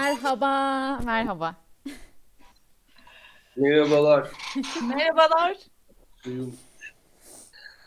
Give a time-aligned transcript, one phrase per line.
[0.00, 1.56] Merhaba, merhaba.
[3.56, 4.30] Merhabalar.
[4.88, 5.56] Merhabalar.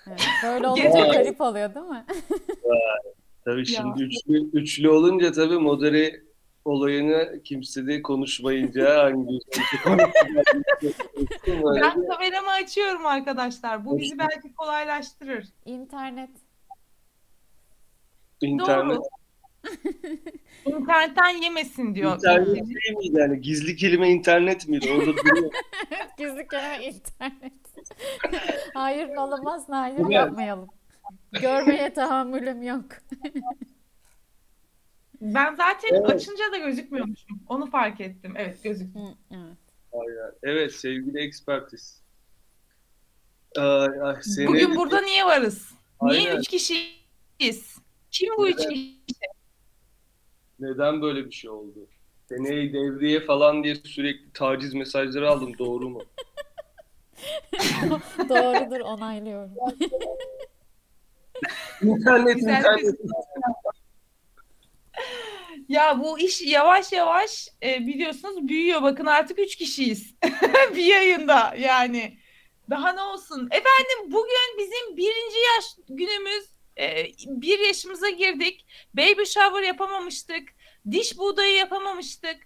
[0.08, 2.06] Evet, böyle olunca Gece- garip oluyor değil mi?
[3.46, 6.22] Tabii şimdi üçlü, üçlü olunca tabii modere
[6.66, 9.40] olayını kimse de konuşmayınca hangi
[11.82, 13.86] Ben kameramı açıyorum arkadaşlar.
[13.86, 15.48] Bu bizi belki kolaylaştırır.
[15.66, 16.30] İnternet.
[18.42, 19.19] internet, Doğru.
[20.66, 22.16] İnternetten yemesin diyor.
[22.16, 24.92] internet değil miydi yani gizli kelime internet miydi?
[24.92, 25.52] Orada duruyor.
[26.18, 27.54] Gizli kelime internet.
[28.74, 30.14] Hayır olamaz, hayır mi?
[30.14, 30.68] yapmayalım.
[31.42, 32.86] Görmeye tahammülüm yok.
[35.22, 36.10] Ben zaten Evet.
[36.10, 37.40] açınca da gözükmüyormuşum.
[37.48, 38.34] Onu fark ettim.
[38.38, 39.00] Evet gözüktü.
[39.32, 39.58] Evet.
[40.44, 42.02] Evet sevgili ekspertiz.
[43.58, 45.72] Ay, ay, seni- Bugün burada niye varız?
[46.02, 46.40] Niye Aynen.
[46.40, 47.78] üç kişiyiz?
[48.12, 48.99] Kim bu üç kişi?
[50.60, 51.88] Neden böyle bir şey oldu?
[52.30, 55.58] Seneye devriye falan diye sürekli taciz mesajları aldım.
[55.58, 56.02] Doğru mu?
[58.30, 59.52] Doğrudur, onaylıyorum.
[61.82, 62.86] İnternet, Güzel internet.
[65.70, 68.82] Ya bu iş yavaş yavaş e, biliyorsunuz büyüyor.
[68.82, 70.16] Bakın artık üç kişiyiz.
[70.76, 72.18] bir yayında yani.
[72.70, 73.48] Daha ne olsun?
[73.52, 76.46] Efendim bugün bizim birinci yaş günümüz.
[76.80, 78.66] E, bir yaşımıza girdik.
[78.94, 80.50] Baby shower yapamamıştık.
[80.92, 82.38] Diş buğdayı yapamamıştık.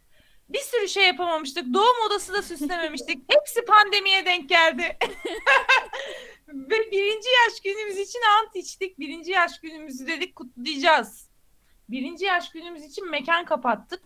[0.50, 1.74] Bir sürü şey yapamamıştık.
[1.74, 3.24] Doğum odası da süslememiştik.
[3.38, 4.98] Hepsi pandemiye denk geldi.
[6.48, 9.00] Ve birinci yaş günümüz için ant içtik.
[9.00, 11.30] Birinci yaş günümüzü dedik kutlayacağız.
[11.90, 14.02] Birinci yaş günümüz için mekan kapattık.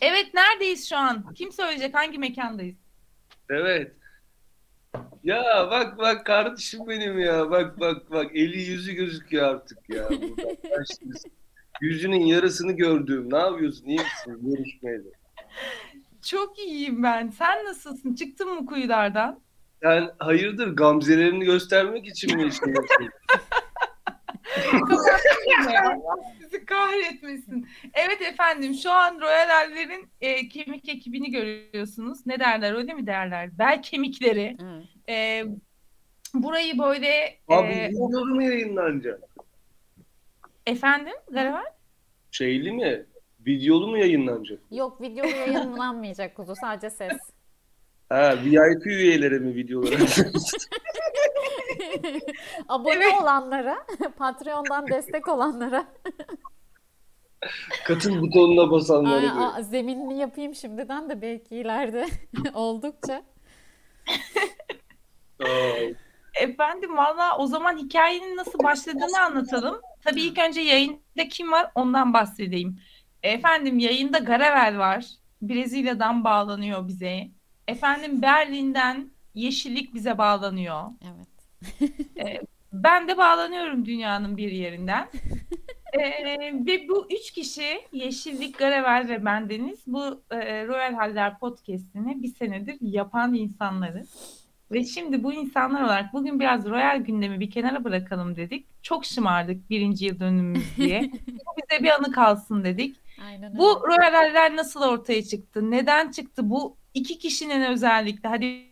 [0.00, 1.34] Evet neredeyiz şu an?
[1.34, 2.76] Kim söyleyecek hangi mekandayız?
[3.50, 3.92] Evet.
[5.24, 7.50] Ya bak bak kardeşim benim ya.
[7.50, 10.08] Bak bak bak eli yüzü gözüküyor artık ya.
[11.80, 13.32] Yüzünün yarısını gördüğüm.
[13.32, 13.86] Ne yapıyorsun?
[13.86, 14.38] İyi misin?
[14.42, 15.12] Görüşmeyeli.
[16.22, 17.28] Çok iyiyim ben.
[17.28, 18.14] Sen nasılsın?
[18.14, 19.40] Çıktın mı kuyulardan?
[19.82, 22.66] Sen hayırdır gamzelerini göstermek için mi işte
[26.40, 27.68] sizi kahretmesin.
[27.94, 32.26] Evet efendim şu an Royal Haller'in e, kemik ekibini görüyorsunuz.
[32.26, 33.58] Ne derler öyle mi derler?
[33.58, 34.56] Bel kemikleri.
[34.62, 34.84] Evet.
[35.08, 35.44] E,
[36.34, 39.20] burayı böyle Abi e, videolu mu yayınlanacak?
[40.66, 41.64] efendim Garavel?
[42.30, 43.06] Şeyli mi?
[43.46, 44.58] Videolu mu yayınlanacak?
[44.70, 47.12] Yok, video yayınlanmayacak kuzu, sadece ses.
[48.08, 49.96] Ha VIP üyelere mi videoları?
[52.68, 53.14] Abone Evet.
[53.22, 53.86] olanlara,
[54.18, 55.86] Patreon'dan destek olanlara.
[57.84, 59.30] Katıl butonuna basanlara.
[59.32, 62.06] Aa, aa, zeminini yapayım şimdiden de belki ileride
[62.54, 63.22] oldukça.
[65.44, 65.94] Ay.
[66.40, 69.80] Efendim valla o zaman hikayenin nasıl başladığını anlatalım.
[70.04, 72.80] Tabii ilk önce yayında kim var ondan bahsedeyim.
[73.22, 75.06] Efendim yayında Garavel var.
[75.42, 77.28] Brezilya'dan bağlanıyor bize.
[77.68, 80.82] Efendim Berlin'den Yeşillik bize bağlanıyor.
[82.16, 82.48] Evet.
[82.72, 85.08] Ben de bağlanıyorum dünyanın bir yerinden.
[85.92, 92.34] Ee, ve bu üç kişi Yeşillik, Garavel ve bendeniz bu e, Royal Haller podcast'ini bir
[92.34, 94.43] senedir yapan insanlarız.
[94.72, 98.66] Ve şimdi bu insanlar olarak bugün biraz Royal gündemi bir kenara bırakalım dedik.
[98.82, 101.10] Çok şımardık birinci yıl dönümümüz diye.
[101.28, 102.96] Bu bize bir anı kalsın dedik.
[103.26, 103.96] Aynen Bu öyle.
[103.96, 105.70] Royal Haller nasıl ortaya çıktı?
[105.70, 106.50] Neden çıktı?
[106.50, 108.64] Bu iki kişinin özellikle hadi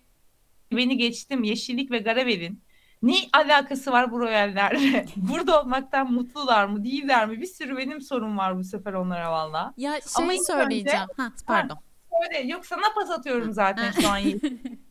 [0.73, 2.63] beni geçtim Yeşillik ve Garavel'in
[3.03, 5.07] ne alakası var bu Royallerle?
[5.17, 7.41] Burada olmaktan mutlular mı değiller mi?
[7.41, 9.75] Bir sürü benim sorum var bu sefer onlara valla.
[9.77, 11.07] Ya Ama şey ilk söyleyeceğim.
[11.17, 11.79] Ha, pardon.
[12.25, 14.21] Öyle yok sana pas atıyorum zaten şu an.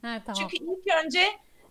[0.01, 0.33] Ha, tamam.
[0.39, 1.23] Çünkü ilk önce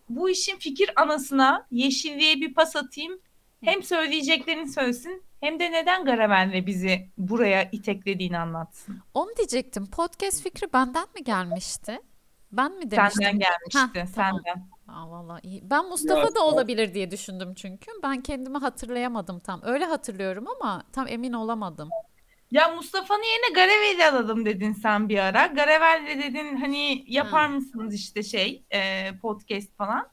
[0.09, 3.21] bu işin fikir anasına Yeşilliğe bir pas atayım.
[3.65, 8.99] Hem söyleyeceklerini söylesin hem de neden Garavel'le bizi buraya iteklediğini anlatsın.
[9.15, 9.87] Onu diyecektim.
[9.87, 12.01] Podcast fikri benden mi gelmişti?
[12.53, 13.23] Ben mi demiştim?
[13.23, 14.13] Senden gelmişti.
[14.15, 14.41] Tamam.
[14.45, 14.69] senden.
[14.89, 15.71] Aa, vallahi iyi.
[15.71, 17.91] Ben Mustafa Ya, da olabilir diye düşündüm çünkü.
[18.03, 19.61] Ben kendimi hatırlayamadım tam.
[19.65, 21.89] Öyle hatırlıyorum ama tam emin olamadım.
[22.51, 25.47] Ya Mustafa'nın yerine Garavel'i alalım dedin sen bir ara.
[25.47, 27.55] Garavel'le dedin hani yapar Hı.
[27.55, 30.09] mısınız işte şey e, podcast falan.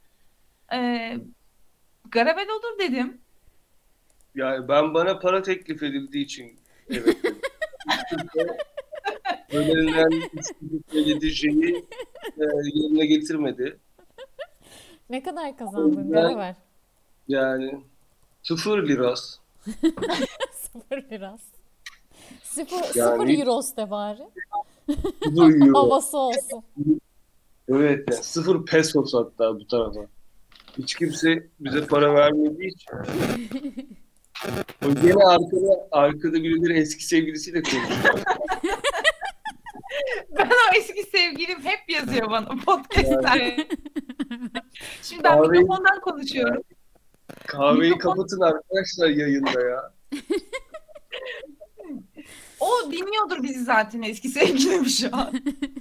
[0.74, 0.78] E,
[2.12, 3.22] Garavel olur dedim.
[4.36, 7.18] Yani ben bana para teklif edildiği için evet.
[9.52, 10.30] Önerilen
[10.92, 11.86] söylediği şeyi
[12.38, 12.44] e,
[12.74, 13.80] yerine getirmedi.
[15.10, 16.56] Ne kadar kazandın Garaver?
[17.28, 17.82] Yani
[18.44, 19.40] sıfır liras.
[20.54, 21.57] Sıfır biraz.
[22.58, 24.22] Sıfır, Yani- sıfır euros de bari.
[25.24, 25.78] Sıfır euro.
[25.80, 26.64] Havası olsun.
[27.70, 30.00] Evet yani sıfır pesos hatta bu tarafa.
[30.78, 32.92] Hiç kimse bize para vermediği için.
[34.86, 38.20] O gene arkada, arkada birileri eski sevgilisiyle konuşuyor.
[40.38, 43.58] Ben o eski sevgilim hep yazıyor bana podcastler.
[45.02, 46.64] Şimdi ben Kahve- mikrofondan konuşuyorum.
[47.48, 49.94] Kahveyi Mikrofon- kapatın arkadaşlar yayında ya.
[52.60, 55.32] O dinliyordur bizi zaten eski sevgilim şu an.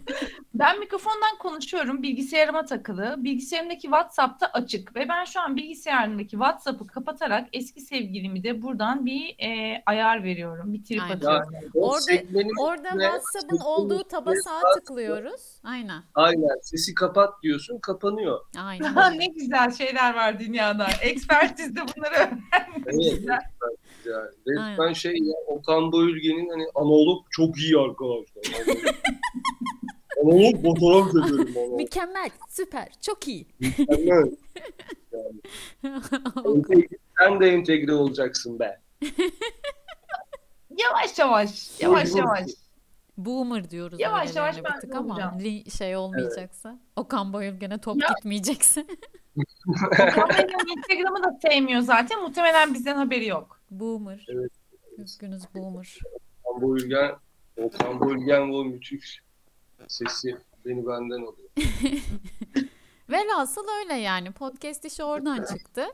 [0.54, 2.02] ben mikrofondan konuşuyorum.
[2.02, 3.14] Bilgisayarıma takılı.
[3.18, 4.96] Bilgisayarımdaki WhatsApp'ta açık.
[4.96, 10.72] Ve ben şu an bilgisayarımdaki WhatsApp'ı kapatarak eski sevgilimi de buradan bir e, ayar veriyorum.
[10.74, 11.16] Bir trip Aynen.
[11.16, 11.48] atıyorum.
[11.74, 15.60] O Orada- Orada WhatsApp'ın olduğu taba sesini sağa sağa tıklıyoruz.
[15.64, 16.02] Aynen.
[16.14, 18.40] Aynen sesi kapat diyorsun kapanıyor.
[18.58, 18.96] Aynen.
[19.18, 20.86] Ne güzel şeyler var dünyada.
[21.02, 22.42] Ekspertizde bunları öğrenmek
[22.86, 23.18] Evet.
[23.18, 23.38] güzel.
[24.06, 24.92] Yani resmen Aynen.
[24.92, 28.66] şey ya Okan Bayülgen'in hani analog çok iyi arkadaşlar.
[30.24, 31.76] analog fotoğraf çekerim ona.
[31.76, 33.46] Mükemmel, süper, çok iyi.
[33.60, 34.30] Mükemmel.
[36.36, 38.80] Entegre- Sen de entegre olacaksın be.
[40.78, 42.44] Yavaş yavaş, yavaş yavaş.
[43.16, 45.32] Boomer diyoruz Yavaş yavaş ben tık de ama
[45.78, 46.78] şey olmayacaksa.
[46.96, 48.86] Okan Bayülgen'e top Ya- gitmeyecekse.
[49.92, 52.22] Okan Bey'in Instagram'ı da sevmiyor zaten.
[52.22, 53.55] Muhtemelen bizden haberi yok.
[53.70, 54.26] Boomer.
[54.28, 54.52] Evet.
[54.98, 55.98] Üzgünüz Boomer.
[56.44, 57.16] Okan Bayülgen,
[57.56, 59.22] Okan Bayülgen ve o müthiş
[59.88, 61.48] sesi beni benden alıyor.
[63.10, 64.32] Velhasıl öyle yani.
[64.32, 65.86] Podcast işi oradan çıktı.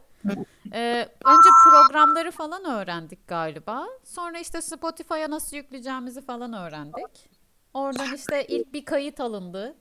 [0.72, 3.86] Ee, önce programları falan öğrendik galiba.
[4.04, 7.30] Sonra işte Spotify'a nasıl yükleyeceğimizi falan öğrendik.
[7.74, 9.74] Oradan işte ilk bir kayıt alındı.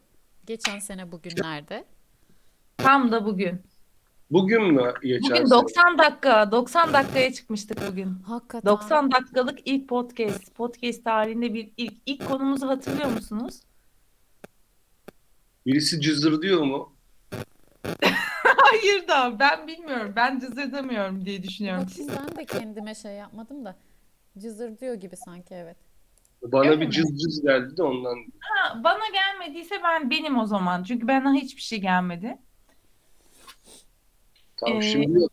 [0.45, 1.85] Geçen sene bugünlerde.
[2.77, 3.61] Tam da bugün.
[4.31, 5.49] Bugün mü geçen Bugün sene?
[5.49, 8.13] 90 dakika, 90 dakikaya çıkmıştık bugün.
[8.25, 8.71] Hakikaten.
[8.71, 10.55] 90 dakikalık ilk podcast.
[10.55, 11.93] Podcast tarihinde bir ilk.
[12.05, 13.61] İlk konumuzu hatırlıyor musunuz?
[15.65, 16.93] Birisi cızır diyor mu?
[18.43, 20.13] Hayır da ben bilmiyorum.
[20.15, 21.85] Ben cızırdamıyorum diye düşünüyorum.
[21.85, 23.75] Bakayım ben de kendime şey yapmadım da.
[24.37, 25.77] Cızır diyor gibi sanki evet.
[26.41, 26.91] Bana Öyle bir mi?
[26.91, 28.17] cız cız geldi de ondan.
[28.39, 30.83] Ha, bana gelmediyse ben benim o zaman.
[30.83, 32.37] Çünkü bana hiçbir şey gelmedi.
[34.61, 35.31] Tamam Ee, şimdi yok.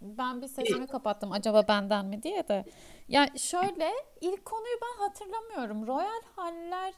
[0.00, 2.64] Ben bir sesimi kapattım acaba benden mi diye de.
[3.08, 3.90] Ya şöyle
[4.20, 5.86] ilk konuyu ben hatırlamıyorum.
[5.86, 6.94] Royal Haller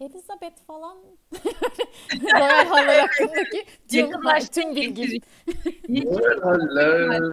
[0.00, 0.98] Elizabeth falan
[2.22, 3.64] Royal Haller hakkındaki
[4.52, 5.20] tüm, bilgi.
[6.42, 7.22] Haller.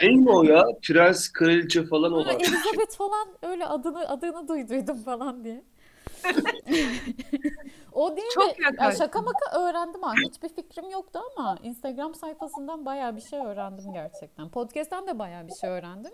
[0.00, 0.64] Değil mi o ya?
[0.82, 2.34] Prens, kraliçe falan olan.
[2.34, 5.64] Elizabeth falan öyle adını adını duyduydum falan diye.
[7.92, 9.04] O değil Çok de ya yaklaştın.
[9.04, 10.12] şaka maka öğrendim ha.
[10.26, 14.48] Hiçbir fikrim yoktu ama Instagram sayfasından bayağı bir şey öğrendim gerçekten.
[14.48, 16.12] Podcast'ten de bayağı bir şey öğrendim.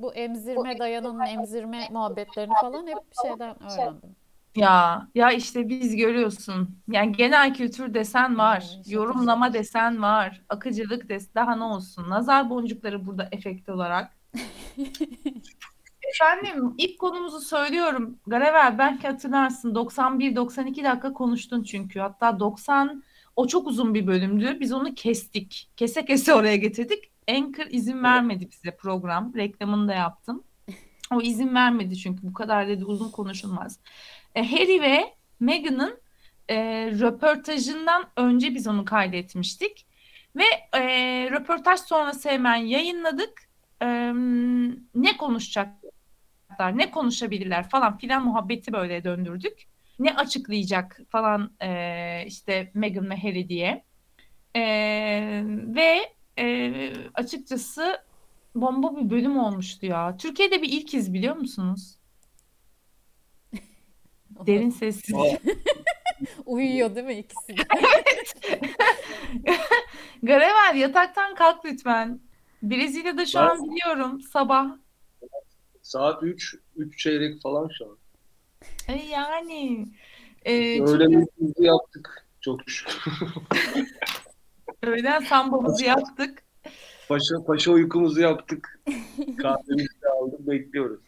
[0.00, 4.16] Bu emzirme dayanın emzirme muhabbetlerini falan hep şeyden öğrendim.
[4.56, 6.78] Ya ya işte biz görüyorsun.
[6.88, 8.60] Yani genel kültür desen var.
[8.60, 10.42] Şaka Yorumlama desen var.
[10.48, 12.10] Akıcılık des daha ne olsun.
[12.10, 14.12] Nazar boncukları burada efekt olarak.
[16.10, 18.18] Efendim ilk konumuzu söylüyorum.
[18.26, 22.00] Garever belki hatırlarsın 91-92 dakika konuştun çünkü.
[22.00, 23.02] Hatta 90
[23.36, 24.56] o çok uzun bir bölümdü.
[24.60, 25.70] Biz onu kestik.
[25.76, 27.10] Kese kese oraya getirdik.
[27.28, 29.32] Anchor izin vermedi bize program.
[29.36, 30.44] Reklamını da yaptım.
[31.14, 33.80] O izin vermedi çünkü bu kadar dedi uzun konuşulmaz.
[34.34, 36.00] E, Harry ve Meghan'ın
[36.48, 36.56] e,
[37.00, 39.86] röportajından önce biz onu kaydetmiştik.
[40.36, 40.44] Ve
[40.78, 40.82] e,
[41.30, 43.42] röportaj sonrası hemen yayınladık.
[43.82, 43.86] E,
[44.94, 45.16] ne
[46.56, 49.66] konuşacaklar, ne konuşabilirler falan filan muhabbeti böyle döndürdük.
[49.98, 53.84] Ne açıklayacak falan e, işte Meghan ve Harry diye.
[54.56, 54.62] E,
[55.74, 57.98] ve e, açıkçası
[58.54, 60.16] bomba bir bölüm olmuştu ya.
[60.16, 61.98] Türkiye'de bir ilkiz biliyor musunuz?
[64.46, 65.16] Derin sessiz.
[66.46, 67.62] Uyuyor değil mi ikisi de?
[70.22, 72.20] Garever yataktan kalk lütfen.
[72.62, 74.85] Brezilya'da şu Ben- an biliyorum sabah.
[75.86, 77.98] Saat 3, 3 çeyrek falan şu an.
[78.88, 79.86] E, yani
[80.44, 82.26] e, Öğlen çünkü yaptık.
[82.40, 82.94] Çok şükür.
[84.82, 86.42] öğlen sambamızı yaptık.
[87.08, 88.80] Paşa, paşa uykumuzu yaptık.
[89.38, 90.40] Kahvemizi de aldık.
[90.40, 91.00] Bekliyoruz.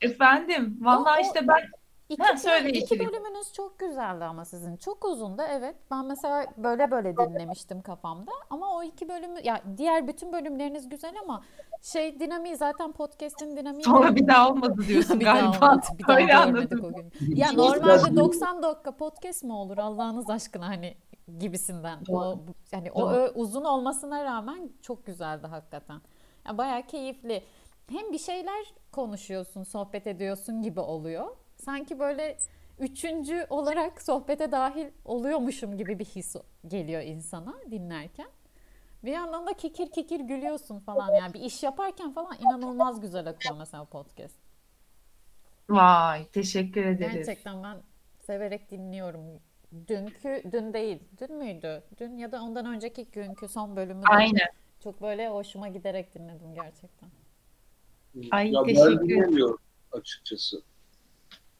[0.00, 1.62] Efendim vallahi o- işte ben
[2.08, 4.76] İki, Ha, söyle iki bölümünüz çok güzeldi ama sizin.
[4.76, 5.76] Çok uzundu evet.
[5.90, 8.32] Ben mesela böyle böyle dinlemiştim kafamda.
[8.50, 11.42] Ama o iki bölümü ya diğer bütün bölümleriniz güzel ama
[11.82, 15.66] şey dinamiği zaten podcast'in dinamiği sonra bir daha olmadı diyorsun bir daha galiba.
[15.66, 15.86] olmadı.
[15.98, 16.84] Bir daha Öyle görmedik anladım.
[16.84, 17.36] o gün.
[17.36, 18.16] Ya normalde güzel.
[18.16, 20.96] 90 dakika podcast mı olur Allah'ınız aşkına hani
[21.38, 21.98] gibisinden.
[22.08, 22.38] O Doğru.
[22.48, 23.14] bu- yani o Doğru.
[23.14, 26.00] ö- uzun olmasına rağmen çok güzeldi hakikaten.
[26.48, 27.42] Ya bayağı keyifli.
[27.90, 31.36] Hem bir şeyler konuşuyorsun, sohbet ediyorsun gibi oluyor.
[31.66, 32.36] Sanki böyle
[32.78, 38.28] üçüncü olarak sohbete dahil oluyormuşum gibi bir his geliyor insana dinlerken.
[39.04, 43.56] Bir yandan da kikir kikir gülüyorsun falan yani bir iş yaparken falan inanılmaz güzel akıyor
[43.58, 44.36] mesela podcast.
[45.68, 47.14] Vay teşekkür ederiz.
[47.14, 47.76] Gerçekten ben
[48.20, 49.40] severek dinliyorum.
[49.88, 51.82] Dünkü, dün değil, dün müydü?
[52.00, 54.48] Dün ya da ondan önceki günkü son bölümü Aynen.
[54.82, 57.08] çok böyle hoşuma giderek dinledim gerçekten.
[58.30, 59.58] Ay, ya teşekkür ben dinlemiyorum
[59.92, 60.62] açıkçası.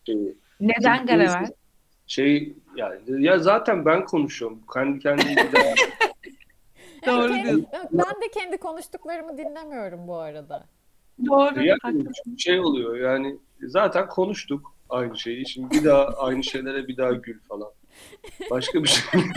[0.07, 0.37] Şeyi.
[0.61, 1.49] Neden Çünkü Garaver?
[2.07, 4.63] Şey yani ya zaten ben konuşuyorum.
[4.75, 5.75] Kendi de
[7.07, 7.69] Doğru kendi- diyorsun.
[7.93, 10.67] ben de kendi konuştuklarımı dinlemiyorum bu arada.
[11.27, 11.63] Doğru.
[11.65, 12.37] yani haklısın.
[12.39, 15.49] şey oluyor yani zaten konuştuk aynı şeyi.
[15.49, 17.71] Şimdi bir daha aynı şeylere bir daha gül falan.
[18.51, 19.21] Başka bir şey.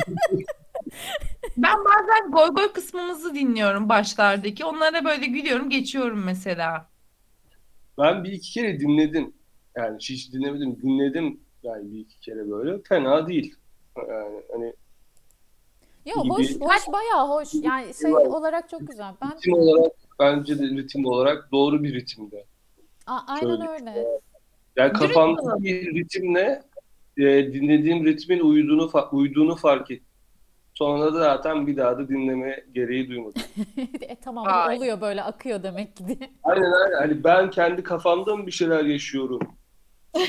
[1.57, 4.65] Ben bazen goy goy kısmımızı dinliyorum başlardaki.
[4.65, 6.89] Onlara böyle gülüyorum geçiyorum mesela.
[7.97, 9.33] Ben bir iki kere dinledim.
[9.77, 10.81] Yani hiç dinlemedim.
[10.81, 12.81] Dinledim yani bir iki kere böyle.
[12.83, 13.55] Fena değil.
[14.09, 14.73] Yani hani
[16.05, 16.33] Yo Gibi.
[16.33, 17.47] hoş, hoş bayağı hoş.
[17.53, 18.27] Yani şey Evet.
[18.27, 19.13] olarak çok güzel.
[19.21, 22.45] Ben ritim olarak bence de ritim olarak doğru bir ritimde.
[23.07, 24.07] A- aynen Şöyle- öyle.
[24.75, 26.63] Yani kafamda bir ritimle
[27.17, 27.23] e,
[27.53, 30.05] dinlediğim ritmin uyduğunu fa- uyduğunu fark ettim.
[30.73, 33.41] Sonra da zaten bir daha da dinleme gereği duymadım.
[34.01, 34.77] E, tamam Vay.
[34.77, 36.29] oluyor böyle akıyor demek ki diye.
[36.43, 36.97] Aynen aynen.
[36.97, 39.39] Hani ben kendi kafamda mı bir şeyler yaşıyorum?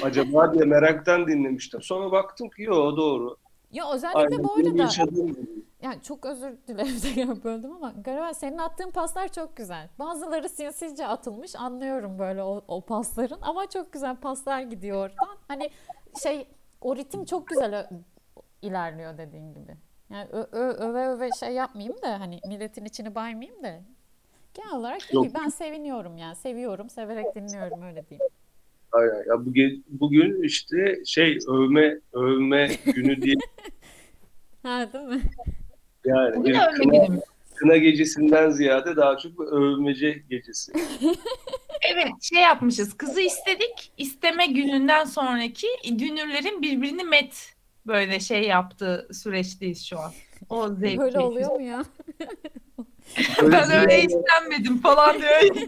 [0.03, 1.83] Acaba diye meraktan dinlemiştim.
[1.83, 3.37] Sonra baktım ki yo doğru.
[3.73, 4.89] Ya özellikle Aynen bu arada
[5.83, 9.89] yani çok özür dilerim böldüm ama Garavel senin attığın paslar çok güzel.
[9.99, 15.37] Bazıları sinsizce atılmış anlıyorum böyle o, o pasların ama çok güzel paslar gidiyor oradan.
[15.49, 15.71] Hani
[16.23, 16.47] şey
[16.81, 17.89] o ritim çok güzel
[18.63, 19.77] ilerliyor dediğin gibi.
[20.11, 23.81] Yani ö- ö- öve öve şey yapmayayım da hani milletin içini baymayayım da
[24.55, 25.35] genel olarak iyi.
[25.35, 26.37] Ben seviniyorum yani.
[26.37, 28.29] Seviyorum, severek dinliyorum öyle diyeyim.
[28.93, 29.25] Aynen.
[29.29, 33.35] Ya bugün, bugün işte şey övme övme günü diye
[34.63, 35.21] Ha değil mi?
[36.05, 37.21] yani Bugün bir kına, günümüz.
[37.55, 40.73] kına gecesinden ziyade daha çok övmece gecesi.
[41.95, 42.97] Evet şey yapmışız.
[42.97, 43.93] Kızı istedik.
[43.97, 45.67] İsteme gününden sonraki
[45.99, 47.55] dünürlerin birbirini met
[47.87, 50.13] böyle şey yaptığı süreçteyiz şu an.
[50.49, 50.99] O zevki.
[50.99, 51.85] Böyle oluyor mu ya?
[53.43, 55.57] Ben öyle istenmedim falan diyor.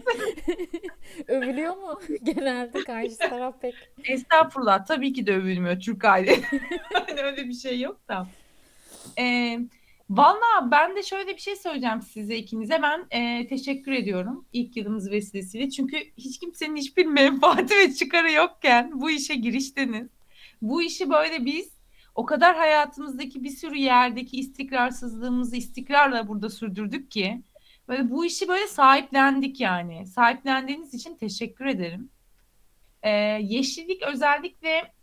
[1.27, 1.99] Övülüyor mu?
[2.23, 3.75] Genelde karşı taraf pek.
[4.03, 6.41] Estağfurullah tabii ki de övülmüyor Türk aile.
[6.93, 8.27] Hani öyle bir şey yok da.
[9.19, 9.59] Ee,
[10.09, 12.81] Valla ben de şöyle bir şey söyleyeceğim size ikinize.
[12.81, 15.69] Ben e, teşekkür ediyorum ilk yılımız vesilesiyle.
[15.69, 20.07] Çünkü hiç kimsenin hiçbir menfaati ve çıkarı yokken bu işe giriştiniz.
[20.61, 21.69] Bu işi böyle biz
[22.15, 27.43] o kadar hayatımızdaki bir sürü yerdeki istikrarsızlığımızı istikrarla burada sürdürdük ki
[27.87, 30.07] böyle bu işi böyle sahiplendik yani.
[30.07, 32.09] Sahiplendiğiniz için teşekkür ederim.
[33.03, 33.09] Ee,
[33.41, 34.93] yeşillik özellikle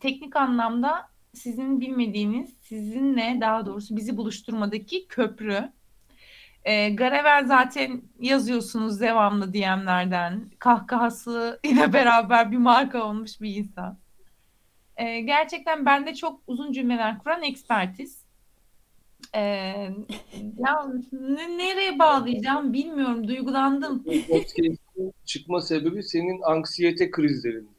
[0.00, 5.72] teknik anlamda sizin bilmediğiniz, sizinle daha doğrusu bizi buluşturmadaki köprü.
[6.64, 10.50] Ee, Garever zaten yazıyorsunuz devamlı DM'lerden.
[10.58, 13.98] Kahkahası ile beraber bir marka olmuş bir insan.
[14.96, 18.26] Ee, gerçekten bende çok uzun cümleler kuran ekspertiz.
[19.34, 19.40] Ee,
[20.58, 23.28] ya ne- nereye bağlayacağım bilmiyorum.
[23.28, 24.04] Duygulandım.
[25.24, 27.70] Çıkma sebebi senin anksiyete krizlerin.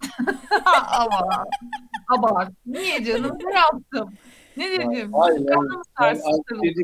[0.91, 1.45] Ama
[2.07, 2.53] abart.
[2.65, 3.37] Niye canım?
[3.45, 4.13] Ne yaptım?
[4.57, 5.11] Ne dedim?
[5.95, 6.81] Anksiyete,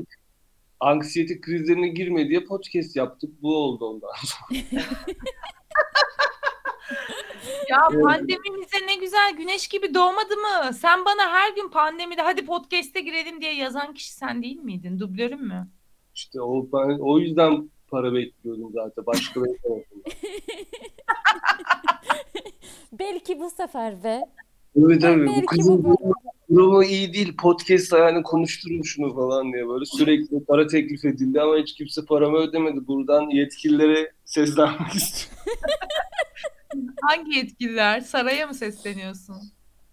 [0.79, 3.41] anksiyete krizlerine girme diye podcast yaptık.
[3.41, 4.09] Bu oldu ondan.
[7.69, 8.03] Ya Evet.
[8.03, 10.73] pandemimize ne güzel güneş gibi doğmadı mı?
[10.73, 14.99] Sen bana her gün pandemide hadi podcast'e girelim diye yazan kişi sen değil miydin?
[14.99, 15.67] Dublörüm mü?
[16.15, 19.05] İşte o, ben, o yüzden para bekliyordum zaten.
[19.05, 20.03] Başka beklemedim.
[22.99, 24.21] Belki bu sefer ve
[24.75, 26.13] Evet abi bu belki kızın bu durumu,
[26.49, 27.37] durumu iyi değil.
[27.37, 32.37] Podcast yani konuşturun şunu falan diye böyle sürekli para teklif edildi ama hiç kimse paramı
[32.37, 32.87] ödemedi.
[32.87, 35.43] Buradan yetkililere seslenmek istiyorum.
[37.01, 38.01] Hangi yetkililer?
[38.01, 39.51] Saraya mı sesleniyorsun?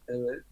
[0.08, 0.44] Evet.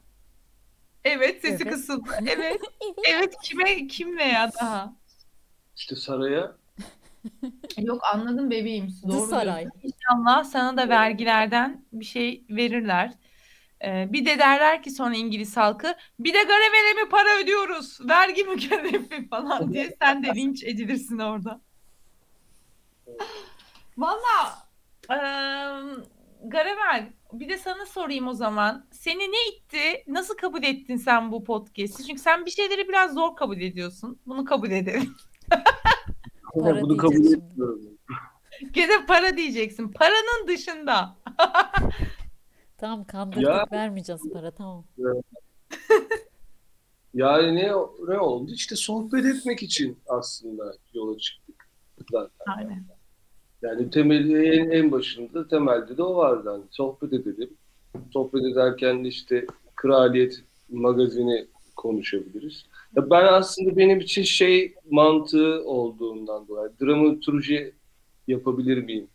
[1.04, 1.72] Evet sesi Evet.
[1.74, 2.10] kısıldı.
[2.26, 2.60] Evet.
[3.08, 4.96] Evet kime kim veya daha?
[5.76, 6.56] İşte saraya
[7.78, 8.88] Yok anladım bebeğim.
[9.08, 9.66] Doğru Saray.
[9.82, 13.12] İnşallah sana da vergilerden bir şey verirler.
[13.84, 18.08] Ee, bir de derler ki sonra İngiliz halkı bir de Garaver'e mi para ödüyoruz?
[18.08, 21.60] Vergi mükellefi falan diye sen de linç edilirsin orada.
[23.98, 24.68] Valla
[25.10, 26.04] eee
[26.44, 28.86] Garaver bir de sana sorayım o zaman.
[28.90, 30.04] Seni ne itti?
[30.06, 32.06] Nasıl kabul ettin sen bu podcast'i?
[32.06, 34.18] Çünkü sen bir şeyleri biraz zor kabul ediyorsun.
[34.26, 35.14] Bunu kabul edelim.
[36.54, 37.44] Para bunu kabul diyeceğiz şimdi.
[37.52, 37.80] etmiyorum.
[38.72, 39.88] Gene para diyeceksin.
[39.88, 41.16] Paranın dışında.
[42.78, 43.66] Tamam kandırdık Ya.
[43.72, 44.84] vermeyeceğiz para tamam.
[47.14, 47.72] Yani ne,
[48.08, 48.52] ne oldu?
[48.54, 51.66] İşte sohbet etmek için aslında yola çıktık
[52.10, 52.52] zaten.
[52.56, 52.84] Aynen.
[53.62, 56.50] Yani temeli en, en başında temelde de o vardı.
[56.50, 57.50] Hani sohbet edelim.
[58.12, 59.46] Sohbet ederken de işte
[59.76, 61.46] Kraliyet magazini
[61.76, 62.64] konuşabiliriz.
[62.96, 67.72] Ya ben aslında benim için şey mantığı olduğundan dolayı dramaturji
[68.28, 69.06] yapabilir miyim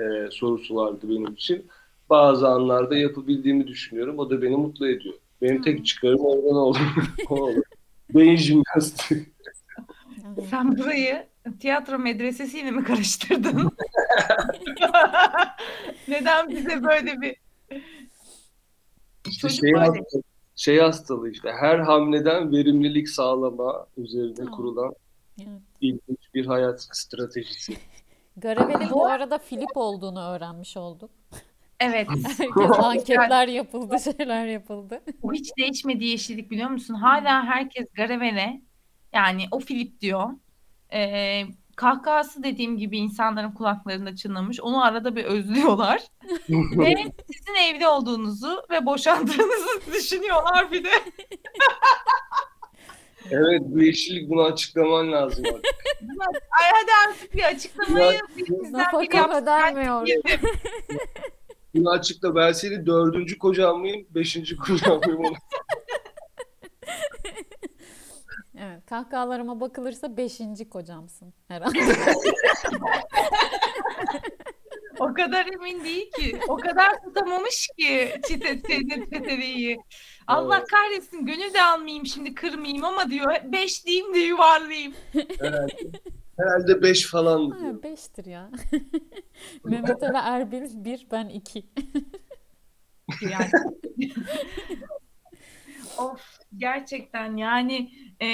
[0.00, 1.66] Ee, sorusu vardı benim için.
[2.10, 4.18] Bazı anlarda yapabildiğimi düşünüyorum.
[4.18, 5.14] O da beni mutlu ediyor.
[5.42, 6.56] Benim tek çıkarım oradan
[7.28, 7.62] olur.
[8.14, 9.26] Beyin jimnastiği.
[10.50, 11.26] Sen burayı
[11.60, 13.70] tiyatro medresesiyle mi karıştırdın?
[16.08, 17.36] Neden bize böyle bir
[19.28, 19.78] İşte şey, böyle.
[19.84, 20.22] hastalığı,
[20.56, 24.52] şey hastalığı işte her hamleden verimlilik sağlama üzerine Tamam.
[24.54, 24.94] kurulan
[25.38, 25.60] Evet.
[25.80, 27.76] ilginç bir hayat stratejisi.
[28.36, 31.10] Garavel'in bu arada Filip olduğunu öğrenmiş olduk.
[31.80, 32.08] Evet.
[32.38, 35.00] Herkes anketler yapıldı, şeyler yapıldı.
[35.22, 36.94] Bu hiç değişmedi yeşillik biliyor musun?
[36.94, 38.62] Hala herkes Garavel'e
[39.12, 40.30] yani o Filip diyor.
[40.92, 41.42] Ee,
[41.76, 44.60] kahkahası dediğim gibi insanların kulaklarında çınlamış.
[44.60, 46.02] Onu arada bir özlüyorlar.
[46.48, 46.94] ve
[47.32, 50.90] sizin evli olduğunuzu ve boşandığınızı düşünüyorlar bir de.
[53.30, 55.64] Evet bu yeşillik bunu açıklaman lazım artık.
[56.30, 60.22] Ay hadi artık bir açıklamayı bizden Nafaka yapsın.
[61.74, 65.34] Bunu açıkla ben senin dördüncü kocan mıyım, beşinci kocan mıyım onu.
[68.64, 71.78] Evet, kahkahalarıma bakılırsa beşinci kocamsın herhalde.
[75.00, 76.40] O kadar emin değil ki.
[76.48, 78.62] O kadar tutamamış ki çite
[79.12, 79.78] çeteliği.
[80.26, 84.94] Allah kahretsin gönül de almayayım şimdi kırmayayım ama diyor beş diyeyim de yuvarlayayım.
[85.40, 85.72] Herhalde,
[86.36, 87.72] herhalde beş falan diyor.
[87.72, 88.50] Ha, beştir ya.
[89.64, 91.66] Mehmet Ali Erbil bir, ben iki.
[93.30, 93.50] Yani.
[95.98, 97.90] Of gerçekten yani
[98.22, 98.26] e,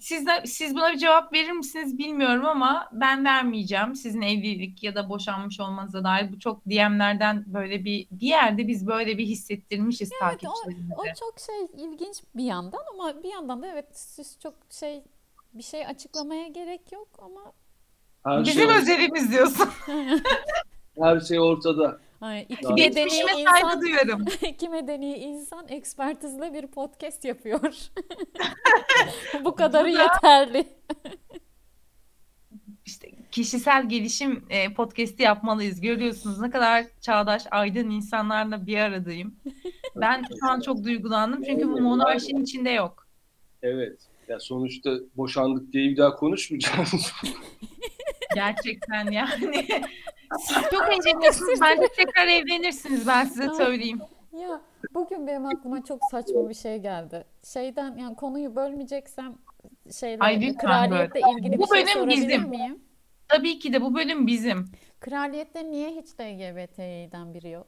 [0.00, 3.94] siz de, siz buna bir cevap verir misiniz bilmiyorum ama ben vermeyeceğim.
[3.94, 8.86] Sizin evlilik ya da boşanmış olmanıza dair bu çok DM'lerden böyle bir bir yerde biz
[8.86, 10.94] böyle bir hissettirmişiz o- takipçilerimize.
[10.96, 15.02] O çok şey ilginç bir yandan ama bir yandan da evet siz çok şey
[15.54, 17.52] bir şey açıklamaya gerek yok ama
[18.24, 19.68] Her şey, Bizim özelimiz diyorsun.
[21.02, 21.98] her şey ortada.
[22.20, 24.24] Ay, iki medeni insan duyuyorum.
[24.48, 27.74] iki medeni insan ekspertizle bir podcast yapıyor.
[29.44, 30.66] Bu kadarı yeterli.
[32.86, 35.80] İşte kişisel gelişim e, podcast'i yapmalıyız.
[35.80, 39.36] Görüyorsunuz ne kadar çağdaş, aydın insanlarla bir aradayım.
[39.96, 43.06] Ben şu an çok duygulandım çünkü bu monarşinin içinde yok.
[43.62, 43.98] Evet.
[44.28, 47.12] Ya sonuçta boşandık diye bir daha konuşmayacağız.
[48.34, 49.64] Gerçekten yani.
[50.40, 51.60] Siz çok eğleniyorsunuz.
[51.60, 54.00] Bence tekrar evlenirsiniz ben size söyleyeyim.
[54.32, 54.60] Ya
[54.94, 57.24] bugün benim aklıma çok saçma bir şey geldi.
[57.44, 59.34] Şeyden yani konuyu bölmeyeceksem
[60.00, 61.38] şeyle Ay, kraliyetle böl.
[61.38, 62.48] ilgili Bu bir şey bölüm bizim.
[62.48, 62.82] miyim?
[63.28, 64.64] Tabii ki de bu bölüm bizim.
[65.00, 67.66] Kraliyette niye hiç LGBT'den biri yok?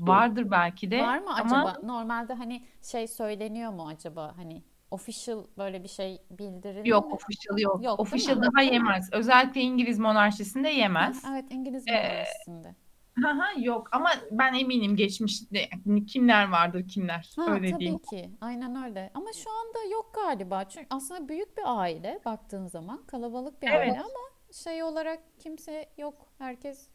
[0.00, 1.02] Vardır belki de.
[1.02, 1.86] Var mı ama acaba?
[1.86, 4.32] Normalde hani şey söyleniyor mu acaba?
[4.36, 7.14] Hani official böyle bir şey bildirildi Yok mi?
[7.14, 7.74] official yok.
[7.74, 9.08] Yok, değil official daha yemez.
[9.12, 11.24] Özellikle İngiliz monarşisinde yemez.
[11.30, 12.74] Evet İngiliz Ee, monarşisinde.
[13.22, 15.68] Haha, yok ama ben eminim geçmişte
[16.06, 17.30] kimler vardır kimler.
[17.36, 17.98] Ha, Öyle tabii diyeyim.
[17.98, 18.30] ki.
[18.40, 19.10] Aynen öyle.
[19.14, 20.64] Ama şu anda yok galiba.
[20.64, 23.02] Çünkü aslında büyük bir aile baktığın zaman.
[23.06, 23.80] Kalabalık bir Evet.
[23.80, 26.14] aile ama şey olarak kimse yok.
[26.38, 26.88] Herkes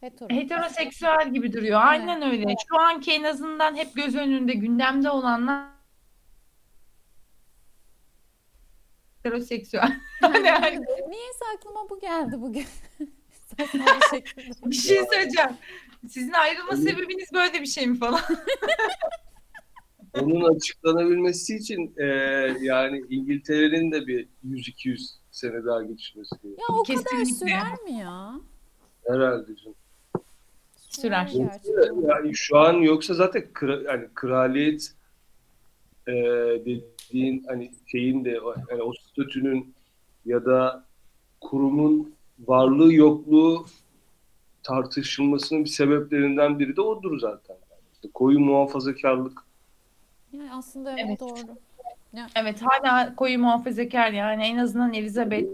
[0.00, 0.28] hetero.
[0.30, 1.80] Heteroseksüel gibi duruyor.
[1.84, 2.54] Aynen öyle.
[2.68, 5.64] Şu anki en azından hep göz önünde gündemde olanlar
[9.24, 9.92] heteroseksüel.
[10.22, 12.66] Yani hani Niyeyse aklıma bu geldi bugün.
[14.64, 15.50] Bir şey söyleyeceğim.
[16.08, 18.20] Sizin ayrılma sebebiniz böyle bir şey mi falan?
[20.20, 22.04] Onun açıklanabilmesi için e,
[22.60, 26.68] yani İngiltere'nin de bir 100-200 sene daha geçmesi gerekiyor.
[26.70, 27.34] Ya o kadar Kesinlikle.
[27.34, 28.34] sürer mi ya?
[29.06, 29.76] Herhalde canım.
[30.76, 31.30] Sürer.
[32.08, 34.94] Yani şu an yoksa zaten kra- yani kraliyet
[36.08, 36.12] e,
[37.14, 39.74] dediğin hani şeyin de o- yani o statünün
[40.24, 40.84] ya da
[41.40, 43.66] kurumun varlığı yokluğu
[44.62, 47.56] tartışılmasının bir sebeplerinden biri de odur zaten.
[47.94, 49.42] İşte koyu muhafazakarlık
[50.32, 51.20] Yani aslında evet, Evet.
[51.20, 51.56] doğru.
[52.36, 55.48] Evet hala koyu muhafazakar yani en azından Elizabeth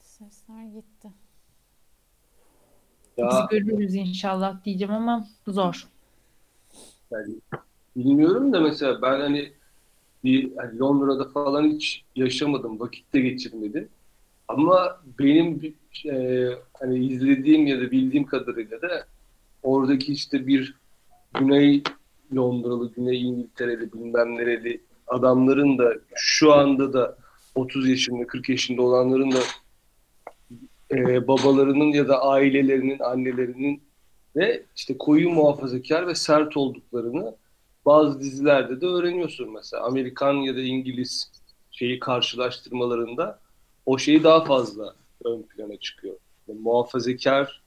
[0.00, 1.08] Sesler gitti.
[3.16, 5.86] Ya biz görürüz inşallah diyeceğim ama zor.
[7.10, 7.34] Yani
[7.96, 9.52] bilmiyorum da mesela ben hani
[10.24, 13.88] bir hani Londra'da falan hiç yaşamadım, vakit de geçirmedim.
[14.48, 15.74] Ama benim
[16.04, 16.48] e,
[16.80, 19.06] hani izlediğim ya da bildiğim kadarıyla da
[19.62, 20.74] oradaki işte bir
[21.34, 21.82] Güney
[22.34, 27.16] Londralı, Güney İngiltere'li bilmem nereli adamların da şu anda da
[27.54, 29.40] 30 yaşında, 40 yaşında olanların da
[30.90, 33.82] e, babalarının ya da ailelerinin, annelerinin
[34.36, 37.36] ve işte koyu muhafazakar ve sert olduklarını
[37.86, 39.82] bazı dizilerde de öğreniyorsun mesela.
[39.82, 41.32] Amerikan ya da İngiliz
[41.70, 43.40] şeyi karşılaştırmalarında
[43.86, 44.94] o şeyi daha fazla
[45.24, 46.16] ön plana çıkıyor.
[46.48, 47.62] Yani muhafazakar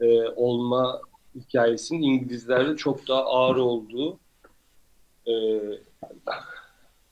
[0.00, 1.00] e, olma
[1.34, 4.18] hikayesinin İngilizlerde çok daha ağır olduğu
[5.26, 5.34] e,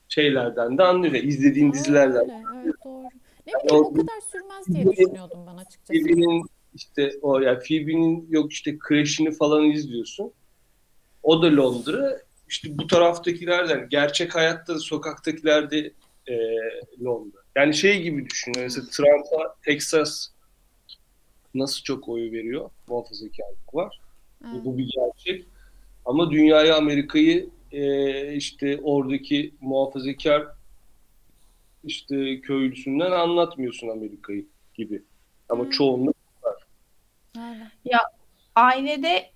[0.08, 1.14] şeylerden de anlıyor.
[1.14, 2.20] İzlediğin dizilerden.
[2.20, 3.19] Öyle, evet doğru.
[3.54, 5.92] Ne bileyim o kadar sürmez diye düşünüyordum ben açıkçası.
[5.92, 10.32] Phoebe'nin işte o ya Phoebe'nin yok işte Crash'ini falan izliyorsun.
[11.22, 12.20] O da Londra.
[12.48, 15.92] İşte bu taraftakilerden gerçek hayatta da sokaktakiler de
[16.26, 16.34] e,
[17.04, 17.38] Londra.
[17.56, 18.54] Yani şey gibi düşün.
[18.58, 20.28] Mesela Trump'a Texas
[21.54, 22.70] nasıl çok oy veriyor?
[22.88, 24.00] Muhafazakarlık var.
[24.44, 24.64] Evet.
[24.64, 25.46] Bu bir gerçek.
[26.04, 30.46] Ama dünyaya Amerika'yı e, işte oradaki muhafazakar
[31.84, 35.02] işte köylüsünden anlatmıyorsun Amerika'yı gibi.
[35.48, 35.70] Ama Hmm.
[35.70, 36.16] çoğunluk
[37.36, 37.70] Öyle.
[38.56, 39.30] Ailede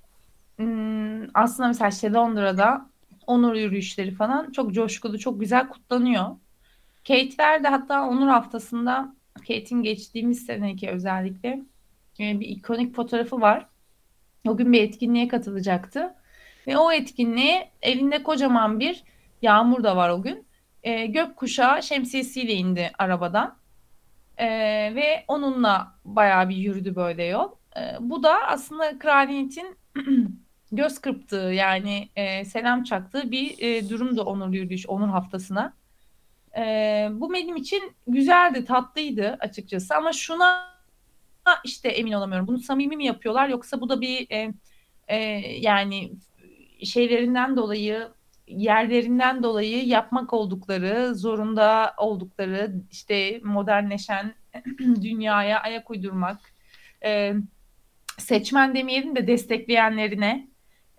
[0.57, 2.91] hmm, aslında mesela işte Londra'da
[3.27, 6.25] onur yürüyüşleri falan çok coşkulu, çok güzel kutlanıyor.
[7.09, 11.49] Kate'ler de hatta onur haftasında Kate'in geçtiğimiz seneki özellikle
[12.21, 13.69] e, bir ikonik fotoğrafı var.
[14.49, 16.15] O gün bir etkinliğe katılacaktı.
[16.67, 19.05] Ve o etkinliğe elinde kocaman bir
[19.43, 20.47] yağmur da var o gün.
[20.85, 23.57] E, gökkuşağı şemsiyesiyle indi arabadan.
[24.37, 24.47] E,
[24.95, 27.51] ve onunla bayağı bir yürüdü böyle yol.
[27.77, 29.79] E, bu da aslında kraliyetin
[30.73, 35.75] göz kırptığı yani e, selam çaktığı bir e, durumdu onur yürüyüş, onur haftasına.
[36.57, 36.63] E,
[37.13, 40.75] bu benim için güzeldi, tatlıydı açıkçası ama şuna
[41.65, 42.47] işte emin olamıyorum.
[42.47, 44.55] Bunu samimi mi yapıyorlar yoksa bu da bir e,
[45.09, 45.17] e,
[45.61, 46.13] yani
[46.85, 48.09] şeylerinden dolayı
[48.47, 54.35] yerlerinden dolayı yapmak oldukları, zorunda oldukları işte modernleşen
[54.79, 56.41] dünyaya ayak uydurmak,
[57.05, 57.35] e,
[58.19, 60.49] seçmen demeyelim de destekleyenlerine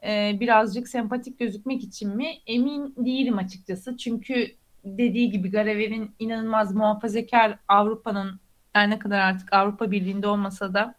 [0.08, 3.98] e, birazcık sempatik gözükmek için mi emin değilim açıkçası.
[3.98, 4.48] Çünkü
[4.86, 8.40] dediği gibi Garaver'in inanılmaz muhafazakar Avrupa'nın
[8.74, 10.96] her ne kadar artık Avrupa Birliği'nde olmasa da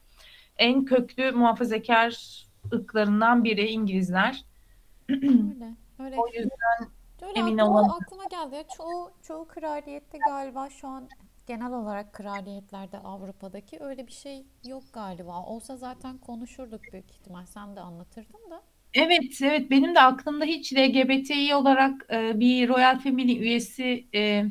[0.57, 4.45] en köklü muhafazakar ırklarından biri İngilizler.
[5.11, 5.86] Öyle.
[5.99, 6.17] Öyle.
[6.17, 6.91] O yüzden
[7.23, 7.99] Öyle emin aklıma, olamadım.
[8.03, 8.67] aklıma geldi.
[8.77, 11.09] Çoğu, çoğu kraliyette galiba şu an
[11.47, 15.43] genel olarak kraliyetlerde Avrupa'daki öyle bir şey yok galiba.
[15.43, 17.47] Olsa zaten konuşurduk büyük ihtimal.
[17.47, 18.63] Sen de anlatırdın da.
[18.95, 24.45] Evet, evet benim de aklımda hiç LGBTİ olarak e, bir Royal Family üyesi e,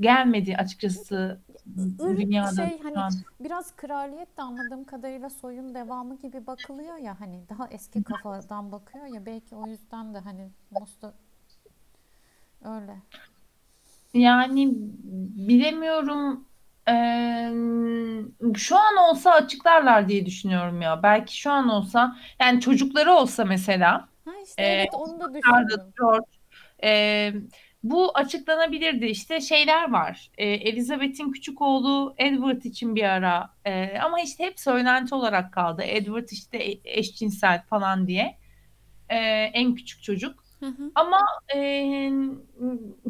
[0.00, 1.40] gelmedi açıkçası
[1.98, 3.12] Dünyada şey hani an.
[3.40, 9.06] biraz kraliyet de anladığım kadarıyla soyun devamı gibi bakılıyor ya hani daha eski kafadan bakıyor
[9.06, 11.14] ya belki o yüzden de hani Musta
[12.64, 12.96] öyle.
[14.14, 14.68] Yani
[15.48, 16.48] bilemiyorum.
[16.88, 17.52] Eee,
[18.56, 21.02] şu an olsa açıklarlar diye düşünüyorum ya.
[21.02, 25.94] Belki şu an olsa yani çocukları olsa mesela Ha işte Ee, evet onu da düşündüm.
[25.98, 26.26] George
[26.82, 27.34] eee,
[27.82, 29.06] bu açıklanabilirdi.
[29.06, 30.30] İşte şeyler var.
[30.38, 35.82] Eee, Elizabeth'in küçük oğlu Edward için bir ara eee, ama işte hep söylenti olarak kaldı.
[35.82, 38.38] Edward işte e- eşcinsel falan diye.
[39.10, 40.44] Eee, en küçük çocuk.
[40.60, 40.92] Hı hı.
[40.94, 41.20] Ama
[41.56, 42.10] e,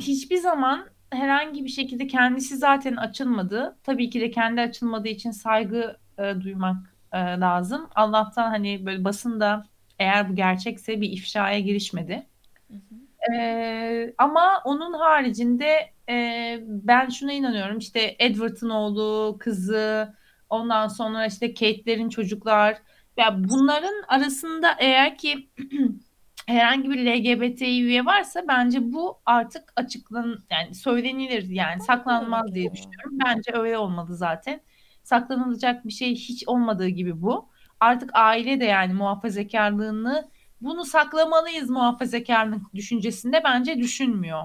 [0.00, 3.78] hiçbir zaman herhangi bir şekilde kendisi zaten açılmadı.
[3.84, 7.88] Tabii ki de kendi açılmadığı için saygı e, duymak e, lazım.
[7.94, 9.66] Allah'tan hani böyle basında
[9.98, 12.26] eğer bu gerçekse bir ifşaya girişmedi.
[12.70, 13.07] Hı hı.
[13.34, 17.78] E, ama onun haricinde e, ben şuna inanıyorum.
[17.78, 20.14] İşte Edward'ın oğlu, kızı,
[20.50, 22.78] ondan sonra işte Kate'lerin çocuklar.
[23.16, 25.48] Ya bunların arasında eğer ki
[26.46, 33.18] herhangi bir LGBT üye varsa bence bu artık açıklan yani söylenilir yani saklanmaz diye düşünüyorum.
[33.26, 34.60] Bence öyle olmalı zaten.
[35.02, 37.48] Saklanılacak bir şey hiç olmadığı gibi bu.
[37.80, 40.28] Artık aile de yani muhafazakarlığını
[40.60, 44.42] bunu saklamalıyız muhafazakarlık düşüncesinde bence düşünmüyor.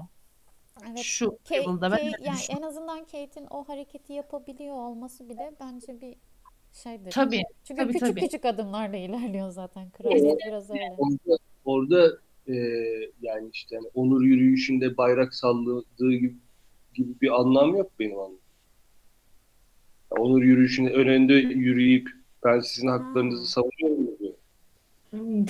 [0.88, 0.98] Evet.
[0.98, 6.00] Şu Kate, level'da ben Kate- yani en azından Kate'in o hareketi yapabiliyor olması bile bence
[6.00, 6.14] bir
[6.72, 7.10] şeydir.
[7.10, 8.20] Tabii, Çünkü tabii, küçük tabii.
[8.20, 9.90] küçük adımlarla ilerliyor zaten.
[9.90, 10.96] Kraliyet biraz öyle.
[10.98, 12.54] orada, orada e,
[13.22, 16.36] yani işte hani onur yürüyüşünde bayrak salladığı gibi,
[16.94, 18.38] gibi bir anlam yok benim anladığım.
[20.10, 22.08] Onur yürüyüşünde önünde yürüyüp
[22.44, 23.46] ben sizin haklarınızı Ha.
[23.46, 24.03] savunuyorum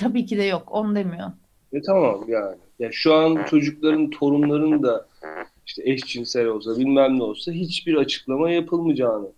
[0.00, 1.32] Tabii ki de yok onu demiyor.
[1.72, 2.56] E tamam yani.
[2.78, 5.06] Ya şu an çocukların, torunların da
[5.66, 9.28] işte eşcinsel olsa bilmem ne olsa hiçbir açıklama yapılmayacağını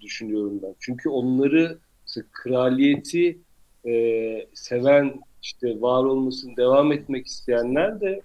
[0.00, 0.74] düşünüyorum ben.
[0.80, 3.38] Çünkü onları işte kraliyeti
[3.86, 8.20] e, seven işte var olmasını devam etmek isteyenler de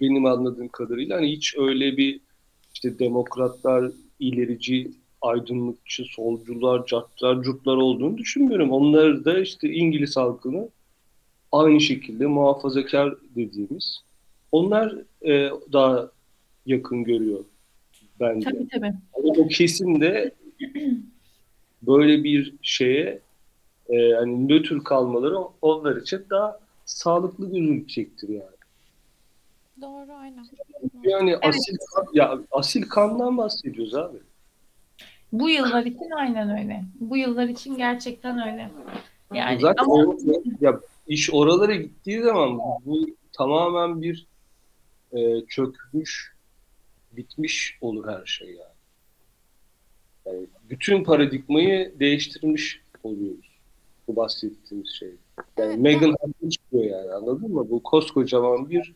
[0.00, 2.20] benim anladığım kadarıyla hani hiç öyle bir
[2.74, 4.90] işte demokratlar, ilerici,
[5.22, 8.72] aydınlıkçı, solcular, cartlar, curtlar olduğunu düşünmüyorum.
[8.72, 10.68] Onlar da işte İngiliz halkını
[11.52, 14.00] aynı şekilde muhafazakar dediğimiz
[14.52, 16.10] onlar e, daha
[16.66, 17.44] yakın görüyor
[18.20, 18.50] bence.
[18.50, 18.92] Tabii tabii.
[19.12, 20.34] O kesin de
[21.82, 23.20] böyle bir şeye
[23.88, 28.60] e, hani nötr kalmaları onlar için daha sağlıklı gözükecektir yani.
[29.80, 30.46] Doğru aynen.
[31.02, 31.76] Yani asil
[32.12, 34.18] ya asil kandan bahsediyoruz abi.
[35.32, 36.84] Bu yıllar için aynen öyle.
[37.00, 38.70] Bu yıllar için gerçekten öyle.
[39.34, 40.18] Yani Zaten ama o-
[40.60, 44.26] ya iş oralara gittiği zaman bu tamamen bir
[45.12, 46.34] e, çökmüş,
[47.12, 48.70] bitmiş olur her şey yani.
[50.26, 53.50] Yani bütün paradigmayı değiştirmiş oluyoruz.
[54.08, 55.08] Bu bahsettiğimiz şey.
[55.08, 55.16] Yani
[55.58, 57.70] Evet, Meghan haklı çıkıyor yani anladın mı?
[57.70, 58.94] Bu koskocaman bir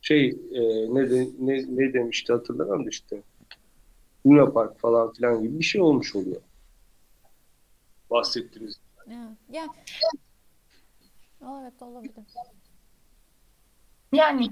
[0.00, 0.60] şey e,
[0.94, 3.22] ne, de, ne, ne demişti hatırlamam da işte.
[4.26, 6.40] Luna Park falan filan gibi bir şey olmuş oluyor.
[8.10, 8.74] Bahsettiğimiz
[9.10, 9.66] Ya, ya.
[11.60, 12.14] Evet olabilir.
[14.12, 14.48] yani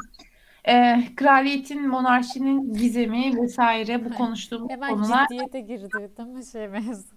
[0.64, 7.14] e, kraliyetin, monarşinin gizemi vesaire bu konuştuğumuz Hemen konular ciddiyete girdi değil mi şey mevzu?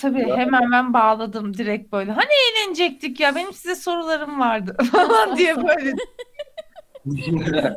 [0.00, 0.36] tabii Ya.
[0.36, 2.12] hemen ben bağladım direkt böyle.
[2.12, 5.90] Hani eğlenecektik ya benim size sorularım vardı falan diye böyle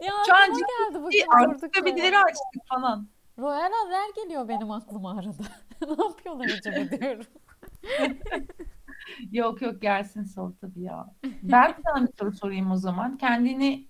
[0.01, 1.11] Ya Şu an geldi bugün
[1.53, 2.17] durduk yere.
[2.17, 3.07] açtık falan.
[3.39, 5.43] Royal haber geliyor benim aklıma arada.
[5.97, 7.25] ne yapıyorlar acaba diyorum.
[9.31, 11.05] Yok yok gelsin sor tabii ya.
[11.43, 13.17] Ben tane bir soru sorayım o zaman.
[13.17, 13.87] Kendini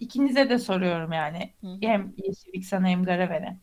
[0.00, 1.54] ikinize de soruyorum yani.
[1.60, 1.66] Hı.
[1.80, 3.56] Hem Yeşillik sana hem Garaver'e.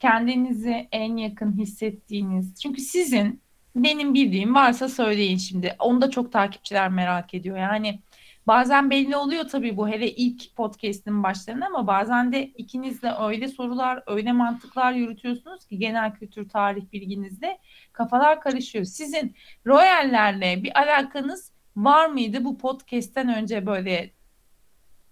[0.00, 2.54] Kendinizi en yakın hissettiğiniz.
[2.62, 3.42] Çünkü sizin
[3.76, 5.76] benim bildiğim varsa söyleyin şimdi.
[5.78, 7.58] Onu da çok takipçiler merak ediyor.
[7.58, 8.00] Yani
[8.46, 13.48] bazen belli oluyor tabii bu hele ilk podcast'in başlarında ama bazen de ikiniz de öyle
[13.48, 17.58] sorular, öyle mantıklar yürütüyorsunuz ki genel kültür, tarih bilginizde
[17.92, 18.84] kafalar karışıyor.
[18.84, 24.10] Sizin Royal'lerle bir alakanız var mıydı bu podcast'ten önce böyle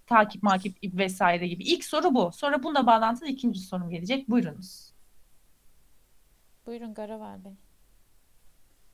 [0.06, 1.64] takip makip vesaire gibi?
[1.64, 2.30] İlk soru bu.
[2.32, 4.30] Sonra bununla bağlantılı ikinci sorum gelecek.
[4.30, 4.92] Buyurunuz.
[6.66, 7.52] Buyurun Garaver Bey.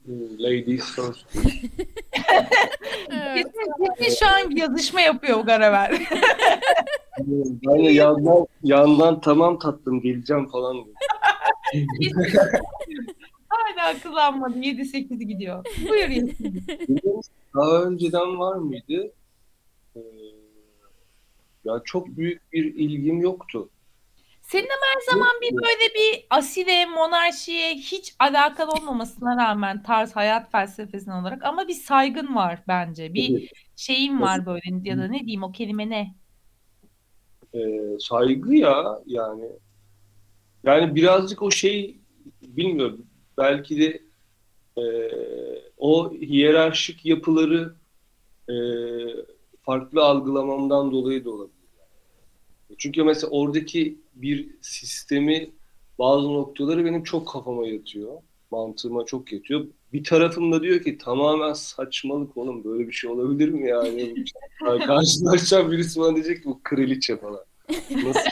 [0.09, 1.27] Ladies first.
[3.11, 3.47] Evet.
[3.99, 6.03] Kesin şu an bir yazışma yapıyor Garaver.
[7.67, 10.97] Ben de yandan, yandan tamam tatlım geleceğim falan diyor.
[13.49, 14.59] Hala akıllanmadı.
[14.59, 15.67] 7-8 gidiyor.
[15.89, 16.31] Buyur
[17.55, 19.13] Daha önceden var mıydı?
[19.97, 20.01] Ee,
[21.65, 23.69] ya çok büyük bir ilgim yoktu.
[24.51, 30.53] Senin ama her zaman bir böyle bir asile, monarşiye hiç alakalı olmamasına rağmen tarz hayat
[30.53, 33.15] felsefesine olarak ama bir saygın var bence.
[33.15, 36.15] Bir şeyin var böyle ya da ne diyeyim o kelime ne?
[37.55, 39.45] Ee, saygı ya yani.
[40.65, 41.99] Yani birazcık o şey
[42.43, 43.07] bilmiyorum.
[43.39, 44.03] Belki de
[44.83, 44.85] e,
[45.79, 47.75] o hiyerarşik yapıları
[48.49, 48.55] e,
[49.63, 51.61] farklı algılamamdan dolayı da olabilir.
[52.79, 55.51] Çünkü mesela oradaki bir sistemi
[55.99, 58.13] bazı noktaları benim çok kafama yatıyor.
[58.51, 59.67] Mantığıma çok yatıyor.
[59.93, 64.15] Bir tarafım da diyor ki tamamen saçmalık oğlum böyle bir şey olabilir mi yani?
[64.87, 67.41] Karşılaşacağım birisi bana diyecek ki bu kraliçe falan.
[67.91, 68.31] Nasıl?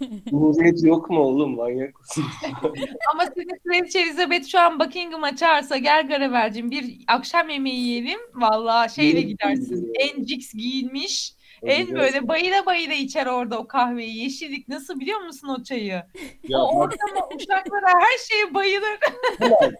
[0.30, 2.24] Cumhuriyet yok mu oğlum manyak mısın?
[3.12, 8.20] Ama sizin Kraliçe Elizabeth şu an Buckingham'a çağırsa gel Garaver'cim bir akşam yemeği yiyelim.
[8.34, 9.92] Vallahi şeyle gidersin.
[9.94, 11.35] En cix giyinmiş.
[11.62, 14.22] En böyle bayıla bayıla içer orada o kahveyi.
[14.22, 16.02] Yeşillik nasıl biliyor musun o çayı?
[16.48, 18.98] Ya o bak, ortama uşaklara her şeye bayılır.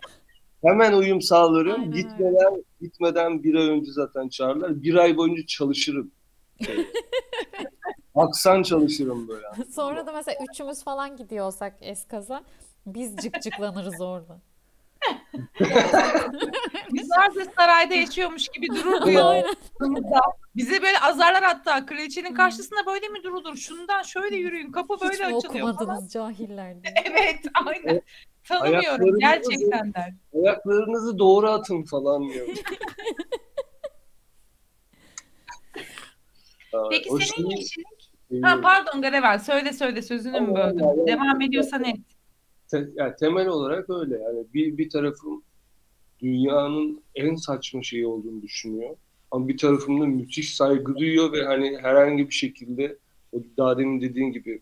[0.64, 1.80] hemen uyum sağlarım.
[1.80, 4.82] Aynen gitmeden gitmeden bir ay önce zaten çağırırlar.
[4.82, 6.10] Bir ay boyunca çalışırım.
[6.66, 6.86] Şey,
[8.14, 9.46] Aksan çalışırım böyle.
[9.74, 12.42] Sonra da mesela üçümüz falan gidiyor olsak eskaza
[12.86, 14.40] biz cıkcıklanırız orada.
[16.92, 18.66] Bizler de sarayda yaşıyormuş gibi
[19.12, 19.44] ya.
[19.74, 20.20] aklımızda.
[20.56, 21.86] Bize böyle azarlar hatta.
[21.86, 23.56] Kraliçenin karşısında böyle mi durulur?
[23.56, 24.72] Şundan şöyle yürüyün.
[24.72, 26.94] Kapı Hiç böyle mi açılıyor okumadınız cahiller diye.
[27.04, 28.02] Evet aynen.
[28.44, 30.14] Tanımıyorum gerçekten der.
[30.34, 32.48] Ayaklarınızı doğru atın falan diyor.
[36.90, 38.10] Peki o senin yeşillik?
[38.42, 40.86] Ha, pardon Garevel söyle söyle sözünü mü böldüm?
[40.86, 41.06] Allah.
[41.06, 41.96] Devam ediyorsan et.
[42.68, 44.14] Te- yani temel olarak öyle.
[44.14, 45.42] Yani bir, bir tarafım
[46.22, 48.96] dünyanın en saçma şeyi olduğunu düşünüyor.
[49.30, 52.98] Ama bir tarafım da müthiş saygı duyuyor ve hani herhangi bir şekilde
[53.32, 54.60] o daha demin dediğin gibi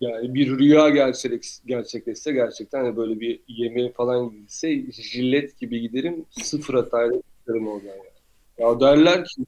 [0.00, 6.24] yani bir rüya gerçek, gerçekleşse gerçekten hani böyle bir yemeğe falan gidilse jillet gibi giderim
[6.30, 8.18] sıfır hatayla çıkarım oradan yani.
[8.58, 9.42] Ya derler ki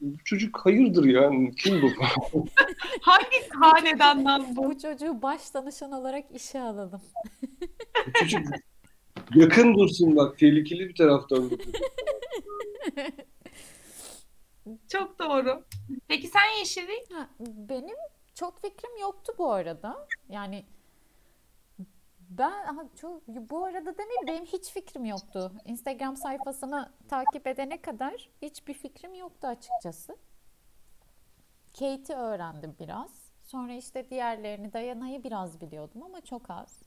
[0.00, 1.86] bu çocuk hayırdır yani kim bu?
[3.00, 4.64] Hangi hanedandan bu?
[4.64, 7.00] Bu çocuğu baş danışan olarak işe alalım.
[8.06, 8.40] Bu çocuk
[9.34, 11.50] yakın dursun bak tehlikeli bir taraftan.
[14.88, 15.64] Çok doğru.
[16.08, 17.14] Peki sen Yeşillik?
[17.14, 17.96] Ha, benim
[18.34, 20.06] çok fikrim yoktu bu arada.
[20.28, 20.64] Yani
[22.30, 25.52] ben aha, çok bu arada demeyeyim benim hiç fikrim yoktu.
[25.64, 30.16] Instagram sayfasını takip edene kadar hiçbir fikrim yoktu açıkçası.
[31.78, 33.28] Kate'i öğrendim biraz.
[33.42, 36.82] Sonra işte diğerlerini Dayana'yı biraz biliyordum ama çok az.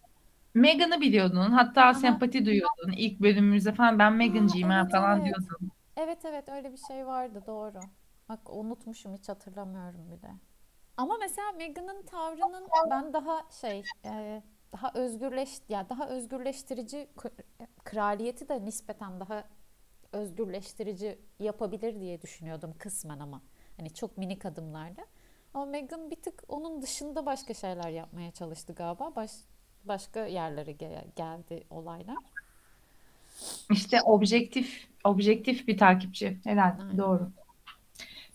[0.53, 1.51] Megan'ı biliyordun.
[1.51, 1.93] Hatta Aha.
[1.93, 2.91] sempati duyuyordun.
[2.97, 5.25] İlk bölümümüzde falan ben Megan'cıyım ha evet, falan evet.
[5.25, 5.71] diyordun.
[5.97, 7.79] Evet evet öyle bir şey vardı doğru.
[8.29, 10.31] Bak unutmuşum hiç hatırlamıyorum bile.
[10.97, 17.31] Ama mesela Meghan'ın tavrının ben daha şey e, daha özgürleş ya daha özgürleştirici k-
[17.83, 19.43] kraliyeti de nispeten daha
[20.13, 23.41] özgürleştirici yapabilir diye düşünüyordum kısmen ama
[23.77, 25.05] hani çok minik adımlarla.
[25.53, 29.15] Ama Meghan bir tık onun dışında başka şeyler yapmaya çalıştı galiba.
[29.15, 29.31] Baş,
[29.83, 32.17] başka yerlere ge- geldi olaylar.
[33.71, 36.37] İşte objektif, objektif bir takipçi.
[36.43, 36.97] Helal, Aynen.
[36.97, 37.31] doğru.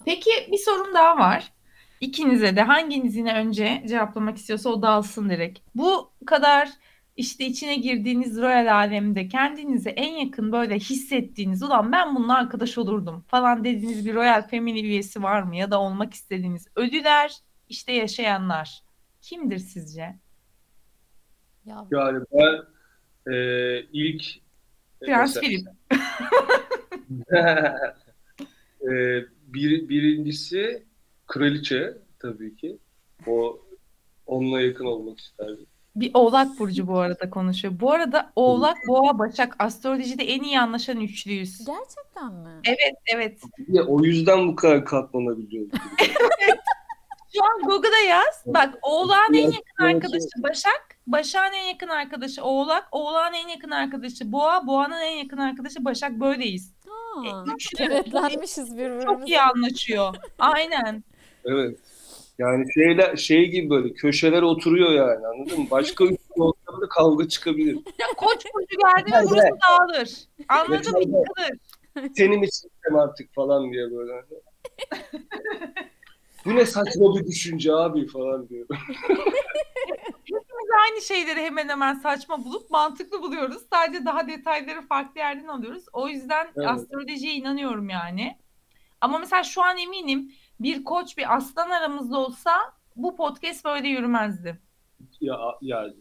[0.05, 1.53] Peki bir sorum daha var.
[2.01, 5.59] İkinize de hanginiz yine önce cevaplamak istiyorsa o dalsın direkt.
[5.75, 6.69] Bu kadar
[7.17, 13.25] işte içine girdiğiniz royal alemde kendinize en yakın böyle hissettiğiniz ulan ben bununla arkadaş olurdum
[13.29, 15.57] falan dediğiniz bir royal family üyesi var mı?
[15.57, 17.37] Ya da olmak istediğiniz ölüler
[17.69, 18.83] işte yaşayanlar.
[19.21, 20.19] Kimdir sizce?
[21.65, 22.63] Ya Yani ben
[23.33, 24.25] e, ilk
[25.07, 25.69] Prens Philip.
[28.83, 28.93] e,
[29.47, 30.83] bir, birincisi
[31.27, 32.79] kraliçe tabii ki.
[33.27, 33.59] O
[34.27, 35.67] onunla yakın olmak isterdim.
[35.97, 37.75] Bir Oğlak Burcu bu arada konuşuyor.
[37.81, 41.59] Bu arada Oğlak, Boğa, Başak astrolojide en iyi anlaşan üçlüyüz.
[41.67, 42.61] gerçekten mi?
[42.65, 43.41] Evet, evet.
[43.59, 45.71] De o yüzden bu kadar katlanabiliyoruz.
[47.35, 48.43] Şu an Google'da yaz.
[48.47, 49.95] Bak Oğlak'ın en yakın Evet.
[49.95, 55.37] arkadaşı Başak, Başak'ın en yakın arkadaşı Oğlak, Oğlak'ın en yakın arkadaşı Boğa, Boğa'nın en yakın
[55.39, 56.13] arkadaşı Başak.
[56.21, 56.73] Böyleyiz.
[57.17, 57.77] Aa, üçlü.
[57.77, 59.25] kenetlenmişiz Çok birbirimize.
[59.27, 60.15] iyi anlaşıyor.
[60.39, 61.05] Aynen.
[61.45, 61.79] Evet.
[62.39, 65.67] Yani şeyler şey gibi böyle köşeler oturuyor yani anladın mı?
[65.71, 67.75] Başka üç ortamda kavga çıkabilir.
[67.75, 70.11] Ya Koç burcu geldi mi burası dağılır.
[70.49, 71.01] Anladın mı?
[71.01, 71.59] Yıkılır.
[72.17, 74.13] Seni mi sistem artık falan diye böyle.
[76.45, 78.67] Bu ne saçma bir düşünce abi falan diyor.
[80.85, 83.63] Aynı şeyleri hemen hemen saçma bulup mantıklı buluyoruz.
[83.73, 85.85] Sadece daha detayları farklı yerden alıyoruz.
[85.93, 86.69] O yüzden Evet.
[86.69, 88.39] astrolojiye inanıyorum yani.
[89.01, 92.51] Ama mesela şu an eminim bir koç bir aslan aramızda olsa
[92.97, 94.61] bu podcast böyle yürümezdi.
[95.21, 95.95] Ya yani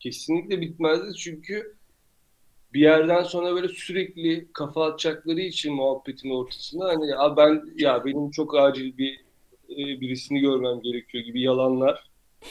[0.00, 1.76] kesinlikle bitmezdi çünkü
[2.72, 8.30] bir yerden sonra böyle sürekli kafa atacakları için muhabbetin ortasında hani ya ben ya benim
[8.30, 9.24] çok acil bir
[9.70, 12.10] e, birisini görmem gerekiyor gibi yalanlar.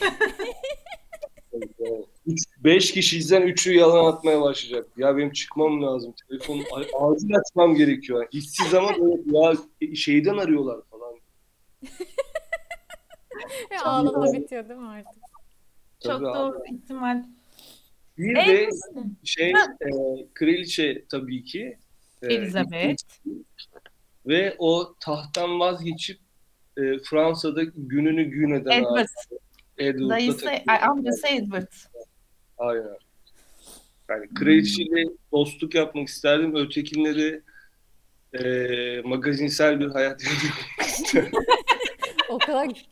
[1.52, 4.88] Yani üç, beş kişiysen üçü yalan atmaya başlayacak.
[4.96, 6.14] Ya benim çıkmam lazım.
[6.28, 6.62] Telefonu
[7.00, 8.18] acil açmam gerekiyor.
[8.20, 9.22] Yani işsiz ama böyle
[9.80, 11.14] ya şeyden arıyorlar falan.
[13.70, 15.22] Ve ağlama bitiyor değil mi artık?
[16.02, 16.38] Çok Tabii abi.
[16.38, 17.24] doğru ihtimal.
[18.18, 18.68] Bir En- de
[19.24, 19.54] şey e,
[20.34, 21.78] kraliçe tabii ki.
[22.22, 23.02] E, Elizabeth.
[24.26, 26.18] Ve o tahttan vazgeçip
[26.76, 29.08] e, Fransa'da gününü gün eden Edward.
[29.78, 30.82] Edward'la Dayısı, takılıyor.
[30.82, 31.72] amcası Edward.
[32.58, 32.96] Aynen.
[34.08, 36.56] Yani kraliçeyle dostluk yapmak isterdim.
[36.56, 37.42] Ötekinleri
[38.32, 38.42] e,
[39.04, 41.32] magazinsel bir hayat yaşamak isterdim.
[42.28, 42.86] O kadar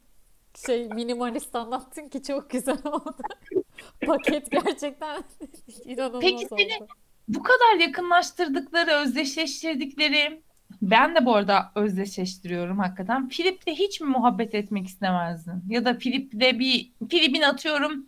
[0.66, 3.16] şey minimalist anlattın ki çok güzel oldu.
[4.06, 5.24] Paket gerçekten
[5.84, 6.54] inanılmaz Peki oldu.
[6.58, 6.88] seni-
[7.28, 10.42] Bu kadar yakınlaştırdıkları, özdeşleştirdikleri
[10.82, 13.28] ben de bu arada özdeşleştiriyorum hakikaten.
[13.28, 15.64] Filip'le hiç mi muhabbet etmek istemezdin?
[15.68, 18.06] Ya da Filip'le bir Filip'in atıyorum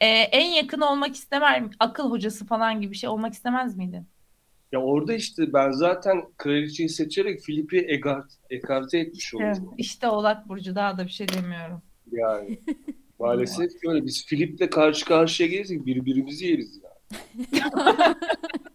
[0.00, 4.06] e, en yakın olmak istemer akıl hocası falan gibi bir şey olmak istemez miydin?
[4.72, 9.74] ya orada işte ben zaten kraliçeyi seçerek Filip'i egart, ekarte etmiş Evet, oldum.
[9.78, 11.82] işte Oğlak Burcu daha da bir şey demiyorum.
[12.12, 12.58] Yani
[13.18, 14.06] maalesef öyle.
[14.06, 16.90] Biz Filip'le karşı karşıya gelirsek birbirimizi yeriz ya.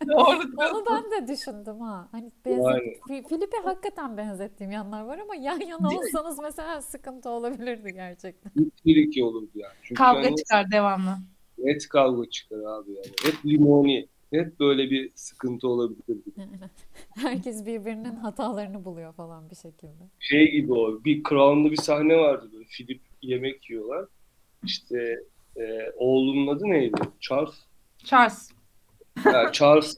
[0.14, 0.40] Doğru.
[0.58, 2.08] Onu ben de düşündüm ha.
[2.12, 2.98] Hani benzet, Yani.
[3.10, 6.06] Fi- Filip'e hakikaten benzettiğim yanlar var ama yan yana Değil mi?
[6.06, 8.52] olsanız mesela sıkıntı olabilirdi gerçekten.
[8.86, 9.74] Bir iki olurdu yani.
[9.84, 11.18] Çünkü Kavga hani çıkar devamlı.
[11.58, 13.08] net kavga çıkar abi yani.
[13.24, 14.08] Hep limoni.
[14.34, 16.18] Hep böyle bir sıkıntı olabilir.
[17.16, 20.04] Herkes birbirinin hatalarını buluyor falan bir şekilde.
[20.20, 22.66] Şey gibi o, bir Crown'da bir sahne vardı böyle.
[22.66, 24.06] Philip yemek yiyorlar.
[24.64, 25.20] İşte
[25.58, 27.02] e, oğlunun adı neydi?
[27.20, 27.56] Charles.
[28.04, 28.50] Charles.
[29.26, 29.98] Yani Charles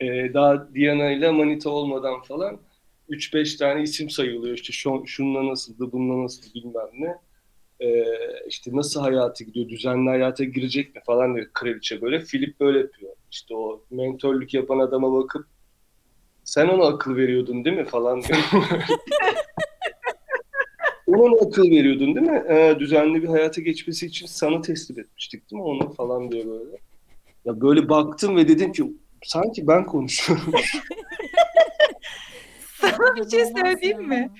[0.00, 2.60] e, daha Diana ile manita olmadan falan
[3.08, 4.54] 3-5 tane isim sayılıyor.
[4.54, 7.18] İşte şu, şununla nasıldı, bununla nasıldı bilmem ne.
[7.80, 8.04] E,
[8.48, 12.24] işte nasıl hayatı gidiyor, düzenli hayata girecek mi falan diyor kraliçe böyle.
[12.24, 13.12] Philip böyle yapıyor.
[13.30, 15.46] İşte o mentörlük yapan adama bakıp
[16.44, 18.38] sen ona akıl veriyordun değil mi falan diyor.
[21.06, 22.44] ona akıl veriyordun değil mi?
[22.48, 26.78] E, düzenli bir hayata geçmesi için sana teslim etmiştik değil mi onu falan diyor böyle.
[27.44, 28.92] Ya böyle baktım ve dedim ki
[29.22, 30.52] sanki ben konuşuyorum.
[32.80, 34.30] Sana bir şey söyleyeyim mi?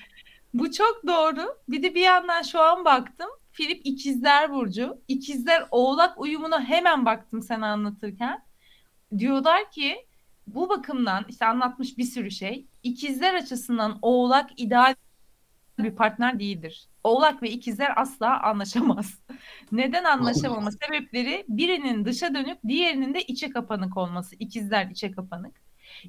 [0.53, 1.57] Bu çok doğru.
[1.69, 3.29] Bir de bir yandan şu an baktım.
[3.51, 5.01] Filip İkizler Burcu.
[5.07, 8.45] İkizler Oğlak uyumuna hemen baktım sen anlatırken.
[9.17, 10.05] Diyorlar ki
[10.47, 12.65] bu bakımdan işte anlatmış bir sürü şey.
[12.83, 14.95] İkizler açısından Oğlak ideal
[15.79, 16.87] bir partner değildir.
[17.05, 19.19] Oğlak ve ikizler asla anlaşamaz.
[19.71, 24.35] Neden anlaşamama sebepleri birinin dışa dönük, diğerinin de içe kapanık olması.
[24.39, 25.55] İkizler içe kapanık.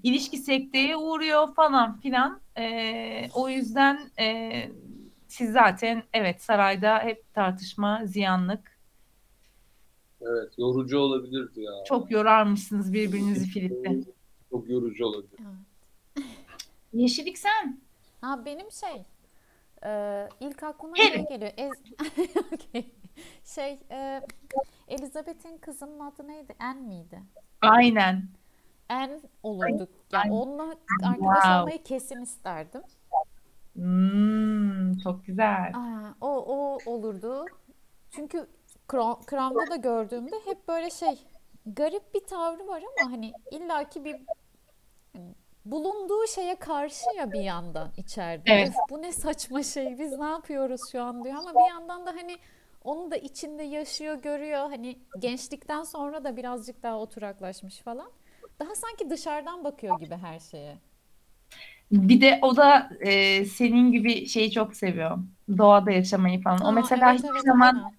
[0.03, 2.41] İlişki sekteye uğruyor falan filan.
[2.59, 4.69] Ee, o yüzden e,
[5.29, 8.79] siz zaten evet sarayda hep tartışma, ziyanlık.
[10.21, 11.73] Evet, yorucu olabilirdi ya.
[11.89, 14.01] Çok yorarmışsınız birbirinizi Filip'te.
[14.51, 15.41] Çok yorucu olabilir.
[16.93, 17.81] Yeşillik sen.
[18.21, 19.05] Ha benim şey
[19.85, 21.19] e, ilk aklıma Harry.
[21.19, 21.53] ne geliyor?
[21.57, 21.83] Ez-
[22.53, 22.95] Okey.
[23.45, 24.23] Şey e,
[24.89, 26.55] Elizabeth'in kızının adı neydi?
[26.61, 27.23] Anne miydi?
[27.63, 28.29] Aynen.
[28.89, 29.89] Anne olurduk.
[30.13, 30.63] Yani onunla
[31.05, 31.61] arkadaş Wow.
[31.61, 32.83] olmayı kesin isterdim.
[33.75, 35.73] Hmm, çok güzel.
[35.75, 37.45] Aa, o o olurdu.
[38.11, 38.47] Çünkü
[38.91, 41.19] Crown'da da gördüğümde hep böyle şey
[41.67, 44.17] garip bir tavrı var ama hani illaki bir
[45.13, 45.35] hani
[45.71, 48.43] bulunduğu şeye karşı ya bir yandan içeride.
[48.47, 48.73] Evet.
[48.91, 52.39] Bu ne saçma şey biz ne yapıyoruz şu an diyor ama bir yandan da hani
[52.85, 54.61] onu da içinde yaşıyor, görüyor.
[54.61, 58.11] Hani gençlikten sonra da birazcık daha oturaklaşmış falan.
[58.61, 60.79] Daha sanki dışarıdan bakıyor gibi her şeye.
[61.93, 65.19] Bir de o da e, senin gibi şeyi çok seviyor.
[65.59, 66.61] Doğada yaşamayı falan.
[66.61, 67.93] O Aa, mesela evet, hiçbir evet, zaman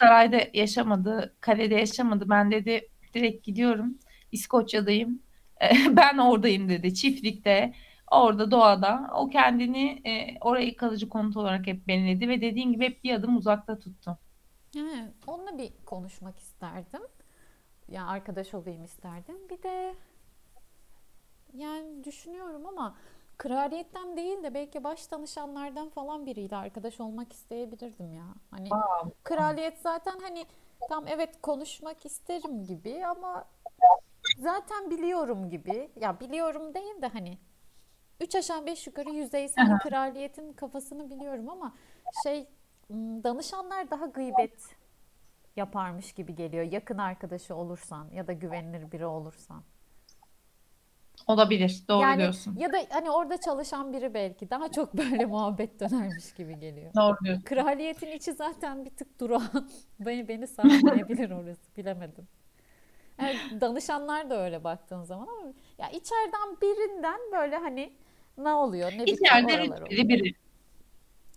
[0.00, 2.24] sarayda yaşamadı, kalede yaşamadı.
[2.28, 3.98] Ben dedi direkt gidiyorum.
[4.32, 5.22] İskoçya'dayım.
[5.96, 6.94] Ben oradayım dedi.
[6.94, 7.74] Çiftlikte,
[8.10, 9.10] orada doğada.
[9.14, 13.36] O kendini e, orayı kalıcı konut olarak hep belirledi ve dediğin gibi hep bir adım
[13.36, 14.18] uzakta tuttu.
[14.74, 17.02] Yani onunla bir konuşmak isterdim.
[17.88, 19.36] Yani arkadaş olayım isterdim.
[19.50, 19.94] Bir de
[21.54, 22.96] yani düşünüyorum ama
[23.38, 28.26] kraliyetten değil de belki baş danışanlardan falan biriyle arkadaş olmak isteyebilirdim ya.
[28.50, 28.68] Hani
[29.24, 30.46] kraliyet zaten hani
[30.88, 33.44] tam evet konuşmak isterim gibi ama
[34.38, 35.90] zaten biliyorum gibi.
[36.00, 37.38] Ya biliyorum değil de hani
[38.20, 41.74] üç aşağı beş yukarı yüzeysel kraliyetin kafasını biliyorum ama
[42.22, 42.46] şey
[43.24, 44.76] danışanlar daha gıybet
[45.56, 46.64] yaparmış gibi geliyor.
[46.64, 49.62] Yakın arkadaşı olursan ya da güvenilir biri olursan.
[51.26, 51.84] Olabilir.
[51.88, 52.56] Doğru Yani diyorsun.
[52.56, 56.94] ya da hani orada çalışan biri belki daha çok böyle muhabbet dönermiş gibi geliyor.
[56.94, 57.44] Doğru diyorsun.
[57.44, 59.68] Kraliyetin içi zaten bir tık durağan.
[60.00, 61.76] Beni beni sarmayabilir orası.
[61.76, 62.28] Bilemedim.
[63.20, 67.92] Yani danışanlar da öyle baktığın zaman ama ya içeriden birinden böyle hani
[68.38, 70.34] ne oluyor, ne İçeride rütbeli biri.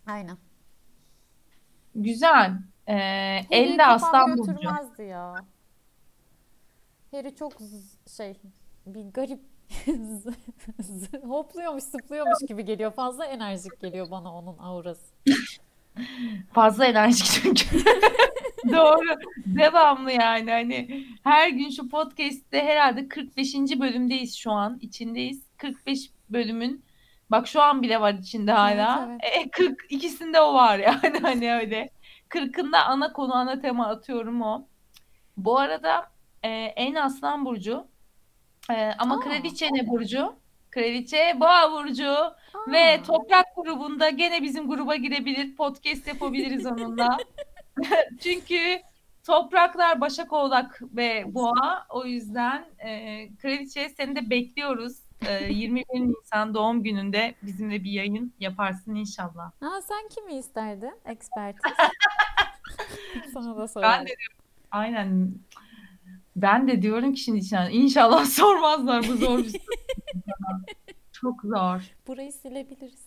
[0.07, 0.37] Aynen.
[1.95, 2.51] Güzel.
[2.87, 2.95] Ee,
[3.51, 5.03] elde kafam aslan burcu.
[5.03, 5.35] ya.
[7.11, 7.53] Harry çok
[8.17, 8.35] şey
[8.85, 9.39] bir garip
[11.27, 12.91] hopluyormuş, zıplıyormuş gibi geliyor.
[12.91, 15.13] Fazla enerjik geliyor bana onun aurası.
[16.53, 17.65] Fazla enerjik çünkü.
[18.71, 19.19] Doğru.
[19.45, 23.53] Devamlı yani hani her gün şu podcast'te herhalde 45.
[23.55, 24.77] bölümdeyiz şu an.
[24.81, 25.43] içindeyiz.
[25.57, 26.85] 45 bölümün
[27.31, 29.17] bak şu an bile var içinde hala.
[29.23, 31.89] Evet, E, 40 ikisinde o var yani hani öyle.
[32.29, 34.67] 40'ında ana konu ana tema atıyorum o.
[35.37, 36.11] Bu arada
[36.43, 37.87] e, en aslan burcu
[38.71, 39.19] E, ama Aa.
[39.19, 40.35] kraliçe ne burcu?
[40.71, 42.15] Kraliçe boğa burcu.
[42.71, 45.55] Ve Aa, Toprak grubunda gene bizim gruba girebilir.
[45.55, 47.17] Podcast yapabiliriz onunla.
[48.19, 48.81] Çünkü
[49.25, 51.85] Topraklar Başak Oğlak ve Boğa.
[51.89, 54.97] O yüzden e, Kraliçe seni de bekliyoruz.
[55.27, 59.51] E, 21 Nisan doğum gününde bizimle bir yayın yaparsın inşallah.
[59.59, 60.93] ha, sen kimi isterdin?
[61.05, 61.71] Ekspertiz.
[63.33, 64.05] Sana da Ben sorayım.
[64.05, 64.11] de
[64.71, 65.31] aynen
[66.35, 67.39] ben de diyorum ki şimdi
[67.71, 69.61] inşallah sormazlar bu zor bir soru.
[71.11, 71.81] Çok zor.
[72.07, 73.05] Burayı silebiliriz.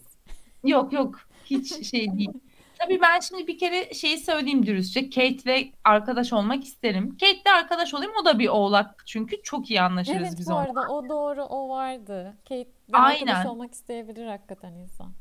[0.65, 2.31] Yok yok hiç şey değil.
[2.79, 5.11] Tabii ben şimdi bir kere şeyi söyleyeyim dürüstçe.
[5.11, 7.11] Kate'le arkadaş olmak isterim.
[7.21, 8.13] Kate'le arkadaş olayım.
[8.23, 10.81] O da bir oğlak çünkü çok iyi anlaşırız Evet biz bu onunla.
[10.81, 12.35] arada o doğru o vardı.
[12.49, 13.27] Kate Aynen.
[13.27, 15.13] arkadaş olmak isteyebilir hakikaten insan.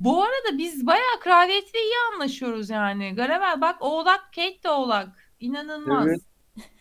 [0.00, 3.14] Bu arada biz bayağı kraliyetle iyi anlaşıyoruz yani.
[3.14, 5.08] Garavel bak oğlak, Kate de oğlak.
[5.40, 6.06] İnanılmaz.
[6.06, 6.20] Evet.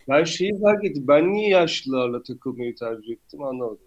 [0.09, 1.05] Ben şeyi fark ettim.
[1.07, 3.79] Ben niye yaşlılarla takılmayı tercih ettim anlamadım.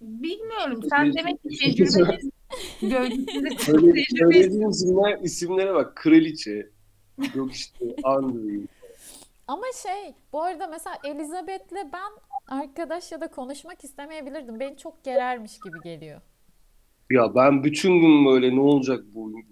[0.00, 0.80] Bilmiyorum.
[0.90, 2.32] Sen demek ki tecrübelisin.
[2.82, 4.16] Gölgesinde çok Söyle, tecrübelisin.
[4.16, 5.96] söylediğin isimler, isimlere bak.
[5.96, 6.70] Kraliçe.
[7.34, 8.66] Yok işte Andrew.
[9.48, 12.12] Ama şey bu arada mesela Elizabeth'le ben
[12.48, 14.60] arkadaş ya da konuşmak istemeyebilirdim.
[14.60, 16.20] Beni çok gerermiş gibi geliyor.
[17.10, 19.32] Ya ben bütün gün böyle ne olacak bu?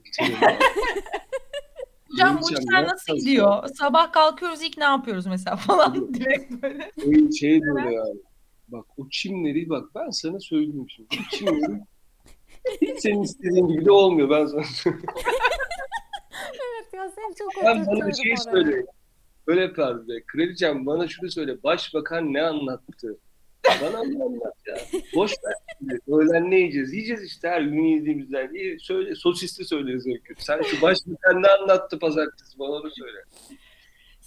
[2.10, 3.68] Hocam bu işler nasıl gidiyor?
[3.74, 6.92] Sabah kalkıyoruz ilk ne yapıyoruz mesela falan direkt böyle.
[7.02, 8.20] Şey, şey böyle yani.
[8.68, 11.08] Bak o çimleri bak ben sana söyleyeyim şimdi.
[11.20, 11.80] O çimleri
[12.98, 14.30] senin istediğin gibi de olmuyor.
[14.30, 14.62] Ben sana
[16.38, 18.86] Evet ya seni çok Ben bana bir şey söyle.
[19.46, 20.22] Böyle yapardı be.
[20.26, 21.62] Kraliçem bana şunu söyle.
[21.62, 23.18] Başbakan ne anlattı?
[23.82, 24.76] Bana ne anlat ya?
[25.14, 25.54] Boş ver.
[25.78, 25.98] şimdi.
[26.08, 26.92] Öğlen ne yiyeceğiz?
[26.92, 28.54] Yiyeceğiz işte her gün yediğimizden.
[28.54, 30.44] İyi, söyle, sosisli söyleriz kötü.
[30.44, 32.58] Sen şu başbakan ne anlattı pazartesi?
[32.58, 33.18] Bana onu söyle.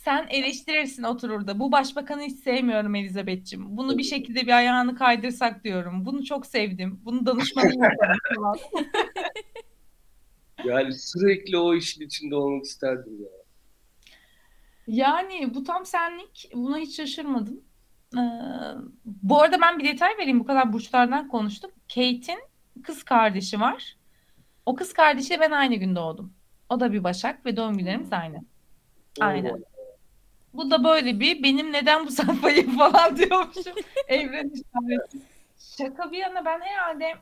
[0.08, 1.60] Sen eleştirirsin oturur da.
[1.60, 3.78] Bu başbakanı hiç sevmiyorum Elizabeth'ciğim.
[3.78, 6.06] Bunu bir şekilde bir ayağını kaydırsak diyorum.
[6.06, 7.02] Bunu çok sevdim.
[7.06, 7.80] Bunu danışmanım
[8.36, 8.58] falan.
[10.66, 13.30] Yani sürekli o işin içinde olmak isterdim ya.
[14.88, 16.52] Yani bu tam senlik.
[16.54, 17.62] Buna hiç şaşırmadım.
[18.18, 18.22] Ee,
[19.06, 20.40] bu arada ben bir detay vereyim.
[20.40, 21.72] Bu kadar burçlardan konuştuk.
[21.88, 22.40] Kate'in
[22.84, 23.98] kız kardeşi var.
[24.66, 26.34] O kız kardeşiyle ben aynı gün doğdum.
[26.70, 28.44] O da bir Başak ve doğum günlerimiz aynı.
[29.20, 29.64] Aynen.
[30.58, 33.74] Bu da böyle bir benim neden bu sayfayı falan diyormuşum.
[34.08, 35.18] Evren işareti.
[35.78, 37.14] Şaka bir yana ben herhalde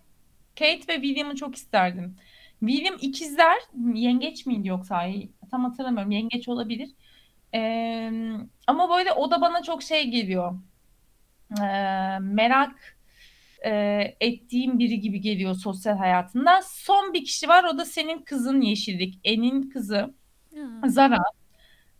[0.60, 2.16] Kate ve William'ı çok isterdim.
[2.60, 3.58] William ikizler
[3.94, 5.06] yengeç miydi yoksa
[5.52, 6.90] tam hatırlamıyorum yengeç olabilir.
[7.54, 8.12] Ee,
[8.68, 10.60] ama böyle o da bana çok şey geliyor.
[11.62, 11.64] Ee,
[12.20, 12.98] merak
[13.66, 16.62] e, ettiğim biri gibi geliyor sosyal hayatında.
[16.62, 19.20] Son bir kişi var o da senin kızın Yeşillik.
[19.24, 20.14] En'in kızı.
[20.56, 20.88] Ha.
[20.88, 21.18] Zara.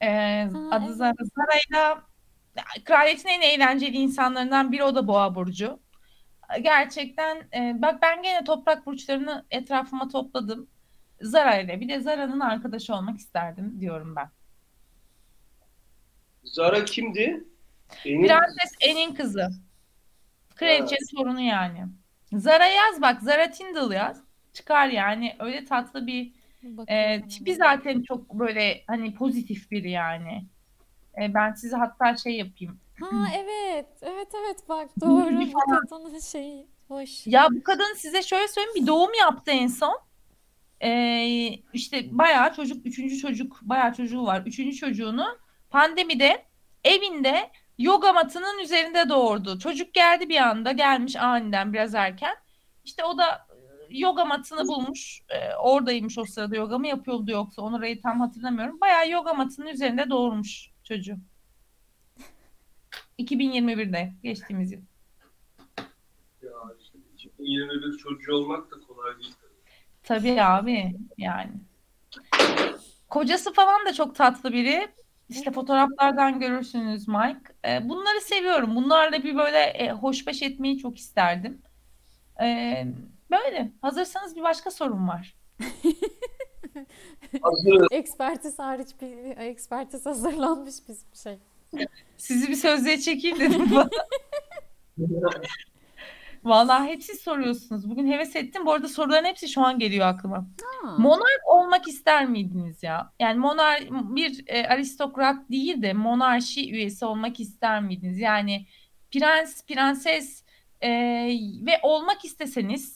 [0.06, 0.96] Ee, adı evet.
[0.96, 1.14] Zara.
[1.36, 2.04] Zara'yla
[2.84, 5.80] kraliyetin en eğlenceli insanlarından biri o da Boğa burcu.
[6.62, 10.68] Gerçekten e, bak ben gene toprak burçlarını etrafıma topladım.
[11.22, 14.30] Zara ile bir de Zara'nın arkadaşı olmak isterdim diyorum ben.
[16.44, 17.44] Zara kimdi?
[18.06, 19.50] Enin Prenses Anne'in kızı.
[20.56, 21.86] Kraliçenin torunu yani.
[22.34, 24.24] Zara yaz bak Zara Tyndall yaz.
[24.54, 26.34] Çıkar yani öyle tatlı bir
[26.88, 27.28] E, ona.
[27.28, 30.46] tipi zaten çok böyle hani pozitif biri yani.
[31.22, 32.80] E, ben size hatta şey yapayım.
[33.00, 33.88] Ha evet.
[34.02, 37.28] Evet evet bak doğru bu kadının şeyi hoş.
[37.28, 40.00] Ya bu kadın size şöyle söyleyeyim bir doğum yaptı en son.
[40.82, 44.44] Ee, işte bayağı çocuk, üçüncü çocuk, bayağı çocuğu var.
[44.46, 45.38] Üçüncü çocuğunu
[45.70, 46.46] pandemide
[46.84, 49.60] evinde yoga matının üzerinde doğurdu.
[49.60, 52.36] Çocuk geldi bir anda, gelmiş aniden biraz erken.
[52.84, 53.48] İşte o da
[53.90, 55.22] yoga matını bulmuş.
[55.30, 58.82] Ee, oradaymış o sırada yoga mı yapıyordu yoksa onu orayı tam hatırlamıyorum.
[58.82, 61.18] Bayağı yoga matının üzerinde doğurmuş çocuğu.
[63.20, 64.82] 2021'de geçtiğimiz yıl.
[66.42, 69.36] Ya işte 2021 çocuğu olmak da kolay değil.
[70.04, 71.52] Tabii abi yani.
[73.10, 74.88] Kocası falan da çok tatlı biri.
[75.30, 77.40] İşte fotoğraflardan görürsünüz Mike.
[77.66, 78.76] Ee, bunları seviyorum.
[78.76, 81.62] Bunlarla bir böyle e, hoşbeş etmeyi çok isterdim.
[82.42, 82.88] Ee,
[83.32, 83.72] böyle.
[83.82, 85.36] Hazırsanız bir başka sorum var.
[87.42, 87.88] Hazır.
[87.92, 91.40] Ekspertiz hariç bir ekspertiz hazırlanmış biz bir şey.
[92.18, 93.90] Sizi bir sözlüğe çekeyim dedim bana.
[96.44, 97.90] Vallahi hep siz soruyorsunuz.
[97.90, 98.66] Bugün heves ettim.
[98.66, 100.38] Bu arada soruların hepsi şu an geliyor aklıma.
[100.38, 100.96] Ha.
[100.98, 103.14] Monark olmak ister miydiniz ya?
[103.20, 108.20] Yani monar bir e, aristokrat değil de monarşi üyesi olmak ister miydiniz?
[108.20, 108.66] Yani
[109.12, 110.44] prens, prenses
[110.82, 110.90] e,
[111.66, 112.95] ve olmak isteseniz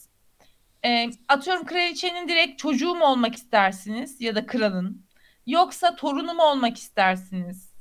[0.86, 5.06] e, atıyorum kraliçenin direkt çocuğu mu olmak istersiniz ya da kralın?
[5.48, 7.74] Yoksa torunu mu olmak istersiniz?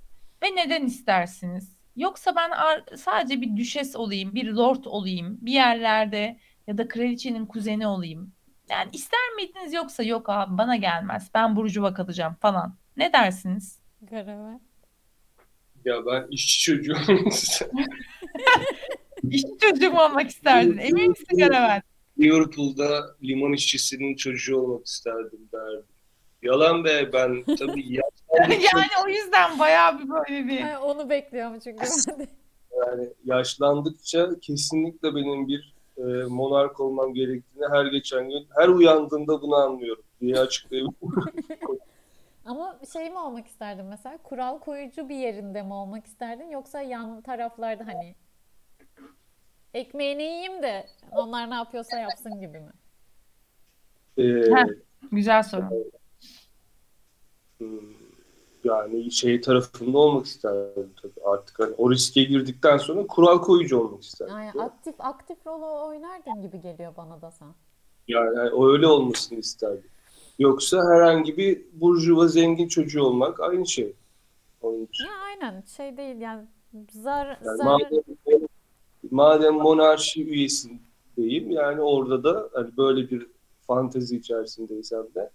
[0.42, 1.76] Ve neden istersiniz?
[1.96, 7.46] Yoksa ben ar- sadece bir düşes olayım, bir lord olayım, bir yerlerde ya da kraliçenin
[7.46, 8.32] kuzeni olayım.
[8.70, 11.30] Yani ister miydiniz yoksa yok abi bana gelmez.
[11.34, 12.76] Ben burjuva kalacağım falan.
[12.96, 13.78] Ne dersiniz?
[14.03, 14.59] Garavel.
[15.84, 16.96] Ya ben işçi çocuğum.
[19.30, 20.78] İşçi çocuğum olmak isterdin.
[20.78, 21.82] Emin misin Garavel?
[22.21, 25.85] Liverpool'da liman işçisinin çocuğu olmak isterdim derdim.
[26.43, 27.93] Yalan be ben tabii
[28.33, 31.87] yaşlandıkça, yani o yüzden bayağı bir böyle bir Ay, onu bekliyorum çünkü
[32.87, 39.55] yani yaşlandıkça kesinlikle benim bir e, monark olmam gerektiğini her geçen gün her uyandığımda bunu
[39.55, 40.99] anlıyorum diye açıklayabilirim.
[42.45, 44.19] Ama şey mi olmak isterdin mesela?
[44.19, 46.51] Kural koyucu bir yerinde mi olmak isterdin?
[46.51, 48.14] Yoksa yan taraflarda hani
[49.79, 52.72] ekmeğini yiyeyim de onlar ne yapıyorsa yapsın gibi mi?
[54.18, 54.66] Ee, Heh.
[55.12, 55.64] Güzel soru.
[57.59, 57.68] hmm,
[58.64, 61.24] yani şey tarafında olmak isterdim tabii.
[61.24, 64.35] Artık hani o riske girdikten sonra kural koyucu olmak isterdim.
[64.35, 67.49] Yani aktif aktif rol oynardın gibi geliyor bana da sen.
[68.09, 69.91] Yani o öyle olmasını isterdim.
[70.39, 73.93] Yoksa herhangi bir burjuva zengin çocuğu olmak aynı şey.
[74.62, 75.05] Onun için.
[75.05, 76.47] Ya aynen şey değil yani
[76.91, 77.81] zar Yani zar
[79.11, 83.27] madem, monarşi üyesindeyim yani orada da hani böyle bir
[83.67, 85.31] fantezi içerisindeysem de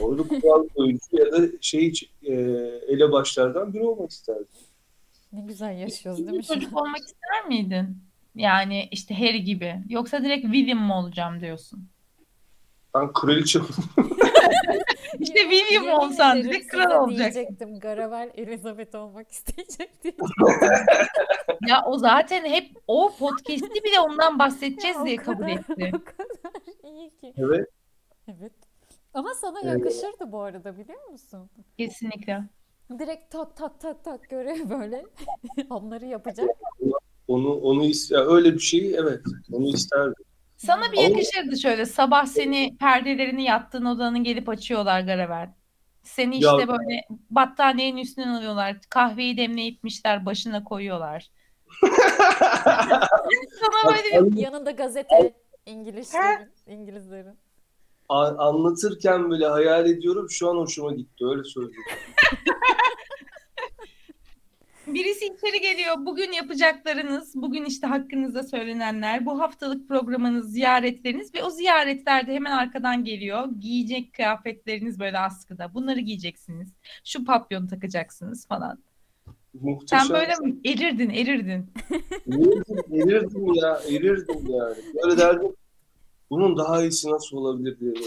[0.00, 1.92] orada kural koyucu ya da şey
[2.22, 2.32] e,
[2.88, 4.46] elebaşlardan biri olmak isterdim.
[5.32, 7.98] ne güzel yaşıyoruz değil mi çocuk olmak ister miydin?
[8.34, 9.74] Yani işte Harry gibi.
[9.88, 11.88] Yoksa direkt William mı olacağım diyorsun?
[12.94, 13.58] Ben kraliçe
[15.18, 17.34] İşte William olsan direkt kral olacaksın.
[17.34, 17.78] diyecektim.
[17.80, 19.90] Garavel Elizabeth olmak isteyecek.
[21.68, 25.92] Ya o zaten hep o podcast'i bile ondan bahsedeceğiz Ya diye kabul kadar- etti.
[25.94, 27.32] O kadar iyi ki.
[27.36, 27.68] Evet.
[28.28, 28.52] Evet.
[29.14, 29.72] Ama sana Evet.
[29.78, 31.50] yakışırdı bu arada biliyor musun?
[31.78, 32.40] Kesinlikle.
[32.98, 35.04] Direkt tak tak tak tak görev böyle.
[35.70, 36.48] Onları yapacak.
[37.28, 39.20] Onu onu ister öyle bir şey evet
[39.52, 40.24] onu isterdim.
[40.66, 45.50] Sana bir yakışırdı şöyle sabah seni perdelerini yattığın odanın gelip açıyorlar Garavel.
[46.02, 47.00] Seni Ya- işte böyle
[47.30, 48.76] battaniyenin üstüne alıyorlar.
[48.90, 51.30] Kahveyi demleyipmişler başına koyuyorlar.
[53.60, 55.34] Sana böyle bir Yanında gazete
[55.66, 57.38] İngilizlerin, İngilizlerin.
[58.08, 61.84] A- anlatırken bile hayal ediyorum şu an hoşuma gitti öyle söyleyeyim.
[64.86, 65.94] Birisi içeri geliyor.
[65.98, 73.04] Bugün yapacaklarınız, bugün işte hakkınızda söylenenler, bu haftalık programınız, ziyaretleriniz ve o ziyaretlerde hemen arkadan
[73.04, 73.48] geliyor.
[73.60, 75.74] Giyecek kıyafetleriniz böyle askıda.
[75.74, 76.72] Bunları giyeceksiniz.
[77.04, 78.78] Şu papyonu takacaksınız falan.
[79.54, 80.06] Muhteşem.
[80.06, 80.32] Sen böyle
[80.64, 81.70] erirdin, erirdin.
[82.26, 84.76] Erirdim, erirdim ya, erirdim yani.
[85.02, 85.52] Böyle derdim,
[86.30, 87.92] bunun daha iyisi nasıl olabilir diye.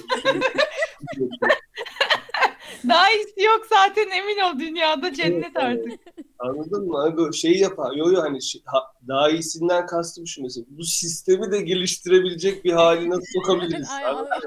[2.89, 5.99] Daha iyisi yok zaten emin ol dünyada cennet artık.
[6.39, 6.97] Anladın mı?
[6.97, 7.95] Hani böyle şey yapar.
[7.95, 10.65] Yo yo hani şey- ha- daha iyisinden kastım şu mesela.
[10.69, 13.89] Bu sistemi de geliştirebilecek bir haline sokabiliriz.
[13.89, 14.39] Ay, Anladın mı?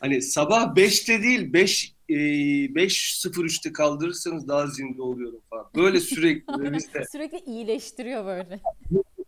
[0.00, 5.66] Hani sabah 5'te değil 5 e, 5.03'te kaldırırsanız daha zinde oluyorum falan.
[5.76, 8.60] Böyle sürekli bizde Sürekli iyileştiriyor böyle.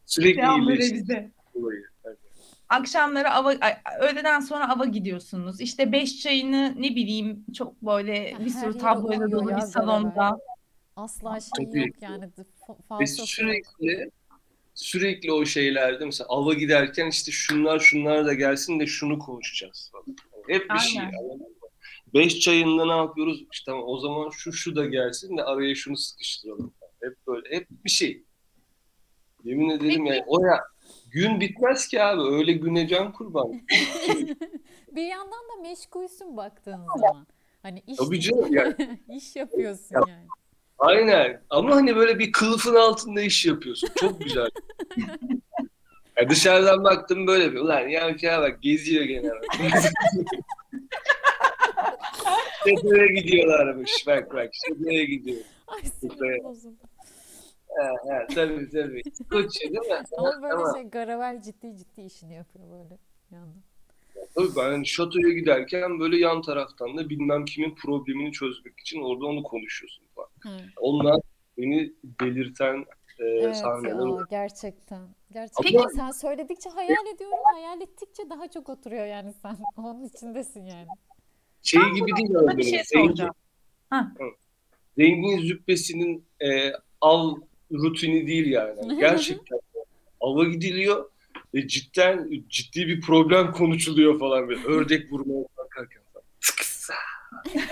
[0.06, 1.30] sürekli Ya böyle iyileşti bize.
[1.54, 1.82] olayı.
[2.72, 3.54] Yani Akşamları ava,
[4.00, 5.60] öğleden sonra ava gidiyorsunuz.
[5.60, 10.38] İşte beş çayını ne bileyim çok böyle bir sürü tabloyla dolu bir salonda.
[10.96, 11.78] Asla şey Tabii.
[11.78, 12.30] yok yani.
[13.00, 14.10] Ve sürekli
[14.74, 20.16] sürekli o şeylerde mesela ava giderken işte şunlar şunlar da gelsin de şunu konuşacağız falan.
[20.48, 21.00] Hep bir şey.
[21.00, 21.18] Aynen.
[21.18, 21.46] anladın mı?
[22.14, 23.44] Beş çayında ne yapıyoruz?
[23.52, 26.72] İşte tamam, o zaman şu şu da gelsin de araya şunu sıkıştıralım.
[26.80, 26.92] falan.
[27.10, 28.22] Hep böyle hep bir şey.
[29.44, 30.60] Yemin ederim yani o ya
[31.12, 32.22] gün bitmez ki abi.
[32.36, 33.52] Öyle güne can kurban.
[34.92, 37.26] Bir yandan da meşgulsün baktığın zaman.
[37.62, 38.74] Hani iş, Tabii canım yani.
[39.16, 40.26] iş yapıyorsun Ya- yani.
[40.78, 41.42] Aynen.
[41.50, 43.88] Ama hani böyle bir kılıfın altında iş yapıyorsun.
[44.00, 44.48] Çok güzel.
[46.16, 47.58] Ya dışarıdan baktım böyle bir.
[47.58, 49.30] Ulan ya şeye bak geziyor gene.
[52.80, 54.06] Şuraya gidiyorlarmış.
[54.06, 55.40] Bak bak şuraya gidiyor.
[55.66, 56.76] Ay sinirim bozuldu.
[57.80, 59.02] Ha, tabii tabii.
[59.30, 60.02] Koç değil mi?
[60.18, 62.98] Ama böyle Ama şey Garavel ciddi ciddi işini yapıyor böyle
[63.30, 63.62] yandan.
[64.34, 69.26] tabii ben hani şatoya giderken böyle yan taraftan da bilmem kimin problemini çözmek için orada
[69.26, 70.28] onu konuşuyorsun falan.
[70.40, 70.64] Hı.
[70.80, 71.20] Onlar
[71.58, 72.84] beni belirten
[73.18, 74.18] e, Evet sahneler.
[74.18, 75.08] ya gerçekten.
[75.32, 77.38] Gerçekten Ama- sen söyledikçe hayal ediyorum.
[77.54, 79.56] Hayal ettikçe daha çok oturuyor yani sen.
[79.76, 80.86] Onun içindesin yani.
[81.62, 83.34] Şey gibi değil Sana bir şey Zengin- soracağım.
[84.96, 87.34] zengin züppesinin e, av
[87.72, 88.98] rutini değil yani.
[89.00, 89.58] Gerçekten
[90.20, 91.10] ava gidiliyor
[91.54, 94.64] ve cidden ciddi bir problem konuşuluyor falan böyle.
[94.64, 96.24] Ördek vurmaya kalkarken falan.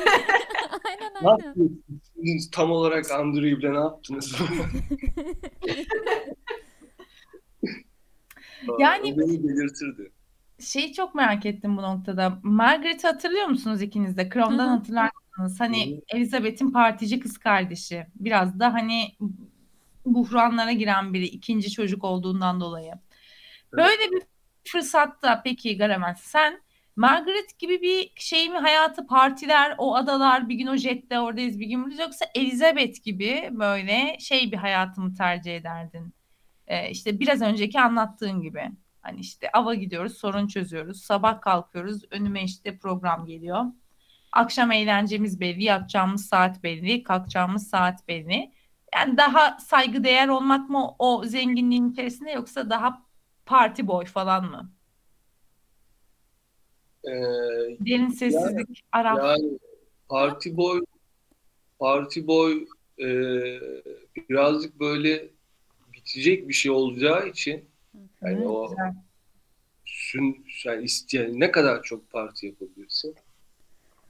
[0.85, 2.41] Aynen Ne aynen.
[2.53, 4.37] Tam olarak Andrew'le ne yaptınız?
[8.79, 10.13] Yani- o beni belirtirdi.
[10.61, 12.39] Şeyi çok merak ettim bu noktada.
[12.43, 14.31] Margaret'i hatırlıyor musunuz ikiniz de?
[14.35, 14.77] Crown'dan Hı hı.
[14.77, 15.61] hatırlar mısınız?
[15.61, 16.01] Hı Hani.
[16.09, 18.07] Elizabeth'in partici kız kardeşi.
[18.15, 19.03] Biraz da hani
[20.05, 22.93] buhranlara giren biri ikinci çocuk olduğundan dolayı.
[23.73, 24.23] Böyle bir
[24.65, 26.63] fırsatta peki Garamel sen
[26.97, 31.67] Margaret gibi bir şey mi hayatı partiler o adalar bir gün o jette oradayız bir
[31.67, 36.15] gün buradayız yoksa Elizabeth gibi böyle şey bir hayatı mı tercih ederdin?
[36.67, 38.71] Ee, işte biraz önceki anlattığın gibi.
[39.03, 41.03] Hani işte ava gidiyoruz, sorun çözüyoruz.
[41.03, 43.65] Sabah kalkıyoruz, önüme işte program geliyor.
[44.33, 48.53] Akşam eğlencemiz belli, yatacağımız saat belli, kalkacağımız saat belli.
[48.95, 53.03] Yani daha saygıdeğer olmak mı o zenginliğin içerisinde yoksa daha
[53.47, 54.71] party boy falan mı?
[57.05, 57.11] Ee,
[57.81, 59.29] Derin sessizlik, ara.
[59.29, 59.59] yani
[60.09, 60.81] parti boy
[61.79, 62.67] parti boy
[62.99, 63.07] e,
[64.29, 65.29] birazcık böyle
[65.93, 67.65] bitecek bir şey olacağı için
[68.23, 68.95] yani o Güzel.
[69.85, 73.15] sün, yani isteyen ne kadar çok parti yapabilirsin.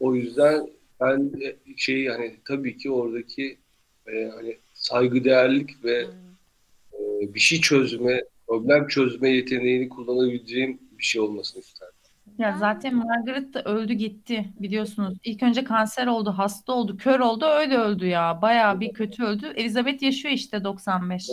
[0.01, 0.71] O yüzden
[1.01, 1.33] ben
[1.77, 3.59] şey hani tabii ki oradaki
[4.07, 7.23] e, hani saygıdeğerlik ve Aynen.
[7.23, 11.95] e, bir şey çözme, problem çözme yeteneğini kullanabileceğim bir şey olmasını isterdim.
[12.39, 15.19] Ya zaten Margaret da öldü gitti biliyorsunuz.
[15.25, 18.43] İlk önce kanser oldu, hasta oldu, kör oldu, öyle öldü ya.
[18.43, 19.47] Bayağı bir kötü öldü.
[19.47, 21.29] Elizabeth yaşıyor işte 95.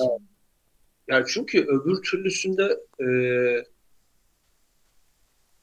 [1.07, 3.07] Yani çünkü öbür türlüsünde e,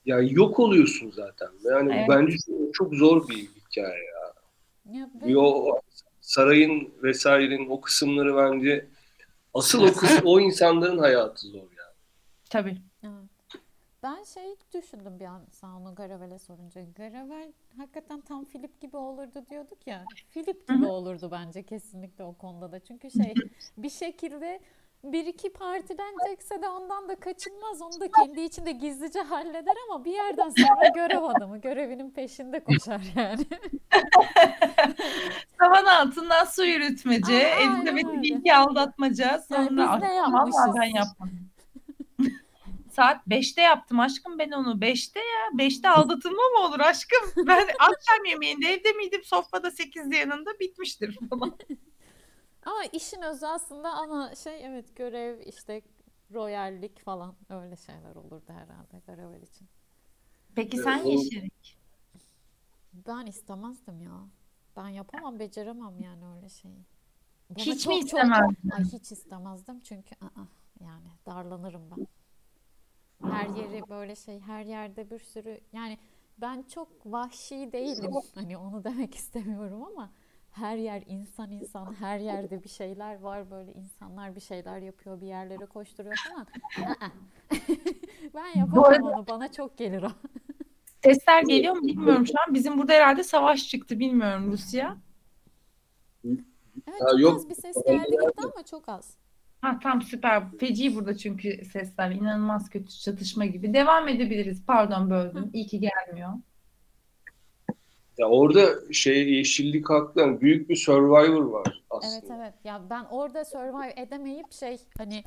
[0.05, 1.49] yani yok oluyorsun zaten.
[1.65, 2.09] Yani Evet.
[2.09, 2.37] bence
[2.73, 4.05] çok, zor bir hikaye.
[4.93, 5.81] Ya o
[6.25, 8.87] sarayın vesairenin o kısımları bence
[9.55, 11.95] asıl o kısım, o insanların hayatı zor yani.
[12.51, 12.77] Tabii.
[13.03, 13.31] Evet.
[14.03, 16.81] Ben şey düşündüm bir an sen onu Garavel'e sorunca.
[16.97, 20.05] Garavel hakikaten tam Philip gibi olurdu diyorduk ya.
[20.31, 22.81] Philip gibi olurdu bence kesinlikle o konuda da.
[22.81, 23.35] Çünkü şey
[23.79, 24.61] bir şekilde
[25.13, 27.83] bir iki partilenecekse de ondan da kaçınmaz.
[27.83, 33.01] Onu da kendi içinde gizlice halleder ama bir yerden sonra görev adamı görevinin peşinde koşar
[33.17, 33.47] yani.
[35.59, 38.23] Tavan altından su yürütmece, Aa, aynen Elizabeth'i öyle.
[38.23, 39.27] bilgi aldatmaca.
[39.27, 40.51] Yani Sonra biz ne vallahi
[40.81, 40.95] ben yapmışız?
[40.95, 41.51] yapmadım.
[42.93, 44.73] Saat 5'te yaptım aşkım ben onu.
[44.81, 45.49] 5'te ya.
[45.67, 47.47] 5'te aldatılma mı olur aşkım?
[47.47, 49.25] Ben akşam yemeğinde evde miydim?
[49.25, 51.53] Sofrada 8'de yanında bitmiştir falan.
[52.65, 55.83] Ama işin özü aslında ama şey evet görev işte
[56.33, 59.69] royallik falan öyle şeyler olurdu herhalde Garavel için.
[60.55, 61.49] Peki sen Evet, o- Yeşil.
[63.07, 64.21] Ben istemezdim ya.
[64.77, 66.85] Ben yapamam, beceremem yani öyle şeyi.
[67.51, 68.71] Bana Hiç mi istemezdin?
[68.71, 70.47] ay hiç istemezdim çünkü ı-ı,
[70.85, 72.07] yani darlanırım ben.
[73.31, 75.99] Her yeri böyle şey, her yerde bir sürü yani
[76.39, 78.13] ben çok vahşi değilim.
[78.35, 80.11] Hani onu demek istemiyorum ama
[80.55, 85.27] her yer insan insan, her yerde bir şeyler var böyle insanlar bir şeyler yapıyor, bir
[85.27, 86.47] yerlere koşturuyor falan.
[88.35, 90.11] Ben yapamam arada- onu, bana çok gelir o.
[91.05, 92.55] Sesler geliyor mu bilmiyorum şu an.
[92.55, 94.97] Bizim burada herhalde savaş çıktı bilmiyorum Rusya.
[96.25, 97.37] Evet çok yok.
[97.37, 99.17] az bir ses geldi gitti ama çok az.
[99.61, 100.51] Ha tam süper.
[100.61, 102.11] Feci burada çünkü sesler.
[102.11, 103.75] inanılmaz kötü çatışma gibi.
[103.75, 104.67] Devam edebiliriz.
[104.67, 105.51] Pardon böldüm.
[105.53, 106.31] İyi ki gelmiyor.
[108.19, 110.21] Ya orada şey yeşillik haklı.
[110.21, 112.13] Yani büyük bir survivor var aslında.
[112.15, 112.55] Evet evet.
[112.65, 115.25] Ya ben orada survive edemeyip şey hani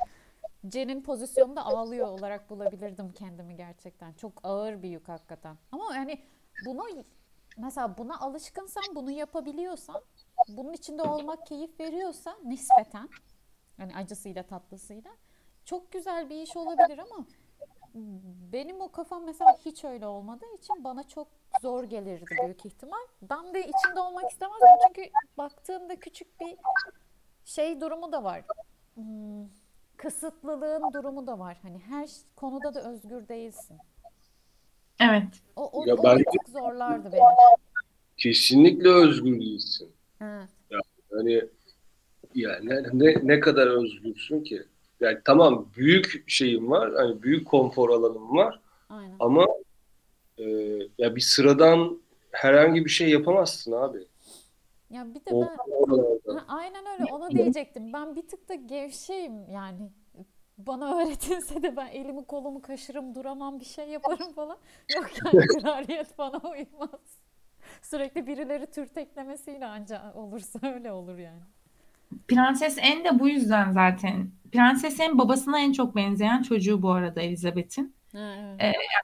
[0.71, 4.13] Jen'in pozisyonunda ağlıyor olarak bulabilirdim kendimi gerçekten.
[4.13, 5.57] Çok ağır bir yük hakikaten.
[5.71, 6.19] Ama yani
[6.65, 6.83] bunu
[7.57, 10.01] mesela buna alışkınsan, bunu yapabiliyorsan,
[10.49, 13.09] bunun içinde olmak keyif veriyorsa nispeten
[13.77, 15.11] hani acısıyla tatlısıyla
[15.65, 17.25] çok güzel bir iş olabilir ama
[18.53, 21.27] benim o kafam mesela hiç öyle olmadığı için bana çok
[21.61, 22.97] zor gelirdi büyük ihtimal.
[23.21, 26.55] Ben de içinde olmak istemezdim çünkü baktığımda küçük bir
[27.45, 28.43] şey durumu da var.
[28.95, 29.45] Hmm,
[29.97, 31.57] kısıtlılığın durumu da var.
[31.61, 33.77] Hani her konuda da özgür değilsin.
[34.99, 35.41] Evet.
[35.55, 37.21] O, o, Ya o ben- tık zorlardı beni.
[38.17, 39.91] Kesinlikle özgür değilsin.
[40.21, 40.49] Evet.
[41.11, 41.41] Hani
[42.35, 44.63] yani ne, ne, ne kadar özgürsün ki?
[44.99, 46.93] Yani tamam büyük şeyim var.
[46.95, 48.59] Hani büyük konfor alanım var.
[48.89, 49.15] Aynen.
[49.19, 49.45] Ama
[50.37, 50.43] e,
[50.97, 54.07] ya bir sıradan herhangi bir şey yapamazsın abi.
[54.89, 56.35] Ya bir de O ben.
[56.35, 57.93] Ha, aynen öyle onu diyecektim.
[57.93, 59.89] Ben bir tık da gevşeyim yani.
[60.57, 64.57] Bana öğretilse de ben elimi kolumu kaşırım duramam bir şey yaparım falan.
[64.95, 67.19] Yok yani kraliyet bana uymaz.
[67.81, 71.41] Sürekli birileri türteklemesiyle anca olursa öyle olur yani.
[72.27, 74.31] Prenses Anne de bu yüzden zaten.
[74.51, 77.96] Prenses Anne babasına en çok benzeyen çocuğu bu arada Elizabeth'in.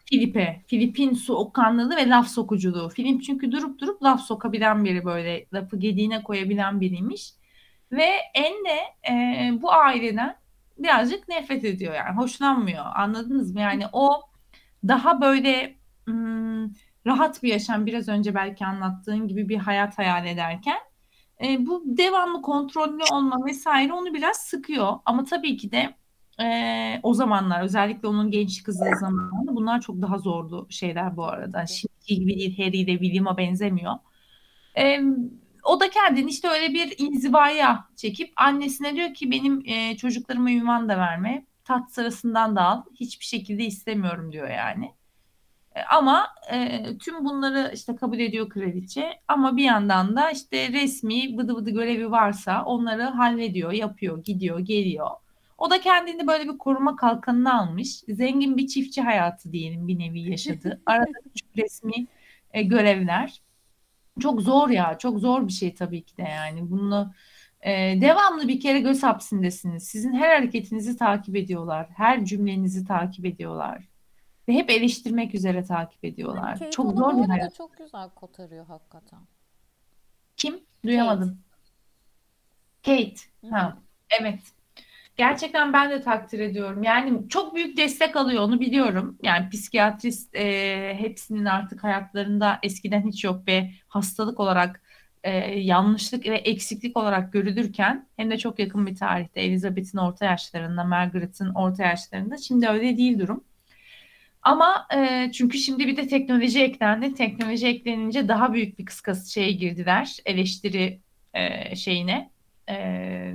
[0.06, 0.62] Filip'e.
[0.68, 2.90] Filip'in soğukkanlılığı ve laf sokuculuğu.
[2.90, 7.34] Filip çünkü durup durup laf sokabilen biri böyle lafı gediğine koyabilen biriymiş.
[7.92, 8.80] Ve Anne
[9.10, 10.36] e, bu aileden
[10.78, 12.86] birazcık nefret ediyor yani hoşlanmıyor.
[12.96, 13.62] Anladınız mı?
[13.62, 14.22] Yani o
[14.88, 15.76] daha böyle
[16.06, 16.64] hmm,
[17.06, 20.80] rahat bir yaşam biraz önce belki anlattığın gibi bir hayat hayal ederken
[21.44, 25.00] e, bu devamlı kontrollü olma vesaire onu biraz sıkıyor.
[25.06, 25.96] Ama tabii ki de
[26.42, 31.66] e, o zamanlar özellikle onun genç kızı zamanında bunlar çok daha zordu şeyler bu arada.
[31.66, 33.94] Şimdiki gibi değil Harry ile William'a benzemiyor.
[34.78, 35.00] E,
[35.64, 40.90] o da kendini işte öyle bir inzivaya çekip annesine diyor ki benim e, çocuklarıma ünvan
[40.90, 41.46] da verme.
[41.66, 42.84] Tat sırasından da al.
[43.00, 44.92] Hiçbir şekilde istemiyorum diyor yani.
[45.76, 51.38] E, ama e, tüm bunları işte kabul ediyor kraliçe ama bir yandan da işte resmi
[51.38, 55.10] bıdı bıdı görevi varsa onları hallediyor, yapıyor, gidiyor, geliyor.
[55.64, 58.04] O da kendini böyle bir koruma kalkanına almış.
[58.08, 60.82] Zengin bir çiftçi hayatı diyelim bir nevi yaşadı.
[60.86, 62.08] Arada küçük resmi
[62.52, 63.42] e, görevler.
[64.20, 66.72] Çok zor ya, çok zor bir şey tabii ki de yani.
[66.72, 67.14] Bunu
[67.62, 69.84] e, devamlı bir kere göz hapsindesiniz.
[69.84, 73.88] Sizin her hareketinizi takip ediyorlar, her cümlenizi takip ediyorlar
[74.48, 76.60] ve hep eleştirmek üzere takip ediyorlar.
[76.60, 77.56] Kate Çok zor bir hayat.
[77.56, 79.20] çok güzel kotarıyor hakikaten.
[80.38, 80.60] Kim?
[80.86, 81.40] Duyamadım.
[82.86, 83.16] Kate.
[83.42, 83.78] Hı Ha,
[84.22, 84.40] evet.
[85.18, 86.84] Gerçekten ben de takdir ediyorum.
[86.84, 89.18] Yani çok büyük destek alıyor onu biliyorum.
[89.24, 94.82] Yani psikiyatrist e, hepsinin artık hayatlarında eskiden hiç yok ve hastalık olarak
[95.24, 100.84] e, yanlışlık ve eksiklik olarak görülürken hem de çok yakın bir tarihte Elizabeth'in orta yaşlarında,
[100.84, 103.44] Margaret'ın orta yaşlarında şimdi öyle değil durum.
[104.42, 107.14] Ama e, çünkü şimdi bir de teknoloji eklendi.
[107.16, 110.18] Teknoloji eklenince daha büyük bir kıskas şeye girdiler.
[110.26, 111.00] Eleştiri
[111.34, 112.30] e, şeyine.
[112.70, 113.34] E,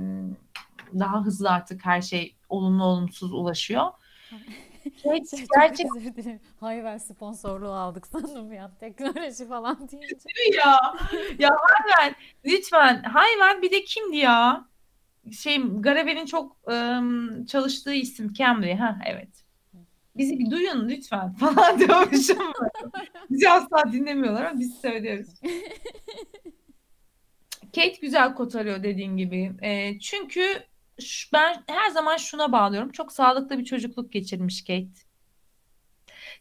[0.99, 3.91] daha hızlı artık her şey olumlu olumsuz ulaşıyor.
[5.03, 5.23] Şey,
[5.55, 6.39] gerçek dilerim.
[6.59, 8.71] Hayver sponsorluğu aldık sandım ya.
[8.79, 10.29] Teknoloji falan deyince.
[10.57, 10.79] ya.
[11.39, 12.15] Ya Hayven
[12.45, 13.03] lütfen.
[13.03, 14.65] Hayven bir de kimdi ya?
[15.31, 18.75] Şey Garavel'in çok ım, çalıştığı isim Camry.
[18.75, 19.29] Ha evet.
[20.15, 22.53] Bizi bir duyun lütfen falan diyormuşum.
[23.29, 25.29] Bizi asla dinlemiyorlar ama biz söylüyoruz.
[27.75, 29.51] Kate güzel kotarıyor dediğin gibi.
[29.61, 30.63] E, çünkü
[31.33, 32.91] ben her zaman şuna bağlıyorum.
[32.91, 35.09] Çok sağlıklı bir çocukluk geçirmiş Kate.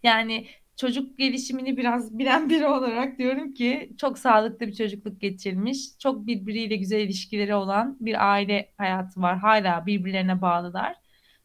[0.02, 5.98] Yani çocuk gelişimini biraz bilen biri olarak diyorum ki çok sağlıklı bir çocukluk geçirmiş.
[5.98, 9.38] Çok birbiriyle güzel ilişkileri olan bir aile hayatı var.
[9.38, 10.96] Hala birbirlerine bağlılar.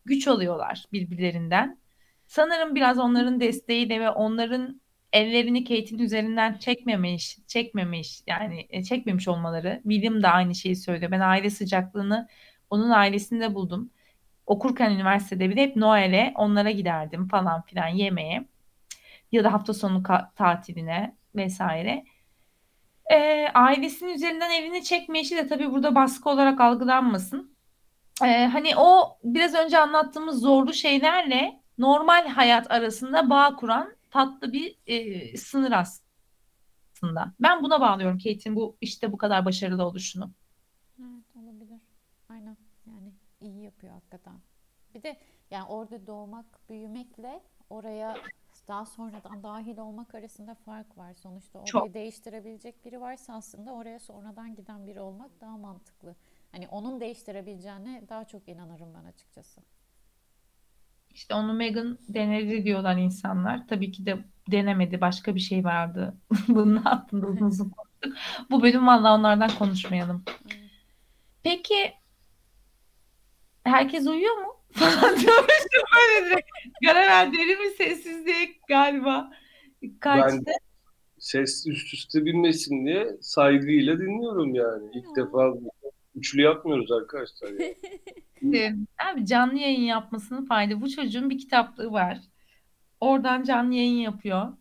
[0.06, 1.80] Güç alıyorlar birbirlerinden.
[2.28, 4.82] Sanırım biraz onların desteğiyle ve onların
[5.14, 9.82] ellerini Kate'in üzerinden çekmemiş, çekmemiş yani e, çekmemiş olmaları.
[9.84, 11.12] William da aynı şeyi söylüyor.
[11.12, 12.28] Ben aile sıcaklığını
[12.74, 13.90] onun ailesinde buldum.
[14.46, 18.46] Okurken üniversitede bile hep Noel'e onlara giderdim falan filan yemeğe
[19.32, 20.04] ya da hafta sonu
[20.36, 22.06] tatiline vesaire.
[23.12, 27.56] Ee, ailesinin üzerinden elini çekme işi de tabii burada baskı olarak algılanmasın.
[28.24, 34.76] Ee, hani o biraz önce anlattığımız zorlu şeylerle normal hayat arasında bağ kuran tatlı bir
[34.88, 37.34] e, sınır aslında.
[37.40, 40.32] Ben buna bağlıyorum Kate'in bu işte bu kadar başarılı oluşunu.
[41.00, 41.82] Evet olabilir.
[42.30, 42.58] Aynen.
[42.88, 43.12] Yani
[43.44, 44.40] iyi yapıyor hakikaten.
[44.96, 45.18] Bir de
[45.52, 48.18] yani orada doğmak, büyümekle oraya
[48.68, 51.14] daha sonradan dahil olmak arasında fark var.
[51.14, 51.94] Sonuçta orayı Çok.
[51.94, 56.16] değiştirebilecek biri varsa aslında oraya sonradan giden biri olmak daha mantıklı.
[56.52, 59.62] Hani onun değiştirebileceğine daha çok inanırım ben açıkçası.
[61.10, 63.68] İşte onu Meghan denedi diyorlar insanlar.
[63.68, 64.18] Tabii ki de
[64.52, 65.02] denemedi.
[65.02, 66.18] Başka bir şey vardı.
[66.48, 68.24] Bunun hakkında uzun uzun konuştuk.
[68.52, 70.24] Bu bölüm vallahi onlardan konuşmayalım.
[71.44, 71.94] Peki
[73.64, 74.54] herkes uyuyor mu?
[74.72, 76.50] Falan diyormuşum böyle direkt.
[76.86, 79.32] Garavel derin bir sessizlik galiba.
[80.00, 80.52] Kaçtı.
[81.20, 84.92] Ses üst üste binmesin diye saygıyla dinliyorum yani.
[84.94, 85.54] İlk defa
[86.16, 87.74] üçlü yapmıyoruz arkadaşlar ya.
[88.40, 88.76] Şimdi,
[89.12, 90.82] Abi canlı yayın yapmasının fayda.
[90.82, 92.20] Bu çocuğun bir kitaplığı var.
[93.00, 94.54] Oradan canlı yayın yapıyor.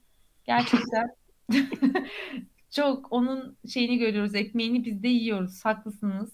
[0.45, 1.17] Gerçekten
[2.71, 4.35] çok onun şeyini görüyoruz.
[4.35, 5.65] Ekmeğini biz de yiyoruz.
[5.65, 6.33] Haklısınız.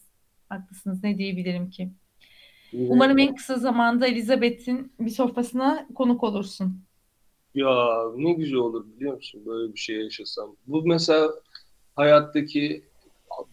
[0.48, 1.04] Haklısınız.
[1.04, 1.92] Ne diyebilirim ki?
[2.72, 6.80] Umarım en kısa zamanda Elizabeth'in bir sofrasına konuk olursun.
[7.54, 10.56] Ya ne güzel olur biliyor musun böyle bir şey yaşasam.
[10.66, 11.30] Bu mesela
[11.96, 12.82] hayattaki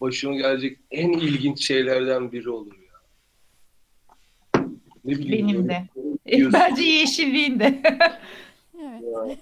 [0.00, 2.86] başıma gelecek en ilginç şeylerden biri olur ya.
[5.04, 5.88] Ne bileyim Benim de.
[6.26, 6.52] diyorsun.
[6.60, 7.82] Bence yeşilliğin de.
[8.82, 9.02] Evet.
[9.02, 9.36] ya.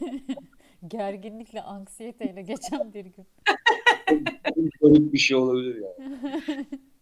[0.89, 3.27] Gerginlikle, anksiyeteyle geçen bir gün.
[4.81, 6.27] Garip bir şey olabilir yani.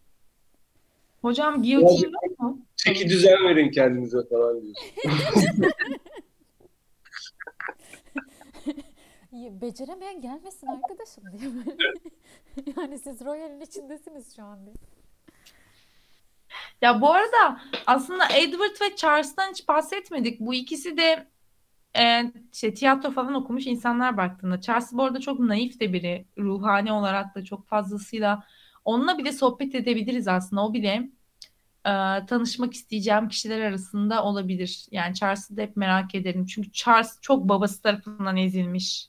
[1.22, 2.66] Hocam giyotin yok mu?
[2.76, 4.92] Çeki düzen verin kendinize falan diyorsun.
[9.60, 11.76] Beceremeyen gelmesin arkadaşım diye böyle.
[12.76, 14.74] Yani siz Royal'in içindesiniz şu an diye.
[16.82, 20.40] Ya bu arada aslında Edward ve Charles'tan hiç bahsetmedik.
[20.40, 21.26] Bu ikisi de
[21.98, 24.60] e, işte tiyatro falan okumuş insanlar baktığında.
[24.60, 26.26] Charles bu arada çok naif de biri.
[26.38, 28.44] Ruhani olarak da çok fazlasıyla.
[28.84, 30.66] Onunla bile sohbet edebiliriz aslında.
[30.66, 31.10] O bile
[31.84, 31.90] e,
[32.26, 34.86] tanışmak isteyeceğim kişiler arasında olabilir.
[34.90, 36.46] Yani Charles'ı da hep merak ederim.
[36.46, 39.08] Çünkü Charles çok babası tarafından ezilmiş.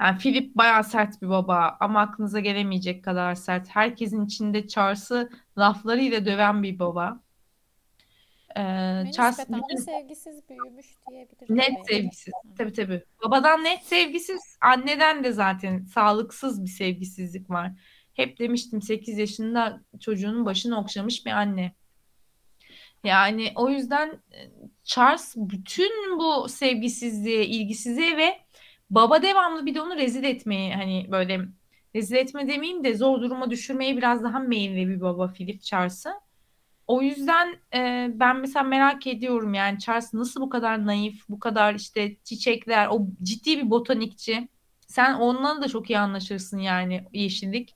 [0.00, 3.68] Yani Philip bayağı sert bir baba ama aklınıza gelemeyecek kadar sert.
[3.68, 7.23] Herkesin içinde Charles'ı laflarıyla döven bir baba.
[8.56, 11.50] Ee, Charles de sevgisiz büyümüş diyebiliriz.
[11.50, 11.94] Net belki.
[11.94, 12.34] sevgisiz.
[12.58, 13.02] Tabii tabii.
[13.24, 17.72] Babadan net sevgisiz, anneden de zaten sağlıksız bir sevgisizlik var.
[18.14, 21.72] Hep demiştim 8 yaşında çocuğunun başını okşamış bir anne.
[23.04, 24.38] Yani o yüzden e,
[24.84, 28.40] Charles bütün bu sevgisizliğe, ilgisizliğe ve
[28.90, 31.40] baba devamlı bir de onu rezil etmeyi hani böyle
[31.94, 36.23] rezil etme demeyeyim de zor duruma düşürmeyi biraz daha meyilli bir baba Philip Charles'ı.
[36.86, 41.74] O yüzden e, ben mesela merak ediyorum yani Charles nasıl bu kadar naif, bu kadar
[41.74, 44.48] işte çiçekler, o ciddi bir botanikçi.
[44.86, 47.74] Sen onunla da çok iyi anlaşırsın yani yeşillik.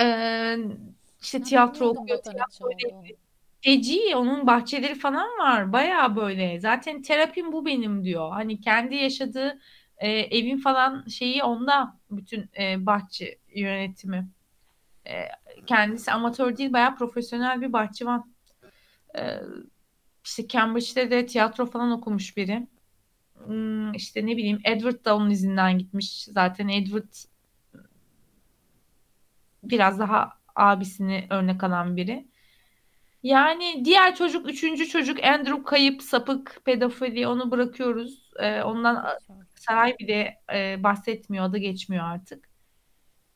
[0.00, 0.56] Ee,
[1.22, 2.68] işte tiyatro okuyor, tiyatro.
[3.60, 5.72] Feci, onun bahçeleri falan var.
[5.72, 6.60] Baya böyle.
[6.60, 8.30] Zaten terapim bu benim diyor.
[8.32, 9.60] Hani kendi yaşadığı
[9.98, 14.28] e, evin falan şeyi onda bütün e, bahçe yönetimi.
[15.06, 15.28] E,
[15.66, 18.34] kendisi amatör değil, baya profesyonel bir bahçıvan.
[19.18, 19.40] E,
[20.24, 22.66] işte Cambridge'de de tiyatro falan okumuş biri.
[23.46, 26.24] Hmm, işte ne bileyim Edward da onun izinden gitmiş.
[26.24, 27.12] Zaten Edward
[29.62, 32.28] biraz daha abisini örnek alan biri.
[33.22, 38.30] Yani diğer çocuk, üçüncü çocuk Andrew kayıp, sapık, pedofili onu bırakıyoruz.
[38.40, 39.06] Ee, ondan
[39.54, 42.48] saray bile e, bahsetmiyor, adı geçmiyor artık.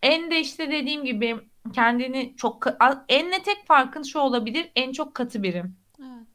[0.02, 1.36] En de işte dediğim gibi
[1.72, 2.66] kendini çok
[3.08, 5.64] enle tek farkın şu olabilir, en çok katı biri.
[6.00, 6.26] Evet.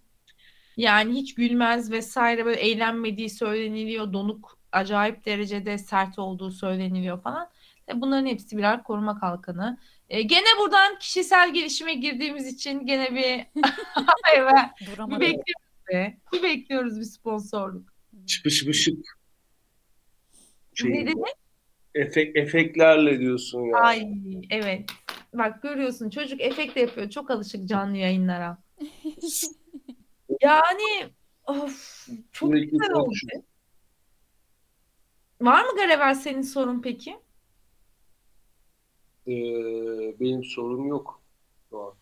[0.77, 4.13] Yani hiç gülmez vesaire böyle eğlenmediği söyleniliyor.
[4.13, 7.49] Donuk acayip derecede sert olduğu söyleniliyor falan.
[7.89, 9.77] E, Bunların hepsi birer koruma kalkanı.
[10.09, 13.61] E, gene buradan kişisel gelişime girdiğimiz için gene bir
[15.07, 16.17] bir bekliyoruz be.
[16.34, 17.93] Bir bekliyoruz bir sponsorluk.
[18.27, 19.05] Şıpı şıpı şıp.
[20.73, 21.21] Şey, Ne dedi?
[21.95, 23.77] efek, efektlerle diyorsun ya.
[23.77, 24.07] Ay
[24.49, 24.89] evet.
[25.34, 27.09] Bak görüyorsun çocuk efekt de yapıyor.
[27.09, 28.57] Çok alışık canlı yayınlara.
[30.41, 31.09] Yani
[31.45, 33.03] of çok Sürekli güzel oldu.
[33.05, 33.43] konuşuyor.
[35.41, 37.11] Var mı Garever senin sorun peki?
[39.27, 39.32] Ee,
[40.19, 41.21] benim sorum yok
[41.69, 41.93] şu an.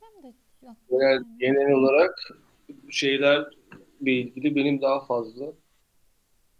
[0.00, 0.76] Hem de yok.
[0.90, 2.30] Genel, genel olarak
[2.90, 3.46] şeylerle
[4.02, 5.52] ilgili benim daha fazla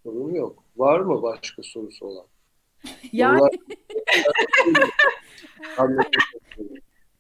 [0.03, 0.65] sorum yok.
[0.77, 2.27] Var mı başka sorusu olan?
[3.13, 3.59] Yani Anladım.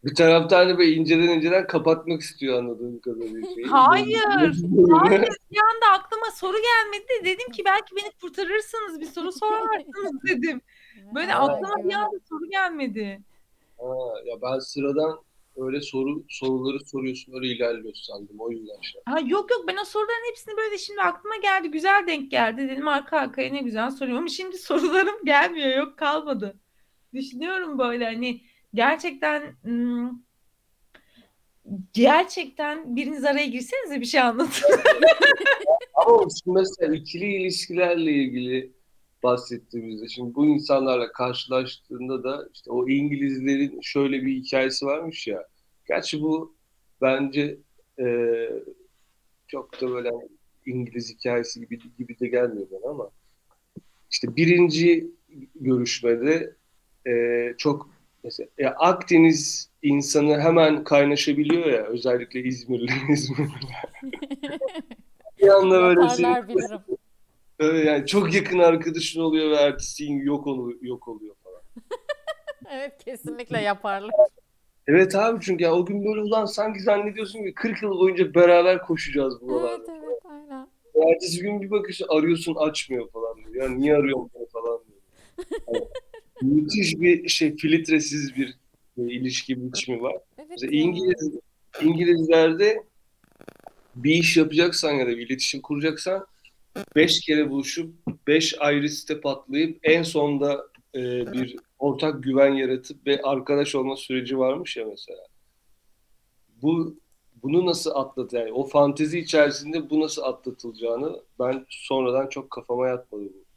[0.04, 3.48] Bir taraftan da böyle inceden inceden kapatmak istiyor anladığım kadarıyla.
[3.68, 5.28] Hayır, hayır.
[5.50, 10.60] Bir anda aklıma soru gelmedi de dedim ki belki beni kurtarırsınız bir soru sorarsınız dedim.
[11.14, 13.20] Böyle aklıma bir anda soru gelmedi.
[13.78, 13.94] Ha,
[14.24, 15.18] ya ben sıradan
[15.56, 19.02] öyle soru soruları soruyorsun öyle ilerliyorsun sandım o yüzden şey.
[19.06, 21.70] Ha, yok yok ben o soruların hepsini böyle şimdi aklıma geldi.
[21.70, 22.68] Güzel denk geldi.
[22.68, 24.18] Dedim arka arkaya ne güzel soruyorum.
[24.18, 25.76] Ama şimdi sorularım gelmiyor.
[25.76, 26.56] Yok kalmadı.
[27.14, 28.40] Düşünüyorum böyle hani
[28.74, 29.42] gerçekten
[31.92, 34.70] gerçekten biriniz araya girsenize bir şey anlatın.
[35.94, 38.72] Ama mesela ikili ilişkilerle ilgili
[39.22, 45.46] bahsettiğimizde şimdi bu insanlarla karşılaştığında da işte o İngilizlerin şöyle bir hikayesi varmış ya.
[45.88, 46.56] Gerçi bu
[47.02, 47.58] bence
[47.98, 48.06] e,
[49.48, 50.10] çok da böyle
[50.66, 53.10] İngiliz hikayesi gibi gibi de gelmiyor bana ama
[54.10, 55.10] işte birinci
[55.54, 56.56] görüşmede
[57.06, 57.12] e,
[57.58, 57.90] çok
[58.24, 63.84] mesela ya Akdeniz insanı hemen kaynaşabiliyor ya özellikle İzmirli İzmirliler.
[65.38, 66.80] Bir anda böyle Yaparlar bilirim.
[67.60, 71.62] Evet, yani çok yakın arkadaşın oluyor ve ertesi yok oluyor, yok oluyor falan.
[72.72, 74.10] Evet kesinlikle yaparlar.
[74.86, 78.82] Evet abi çünkü ya o gün böyle ulan sanki zannediyorsun ki 40 yıl boyunca beraber
[78.82, 79.98] koşacağız Evet buralarda.
[80.04, 80.68] evet aynen.
[81.12, 83.64] Ertesi gün bir bakıyorsun arıyorsun açmıyor falan diyor.
[83.64, 85.00] Ya niye arıyorsun beni falan diyor.
[86.42, 88.58] Müthiş bir şey filtresiz bir
[88.98, 90.16] e, ilişki biçimi var.
[90.38, 90.72] Evet Mesela.
[90.72, 91.34] İngiliz,
[91.82, 92.82] İngilizlerde
[93.96, 96.26] bir iş yapacaksan ya da bir iletişim kuracaksan
[96.96, 97.94] beş kere buluşup
[98.26, 104.38] beş ayrı site patlayıp en sonda e, bir ortak güven yaratıp ve arkadaş olma süreci
[104.38, 105.26] varmış ya mesela.
[106.62, 106.96] Bu
[107.42, 113.24] bunu nasıl atlat yani o fantezi içerisinde bu nasıl atlatılacağını ben sonradan çok kafama yatmadı
[113.24, 113.49] bu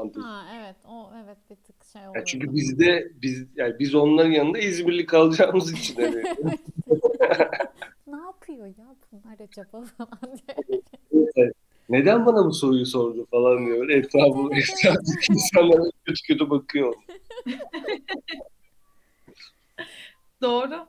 [0.00, 0.26] fantezi.
[0.26, 2.24] Ha evet o evet bir tık şey oluyor.
[2.24, 6.22] çünkü bizde biz yani biz onların yanında İzmirli kalacağımız için hani
[8.06, 10.80] Ne yapıyor ya bunlar acaba falan diye.
[11.36, 11.52] Evet.
[11.88, 13.88] Neden bana bu soruyu sordu falan diyor.
[13.88, 16.94] Etrafı, etrafındaki insanlara kötü kötü bakıyor.
[20.42, 20.86] Doğru.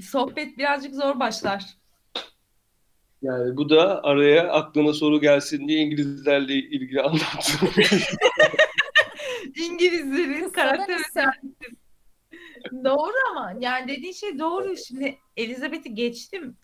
[0.00, 1.76] Sohbet birazcık zor başlar.
[3.22, 7.68] Yani bu da araya aklına soru gelsin diye İngilizlerle ilgili anlattım.
[9.56, 11.24] İngilizlerin Kısadan karakter ise.
[12.84, 14.76] Doğru ama yani dediğin şey doğru.
[14.88, 16.56] Şimdi Elizabeth'i geçtim.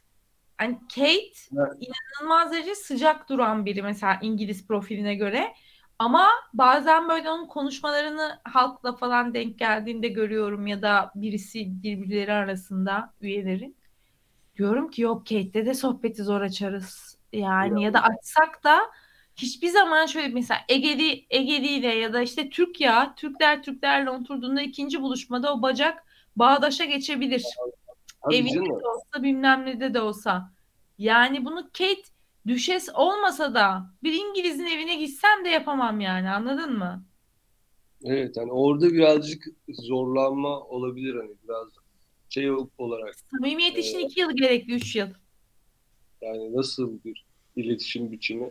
[0.58, 1.72] Hani Kate Evet.
[1.80, 5.52] inanılmaz derece sıcak duran biri mesela İngiliz profiline göre.
[5.98, 13.14] Ama bazen böyle onun konuşmalarını halkla falan denk geldiğinde görüyorum ya da birisi birbirleri arasında
[13.20, 13.77] üyelerin.
[14.58, 17.18] Diyorum ki yok Kate'le de sohbeti zor açarız.
[17.32, 18.80] Yani ya da açsak da
[19.36, 25.02] hiçbir zaman şöyle mesela Egeli Egeli'yle ya da işte Türk ya Türkler Türklerle oturduğunda ikinci
[25.02, 26.04] buluşmada o bacak
[26.36, 27.44] bağdaşa geçebilir.
[28.32, 30.52] Evinde de olsa bilmem ne de de olsa.
[30.98, 32.02] Yani bunu Kate
[32.46, 37.04] düşes olmasa da bir İngiliz'in evine gitsem de yapamam yani anladın mı?
[38.04, 41.68] Evet hani orada birazcık zorlanma olabilir hani biraz
[42.28, 45.08] şey olarak Samimiyet için iki yıl gerekli, üç yıl.
[46.20, 47.26] yani nasıl bir
[47.56, 48.50] iletişim biçimi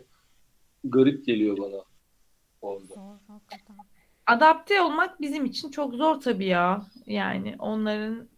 [0.84, 1.84] garip geliyor bana
[2.62, 2.94] orada.
[2.94, 3.76] Zor hakikaten.
[4.26, 6.86] Adapte olmak bizim için çok zor tabii ya.
[7.06, 8.28] Yani onların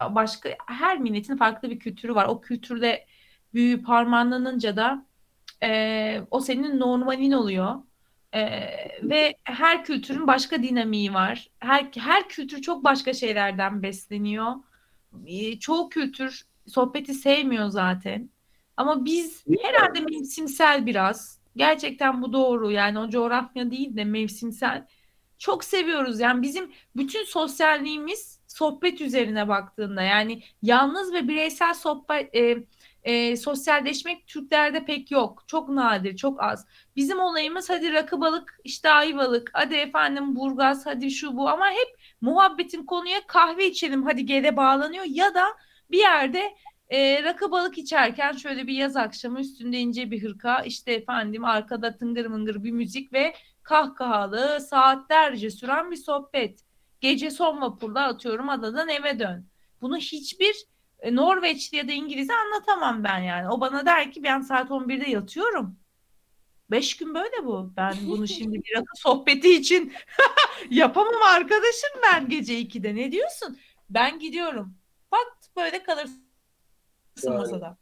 [0.00, 2.26] başka her milletin farklı bir kültürü var.
[2.28, 3.06] O kültürde
[3.54, 5.06] büyüyüp harmanlanınca da
[5.62, 7.74] e, o senin normalin oluyor.
[8.34, 8.40] E,
[9.02, 11.48] ve her kültürün başka dinamiği var.
[11.58, 14.52] Her her kültür çok başka şeylerden besleniyor.
[15.26, 18.30] E, çoğu kültür sohbeti sevmiyor zaten.
[18.76, 21.40] Ama biz herhalde mevsimsel biraz.
[21.56, 22.70] Gerçekten bu doğru.
[22.70, 24.86] Yani o coğrafya değil de mevsimsel.
[25.38, 26.20] Çok seviyoruz.
[26.20, 32.64] Yani bizim bütün sosyalliğimiz sohbet üzerine baktığında yani yalnız ve bireysel sohbet e,
[33.06, 35.44] e, sosyalleşmek Türklerde pek yok.
[35.46, 36.66] Çok nadir, çok az.
[36.96, 42.00] Bizim olayımız hadi rakı balık, işte ayvalık, hadi efendim burgaz, hadi şu bu ama hep
[42.20, 45.44] muhabbetin konuya kahve içelim hadi gele bağlanıyor ya da
[45.90, 46.56] bir yerde
[46.88, 51.96] e, rakı balık içerken şöyle bir yaz akşamı üstünde ince bir hırka işte efendim arkada
[51.96, 56.60] tıngır mıngır bir müzik ve kahkahalı saatlerce süren bir sohbet.
[57.00, 59.46] Gece son vapurda atıyorum adadan eve dön.
[59.80, 60.56] Bunu hiçbir
[61.00, 63.48] e, Norveçli ya da İngiliz'e anlatamam ben yani.
[63.48, 65.76] O bana der ki ben saat 11'de yatıyorum.
[66.70, 67.72] Beş gün böyle bu.
[67.76, 69.92] Ben bunu şimdi bir rakı sohbeti için
[70.70, 72.94] yapamam arkadaşım ben gece 2'de.
[72.94, 73.58] Ne diyorsun?
[73.90, 74.74] Ben gidiyorum.
[75.10, 76.22] Pat böyle kalırsın
[77.22, 77.36] Yani.
[77.36, 77.78] masada.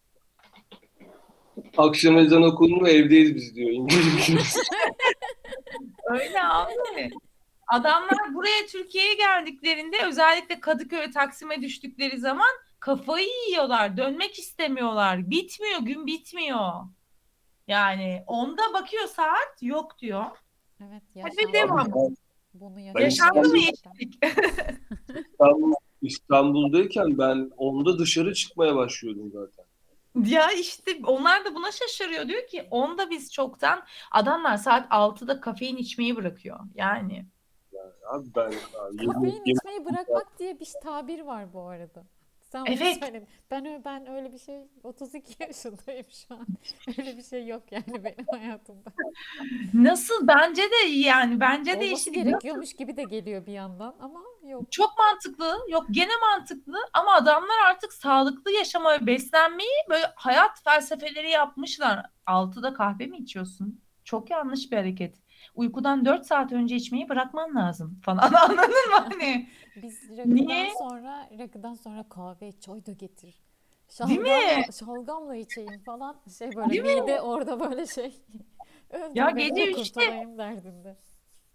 [1.77, 4.57] Akşam ezan okundu evdeyiz biz diyor İngiliz.
[6.11, 7.11] Öyle abi.
[7.67, 12.51] Adamlar buraya Türkiye'ye geldiklerinde özellikle Kadıköy Taksim'e düştükleri zaman
[12.85, 13.97] kafayı yiyorlar.
[13.97, 15.31] Dönmek istemiyorlar.
[15.31, 16.73] Bitmiyor, gün bitmiyor.
[17.69, 20.25] Yani onda bakıyor saat yok diyor.
[20.81, 21.87] Evet Hadi devam.
[22.55, 23.57] Bunu Yaşandı mı?
[25.33, 25.73] İstanbul,
[26.03, 29.65] İstanbul'dayken ben onda dışarı çıkmaya başlıyordum zaten.
[30.33, 32.29] Ya işte onlar da buna şaşırıyor.
[32.29, 36.61] Diyor ki onda biz çoktan adamlar saat 6'da kafein içmeyi bırakıyor.
[36.75, 37.27] Yani
[38.11, 38.53] Abi ben
[38.93, 42.05] yemin- Kafein içmeyi bırakmak diye bir tabir var bu arada.
[42.55, 42.99] Sen Evet.
[43.05, 43.29] söyledin.
[43.51, 46.47] Ben ben öyle bir şey 32 yaşındayım şu an.
[46.99, 48.93] Öyle bir şey yok yani benim hayatımda.
[49.75, 54.73] nasıl bence de yani bence de Olması gerekiyormuş gibi de geliyor bir yandan ama yok.
[54.73, 55.59] Çok mantıklı.
[55.69, 62.07] Yok gene mantıklı ama adamlar artık sağlıklı yaşama ve beslenmeyi böyle hayat felsefeleri yapmışlar.
[62.27, 63.81] Altıda kahve mi içiyorsun?
[64.05, 65.17] Çok yanlış bir hareket.
[65.55, 68.33] Uykudan 4 saat önce içmeyi bırakman lazım falan.
[68.49, 69.49] Anladın mı hani?
[69.77, 70.71] Biz rakıdan Niye?
[70.79, 73.35] sonra rakıdan sonra kahve, çay da getir.
[74.09, 74.65] Değil mi?
[74.79, 76.17] Şalgamla, içeyim falan.
[76.39, 77.01] Şey böyle Değil mi?
[77.01, 78.15] mide orada böyle şey.
[79.15, 80.97] Ya gece de üçte- kurtulayım derdinde.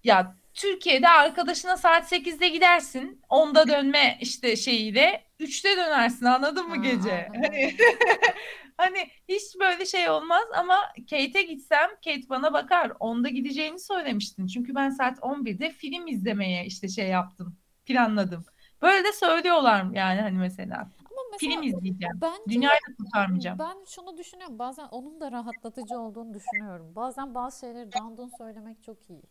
[0.03, 3.21] Ya Türkiye'de arkadaşına saat 8'de gidersin.
[3.29, 5.23] 10'da dönme işte şeyiyle.
[5.39, 7.27] 3'te dönersin anladın mı Ha, gece?
[7.27, 7.73] anladım, Hani
[8.77, 8.97] Hani
[9.29, 10.75] hiç böyle şey olmaz ama
[11.09, 12.91] Kate'e gitsem Kate bana bakar.
[12.99, 14.47] Onda gideceğini söylemiştin.
[14.47, 17.58] Çünkü ben saat 11'de film izlemeye işte şey yaptım.
[17.89, 18.45] Planladım.
[18.81, 20.91] Böyle de söylüyorlar yani hani mesela.
[21.31, 22.21] Mesela Film izleyeceğim.
[22.21, 23.59] bence Dünyayı da kurtarmayacağım.
[23.59, 24.59] ben şunu düşünüyorum.
[24.59, 26.95] Bazen onun da rahatlatıcı olduğunu düşünüyorum.
[26.95, 29.23] Bazen bazı şeyleri dandun söylemek çok iyi.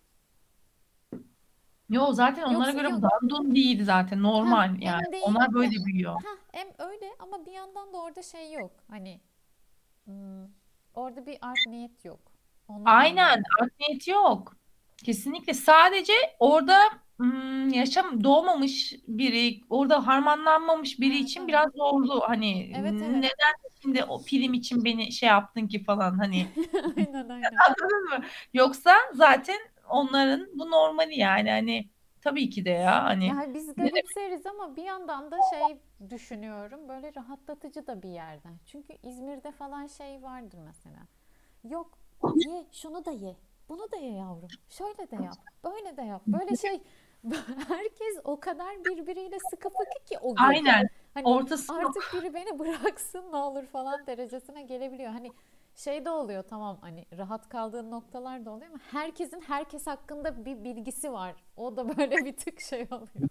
[1.88, 3.02] Yo zaten onlara Yoksa göre yok.
[3.02, 5.12] dandun değil zaten normal hem yani.
[5.12, 5.22] değil.
[5.26, 6.12] Onlar böyle büyüyor.
[6.12, 8.72] Ha, hem öyle ama bir yandan da orada şey yok.
[8.90, 9.20] Hani
[10.04, 10.44] hmm,
[10.94, 12.20] orada bir art niyet yok.
[12.68, 14.57] Onu Aynen art niyeti yok.
[15.04, 16.76] Kesinlikle sadece orada
[17.16, 21.48] hmm, yaşam doğmamış biri, orada harmanlanmamış biri Evet, için evet.
[21.48, 22.20] biraz zorlu.
[22.28, 23.10] Hani Evet, evet.
[23.16, 26.46] neden şimdi o film için beni şey yaptın ki falan hani
[26.96, 27.50] Aynen aynen.
[27.68, 28.24] anladın mı?
[28.54, 29.58] Yoksa zaten
[29.88, 31.88] onların bu normali yani hani
[32.20, 35.80] tabii ki de ya hani Yani biz garipseriz ama bir yandan da şey
[36.10, 38.58] düşünüyorum böyle rahatlatıcı da bir yerden.
[38.66, 41.06] Çünkü İzmir'de falan şey vardır mesela.
[41.64, 41.98] Yok
[42.34, 43.36] ye şunu da ye.
[43.68, 44.48] Bunu da ye yavrum.
[44.68, 45.36] Şöyle de yap.
[45.64, 46.22] Böyle de yap.
[46.26, 46.82] Böyle şey
[47.68, 50.44] herkes o kadar birbiriyle sıkı fıkı ki o gece.
[50.44, 50.88] Aynen.
[51.14, 55.12] Hani Ortası artık biri beni bıraksın ne olur falan derecesine gelebiliyor.
[55.12, 55.32] Hani
[55.74, 60.64] şey de oluyor tamam hani rahat kaldığın noktalar da oluyor ama herkesin herkes hakkında bir
[60.64, 61.34] bilgisi var.
[61.56, 63.30] O da böyle bir tık şey oluyor.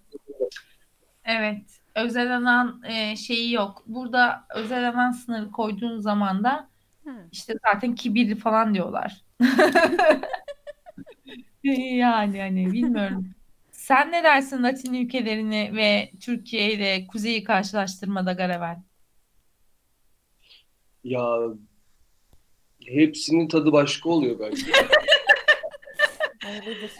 [1.25, 1.79] Evet.
[1.95, 3.83] Özel alan e, şeyi yok.
[3.87, 6.69] Burada özel alan sınırı koyduğun zaman da
[7.07, 7.27] Hı.
[7.31, 9.21] işte zaten kibirli falan diyorlar.
[11.63, 13.25] Yani hani bilmiyorum.
[13.71, 18.77] Sen ne dersin Latin ülkelerini ve Türkiye ile Kuzey'i karşılaştırmada Garavel?
[21.03, 21.39] Ya
[22.85, 24.65] hepsinin tadı başka oluyor bence.
[26.47, 26.91] Öyledir.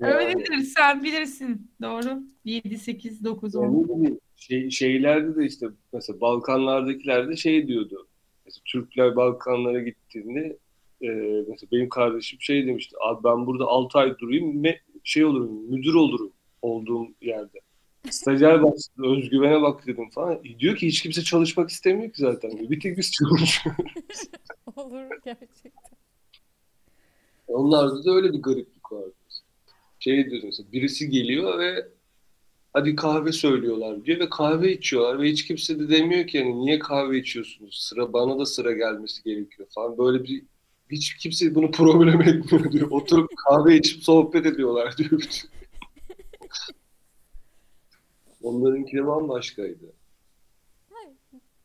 [0.00, 1.70] Yani- Öyledir sen bilirsin.
[1.82, 2.22] Doğru.
[2.44, 3.88] 7, 8, 9, 10.
[3.88, 8.08] Yani şey, şeylerde de işte mesela Balkanlardakiler de şey diyordu.
[8.44, 10.58] Mesela Türkler Balkanlara gittiğinde
[11.00, 11.08] e,
[11.48, 12.96] mesela benim kardeşim şey demişti.
[13.00, 16.32] Abi ben burada 6 ay durayım ve şey olurum, müdür olurum
[16.62, 17.60] olduğum yerde.
[18.10, 20.40] Stajyer başladı, özgüvene bak dedim falan.
[20.44, 22.70] E, diyor ki hiç kimse çalışmak istemiyor ki zaten.
[22.70, 24.30] Bir tek biz çalışıyoruz.
[24.76, 25.98] Olur gerçekten.
[27.48, 29.14] Onlarda da öyle bir gariplik vardı.
[29.98, 31.88] Şey diyor mesela birisi geliyor ve
[32.72, 36.78] hadi kahve söylüyorlar diyor ve kahve içiyorlar ve hiç kimse de demiyor ki yani niye
[36.78, 37.78] kahve içiyorsunuz?
[37.80, 39.98] Sıra bana da sıra gelmesi gerekiyor falan.
[39.98, 40.42] Böyle bir
[40.90, 42.90] hiç kimse bunu problem etmiyor diyor.
[42.90, 45.22] Oturup kahve içip sohbet ediyorlar diyor.
[48.42, 49.92] Onlarınki de bambaşkaydı.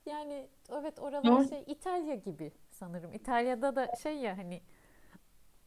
[0.08, 3.14] Yani evet oralar şey İtalya gibi sanırım.
[3.14, 4.62] İtalya'da da şey ya hani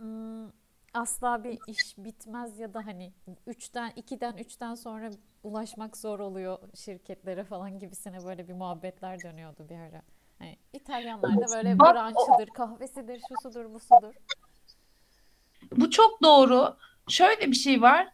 [0.01, 0.53] ım,
[0.95, 3.13] asla bir iş bitmez ya da hani
[3.47, 5.11] 3'ten 2'den 3'ten sonra
[5.43, 10.03] ulaşmak zor oluyor şirketlere falan gibisine böyle bir muhabbetler dönüyordu bir ara.
[10.39, 14.15] Hani İtalyanlar da böyle branşıdır, kahvesidir, şusudur, busudur.
[15.77, 16.77] Bu çok doğru.
[17.09, 18.09] Şöyle bir şey var.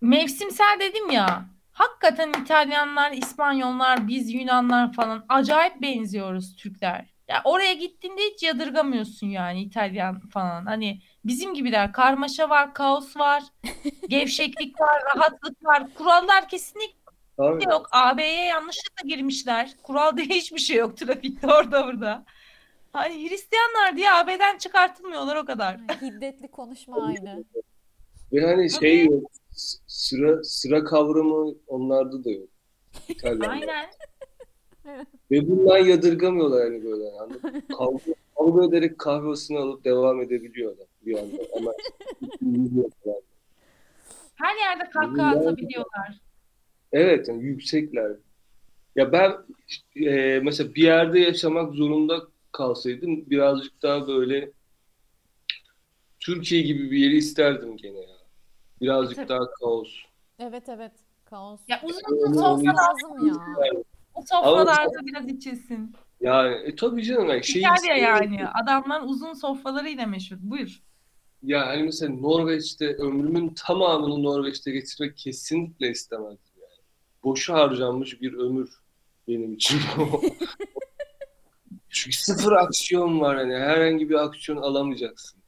[0.00, 1.44] Mevsimsel dedim ya.
[1.72, 7.06] Hakikaten İtalyanlar, İspanyollar, biz Yunanlar falan acayip benziyoruz Türkler.
[7.30, 10.66] Ya oraya gittiğinde hiç yadırgamıyorsun yani İtalyan falan.
[10.66, 11.92] Hani bizim gibiler.
[11.92, 13.42] Karmaşa var, kaos var,
[14.08, 15.94] gevşeklik var, rahatlık var.
[15.94, 17.00] Kurallar kesinlikle
[17.38, 17.88] Abi, yok.
[17.92, 19.74] AB'ye yanlışlıkla girmişler.
[19.82, 22.24] Kural diye hiçbir şey yok trafikte orada burada.
[22.92, 25.76] Hani Hristiyanlar diye AB'den çıkartılmıyorlar o kadar.
[26.02, 27.44] Hiddetli konuşma aynı.
[28.32, 29.30] ve hani şey yok.
[29.86, 32.48] Sıra sıra kavramı onlarda da yok.
[33.08, 33.48] İtalyanlar.
[33.48, 33.86] Aynen.
[35.30, 37.04] Ve bundan yadırgamıyorlar hani böyle.
[37.04, 37.62] Mı?
[37.78, 41.36] Kavga, kavga ederek kahvesini alıp devam edebiliyorlar bir anda.
[41.56, 41.72] Ama
[43.04, 43.20] falan.
[44.34, 46.20] Her yerde kahkaha atabiliyorlar.
[46.92, 48.12] Evet yani yüksekler.
[48.96, 49.32] Ya ben
[50.06, 52.20] e, mesela bir yerde yaşamak zorunda
[52.52, 54.50] kalsaydım birazcık daha böyle
[56.20, 58.16] Türkiye gibi bir yeri isterdim gene ya.
[58.80, 59.28] Birazcık Tabii.
[59.28, 59.88] daha kaos.
[60.38, 60.92] Evet evet.
[61.24, 61.60] Kaos.
[61.68, 63.34] Ya uzun Onu- uzun sofra lazım ya.
[64.20, 65.94] O sofralarda biraz içilsin.
[66.20, 68.48] Yani e, tabii canım yani şey İtalya yani.
[68.62, 70.36] Adamlar uzun sofralarıyla meşhur.
[70.40, 70.82] Buyur.
[71.42, 76.82] Ya hani mesela Norveç'te ömrümün tamamını Norveç'te geçirmek kesinlikle istemezdim yani.
[77.24, 78.70] Boşa harcanmış bir ömür
[79.28, 80.20] benim için o.
[81.88, 85.40] Çünkü sıfır aksiyon var hani herhangi bir aksiyon alamayacaksın.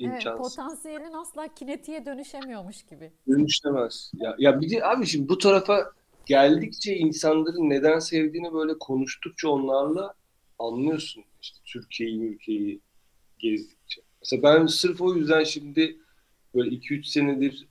[0.00, 0.56] Evet, İmkansız.
[0.56, 3.12] potansiyelin asla kinetiğe dönüşemiyormuş gibi.
[3.28, 4.10] Dönüşlemez.
[4.14, 5.92] Ya, ya bir de abi şimdi bu tarafa
[6.26, 10.14] geldikçe insanların neden sevdiğini böyle konuştukça onlarla
[10.58, 11.24] anlıyorsun.
[11.42, 12.80] İşte Türkiye'yi, ülkeyi
[13.38, 14.02] gezdikçe.
[14.20, 15.96] Mesela ben sırf o yüzden şimdi
[16.54, 17.68] böyle 2-3 senedir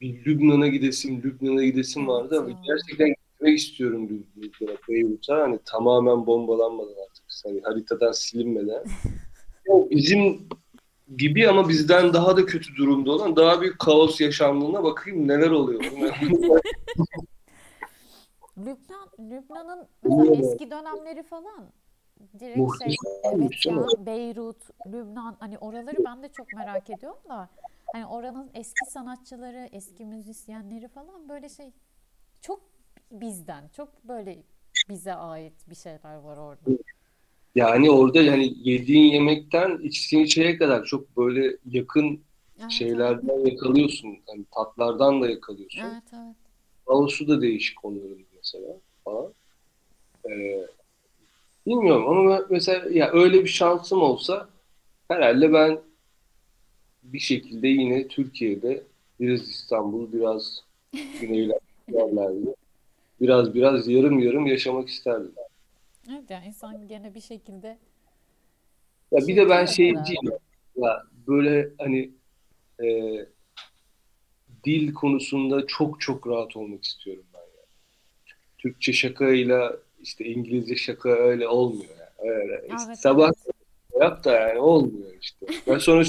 [0.00, 5.42] bir Lübnan'a gidesim, Lübnan'a gidesim vardı ama gerçekten gitmek istiyorum Lüb- Lübnan'a, Beyrut'a.
[5.42, 7.24] Hani tamamen bombalanmadan artık.
[7.44, 8.84] Hani haritadan silinmeden.
[9.68, 10.48] O bizim
[11.16, 15.84] gibi ama bizden daha da kötü durumda olan daha büyük kaos yaşandığına bakayım neler oluyor.
[18.58, 19.88] Lübnan, Lübnan'ın
[20.34, 21.72] eski dönemleri falan
[22.38, 23.76] direkt şey evet ya?
[24.06, 27.50] Beyrut, Lübnan hani oraları ben de çok merak ediyorum da
[27.92, 31.70] hani oranın eski sanatçıları, eski müzisyenleri falan böyle şey
[32.40, 32.60] çok
[33.12, 34.42] bizden, çok böyle
[34.88, 36.70] bize ait bir şeyler var orada.
[37.54, 42.20] Yani orada yani yediğin yemekten içtiğin şeye kadar çok böyle yakın Evet,
[42.60, 42.70] evet.
[42.72, 44.18] şeylerden yakalıyorsun.
[44.26, 45.80] Hani tatlardan da yakalıyorsun.
[45.80, 46.36] Evet, evet.
[46.86, 49.32] Kaosu da değişik onların mesela falan.
[50.30, 50.66] Ee,
[51.66, 54.48] bilmiyorum ama mesela ya öyle bir şansım olsa
[55.08, 55.80] herhalde ben
[57.02, 58.82] bir şekilde yine Türkiye'de
[59.20, 60.64] biraz İstanbul, biraz
[61.20, 61.58] güneyler
[61.88, 62.54] yerlerde
[63.20, 65.32] biraz biraz yarım yarım yaşamak isterdim.
[66.10, 67.78] Evet yani insan gene bir şekilde
[69.12, 70.32] Ya bir de ben şeyciyim
[70.76, 72.10] ya böyle hani
[72.82, 72.86] e,
[74.64, 77.24] dil konusunda çok çok rahat olmak istiyorum.
[78.62, 82.30] Türkçe şakayla işte İngilizce şaka öyle olmuyor yani.
[82.32, 82.62] Öyle.
[82.66, 83.56] İşte Evet, sabah evet.
[84.00, 85.46] yap da yani olmuyor işte.
[85.66, 86.04] Ben sonra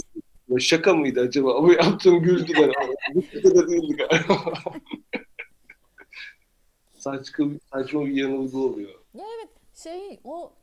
[0.49, 1.63] "Ya şaka mıydı acaba?
[1.63, 2.93] Bu yaptığım güldüler ama
[3.43, 4.53] bu da değildi galiba.
[6.97, 8.99] saçma, saçma bir yanılgı oluyor.
[9.13, 10.53] Ya evet şey o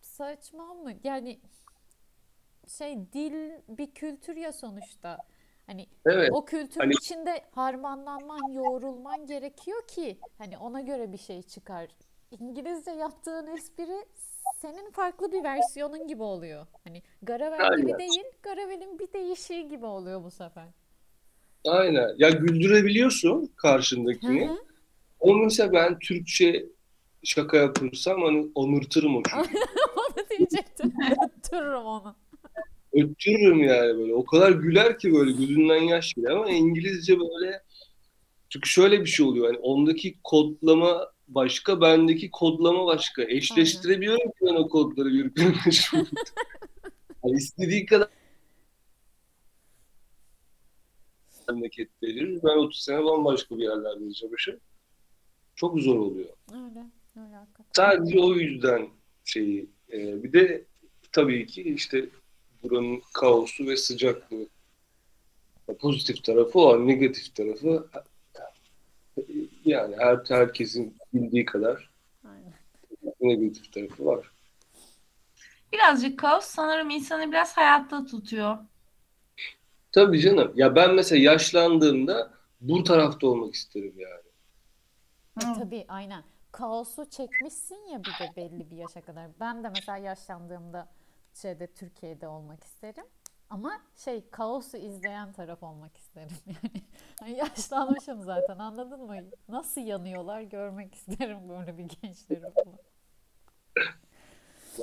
[0.00, 0.92] saçma mı?
[1.04, 1.40] Yani
[2.78, 5.18] şey dil bir kültür ya sonuçta.
[5.66, 6.30] Hani Evet.
[6.32, 11.88] o kültürün Hani- içinde harmanlanman, yoğrulman gerekiyor ki hani ona göre bir şey çıkar.
[12.40, 14.04] İngilizce yaptığın espri
[14.56, 16.66] senin farklı bir versiyonun gibi oluyor.
[16.84, 17.98] Hani Garavel gibi Aynen.
[17.98, 20.68] değil, Garavel'in bir değişiği gibi oluyor bu sefer.
[21.68, 22.08] Aynen.
[22.18, 24.48] Ya güldürebiliyorsun karşındakini.
[24.48, 24.56] hı.
[25.20, 26.66] Onu mesela ben Türkçe
[27.24, 29.58] şaka yapırsam hani onurturum o çocuğu.
[29.96, 30.92] Onu diyecektim.
[31.26, 32.16] Öttürürüm onu.
[32.94, 34.14] Öttürürüm yani böyle.
[34.14, 37.62] O kadar güler ki böyle gözünden yaş gelir ama İngilizce böyle
[38.48, 39.46] çünkü şöyle bir şey oluyor.
[39.46, 43.22] Hani ondaki kodlama başka, bendeki kodlama başka.
[43.22, 45.54] Eşleştirebiliyorum ki ben o kodları birbirine.
[47.22, 48.08] hani istediği kadar
[51.48, 52.40] memleket verir.
[52.44, 54.60] Ben 30 sene bambaşka bir yerlerde çalışırım.
[55.56, 56.28] Çok zor oluyor.
[56.52, 57.70] Öyle, öyle hakikaten.
[57.72, 58.88] Sadece o yüzden
[59.24, 59.70] şeyi.
[59.92, 60.64] e, bir de
[61.12, 62.08] tabii ki işte
[62.64, 64.46] buranın kaosu ve sıcaklığı.
[65.80, 67.88] Pozitif tarafı o, negatif tarafı
[69.64, 71.90] yani her herkesin bildiği kadar
[72.24, 72.52] Aynen.
[73.20, 74.30] negatif tarafı var.
[75.72, 78.58] Birazcık kaos sanırım insanı biraz hayatta tutuyor.
[79.92, 80.52] Tabii canım.
[80.54, 84.24] Ya ben mesela yaşlandığımda bu tarafta olmak isterim yani.
[85.40, 86.24] E, tabii aynen.
[86.52, 89.30] Kaosu çekmişsin ya bir de belli bir yaşa kadar.
[89.40, 90.88] Ben de mesela yaşlandığımda
[91.34, 93.04] şeyde Türkiye'de olmak isterim.
[93.50, 96.84] Ama şey kaosu izleyen taraf olmak isterim yani.
[97.20, 99.16] Hani yaşlanmışım zaten anladın mı?
[99.48, 102.78] Nasıl yanıyorlar görmek isterim böyle bir gençleri falan.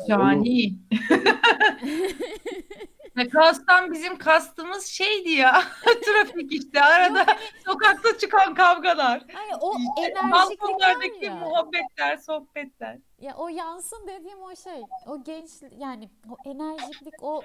[0.07, 0.75] Yani.
[3.17, 5.63] Ve kaostan bizim kastımız şeydi ya.
[6.05, 6.81] Trafik işte.
[6.81, 7.25] Arada
[7.65, 9.25] sokakta çıkan kavgalar.
[9.33, 11.35] Hani o enerjiklik ya.
[11.35, 12.97] muhabbetler, sohbetler.
[13.19, 14.81] Ya o yansın dediğim o şey.
[15.07, 17.41] O genç yani o enerjiklik, o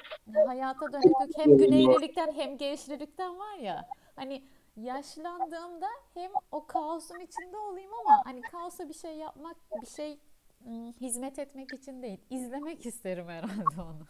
[0.47, 3.88] hayata dönüklük hem güneylilikten hem gençlilikten var ya.
[4.16, 4.44] Hani
[4.76, 10.18] yaşlandığımda hem o kaosun içinde olayım ama hani kaosa bir şey yapmak, bir şey
[11.01, 12.20] hizmet etmek için değil.
[12.30, 14.06] izlemek isterim herhalde onu.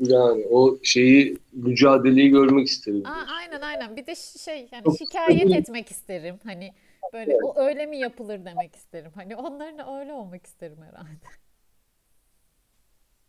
[0.00, 3.06] Yani o şeyi mücadeleyi görmek isterim.
[3.06, 3.96] Aa, aynen aynen.
[3.96, 6.40] Bir de şey yani Çok şikayet etmek isterim.
[6.44, 6.74] Hani
[7.12, 9.12] böyle o öyle mi yapılır demek isterim.
[9.14, 11.26] Hani onların öyle olmak isterim herhalde.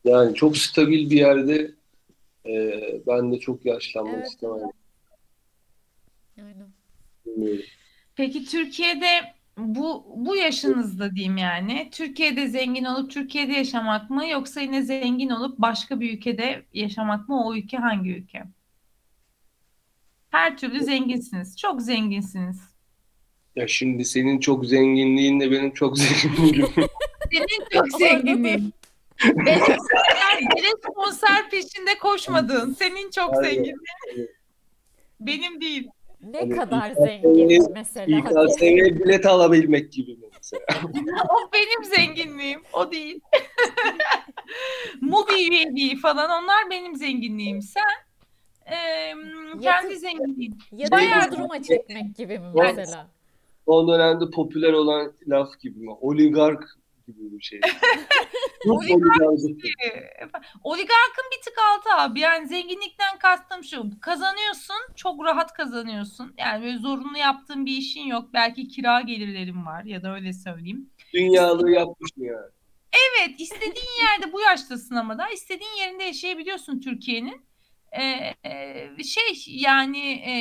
[0.05, 1.71] Yani çok stabil bir yerde
[2.47, 2.51] e,
[3.07, 4.59] ben de çok yaşlanmak Evet, istemem.
[4.59, 4.71] evet.
[6.37, 6.73] Aynen.
[7.25, 7.65] Bilmiyorum.
[8.15, 14.81] Peki Türkiye'de bu bu yaşınızda diyeyim yani Türkiye'de zengin olup Türkiye'de yaşamak mı yoksa yine
[14.81, 17.45] zengin olup başka bir ülkede yaşamak mı?
[17.45, 18.43] O ülke hangi ülke?
[20.29, 21.57] Her türlü zenginsiniz.
[21.57, 22.61] Çok zenginsiniz.
[23.55, 26.67] Ya şimdi senin çok zenginliğinle benim çok zenginliğim.
[27.31, 28.73] Senin çok zenginliğin.
[29.23, 29.67] Benim
[30.55, 32.73] benim konser peşinde koşmadığın.
[32.73, 33.77] Senin çok zenginliğin.
[35.19, 35.89] Benim değil.
[36.25, 38.17] Ne Hani kadar İlk zengin mesela.
[38.19, 40.65] İKSV'ye bilet alabilmek gibi mi mesela?
[41.29, 42.61] O benim zenginliğim.
[42.73, 43.19] O değil.
[45.01, 47.61] Mubi üyeliği falan onlar benim zenginliğim.
[47.61, 47.83] Sen
[48.71, 49.15] eee,
[49.61, 50.57] kendi zenginliğin.
[50.71, 53.07] Ya da Bodrum'a çekmek gibi mi mesela?
[53.65, 55.91] Son dönemde popüler olan laf gibi mi?
[56.01, 56.63] Oligark
[57.13, 57.59] gibi bir şey.
[60.63, 62.19] Oligarkın bir tık altı abi.
[62.19, 63.99] Yani zenginlikten kastım şu.
[64.01, 66.33] Kazanıyorsun, çok rahat kazanıyorsun.
[66.37, 68.29] Yani böyle zorunlu yaptığın bir işin yok.
[68.33, 70.89] Belki kira gelirlerin var ya da öyle söyleyeyim.
[71.13, 72.51] Dünyalığı yapmış mı yani?
[72.91, 77.45] Evet, istediğin yerde bu yaştasın ama da istediğin yerinde yaşayabiliyorsun Türkiye'nin.
[77.97, 80.33] E, şey yani e,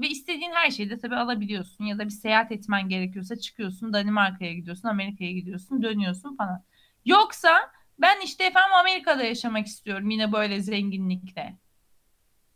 [0.00, 4.52] ve istediğin her şeyi de tabii alabiliyorsun ya da bir seyahat etmen gerekiyorsa çıkıyorsun Danimarka'ya
[4.52, 6.64] gidiyorsun Amerika'ya gidiyorsun dönüyorsun falan.
[7.04, 11.58] Yoksa ben işte efendim Amerika'da yaşamak istiyorum yine böyle zenginlikle.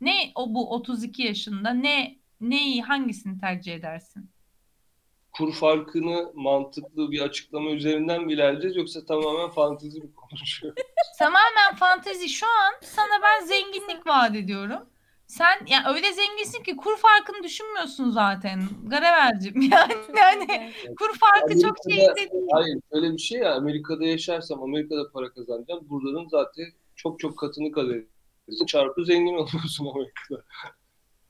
[0.00, 4.30] Ne o bu 32 yaşında ne neyi hangisini tercih edersin?
[5.38, 10.82] Kur farkını mantıklı bir açıklama üzerinden mi ilerleyeceğiz yoksa tamamen fantezi mi konuşuyoruz?
[11.18, 12.28] Tamamen fantezi.
[12.28, 14.86] Şu an sana ben zenginlik vaat ediyorum.
[15.26, 18.62] Sen ya öyle zenginsin ki kur farkını düşünmüyorsun zaten.
[18.86, 19.60] Garavelcim.
[19.72, 22.46] Yani Çok yani kur farkı çok şey Amerika'da- değil.
[22.52, 25.88] Hayır öyle bir şey ya Amerika'da yaşarsam Amerika'da para kazanacağım.
[25.88, 26.64] Buranın zaten
[26.96, 28.66] çok çok katını kazanıyorsun.
[28.66, 30.44] Çarpı zengin oluyorsun Amerika'da.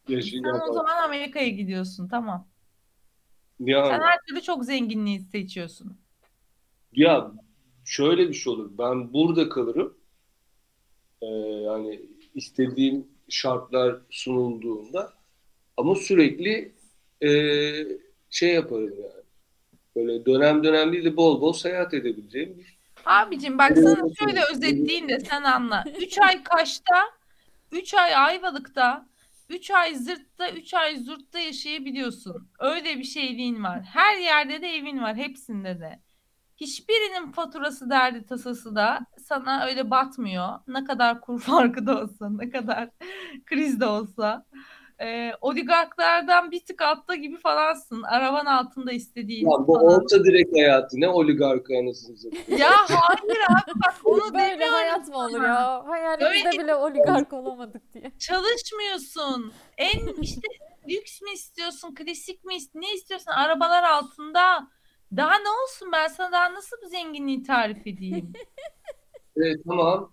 [0.09, 2.49] Sen o zaman Amerika'ya gidiyorsun tamam.
[3.61, 5.97] Yani, Sen her türlü çok zenginliği seçiyorsun.
[6.93, 7.33] ya
[7.85, 8.71] şöyle bir şey olur.
[8.79, 9.95] Ben burada kalırım.
[11.23, 11.27] Ee,
[11.67, 12.01] yani
[12.35, 15.13] istediğim şartlar sunulduğunda
[15.77, 16.73] ama sürekli
[17.23, 17.31] e,
[18.31, 19.23] şey yaparım yani.
[19.97, 22.77] Böyle dönem dönem değil de bol bol seyahat edebileceğim bir
[23.07, 25.85] Abicim bak sana şöyle özetleyeyim de sen anla.
[26.01, 27.05] 3 ay Kaş'ta,
[27.73, 29.07] 3 ay Ayvalık'ta,
[29.49, 32.51] 3 ay Zırt'ta, 3 ay Zurt'ta yaşayabiliyorsun.
[32.59, 33.83] Öyle bir şeyliğin var.
[33.83, 35.17] Her yerde de evin var.
[35.17, 36.01] Hepsinde de.
[36.57, 40.49] Hiçbirinin faturası derdi tasası da sana öyle batmıyor.
[40.69, 42.91] Ne kadar kur farkı da olsa, ne kadar
[43.47, 44.47] kriz de olsa.
[45.01, 48.03] Ee, oligarklardan bir tık altta gibi falansın.
[48.03, 49.87] Araban altında istediğin Ya bu falan.
[49.95, 52.61] orta direk hayatı ne oligarkı anasını satayım.
[52.61, 55.85] Ya hayır abi bak onu Böyle hayat mı olur ya?
[55.87, 58.13] Hayalimizde Öyle- bile oligark olamadık diye.
[58.19, 59.53] Çalışmıyorsun.
[59.79, 60.49] En işte
[60.89, 63.31] lüks mü istiyorsun, klasik mi ist- ne istiyorsun?
[63.31, 64.69] Arabalar altında.
[65.17, 68.33] Daha ne olsun ben sana daha nasıl bu zenginliği tarif edeyim?
[69.37, 70.13] Evet tamam.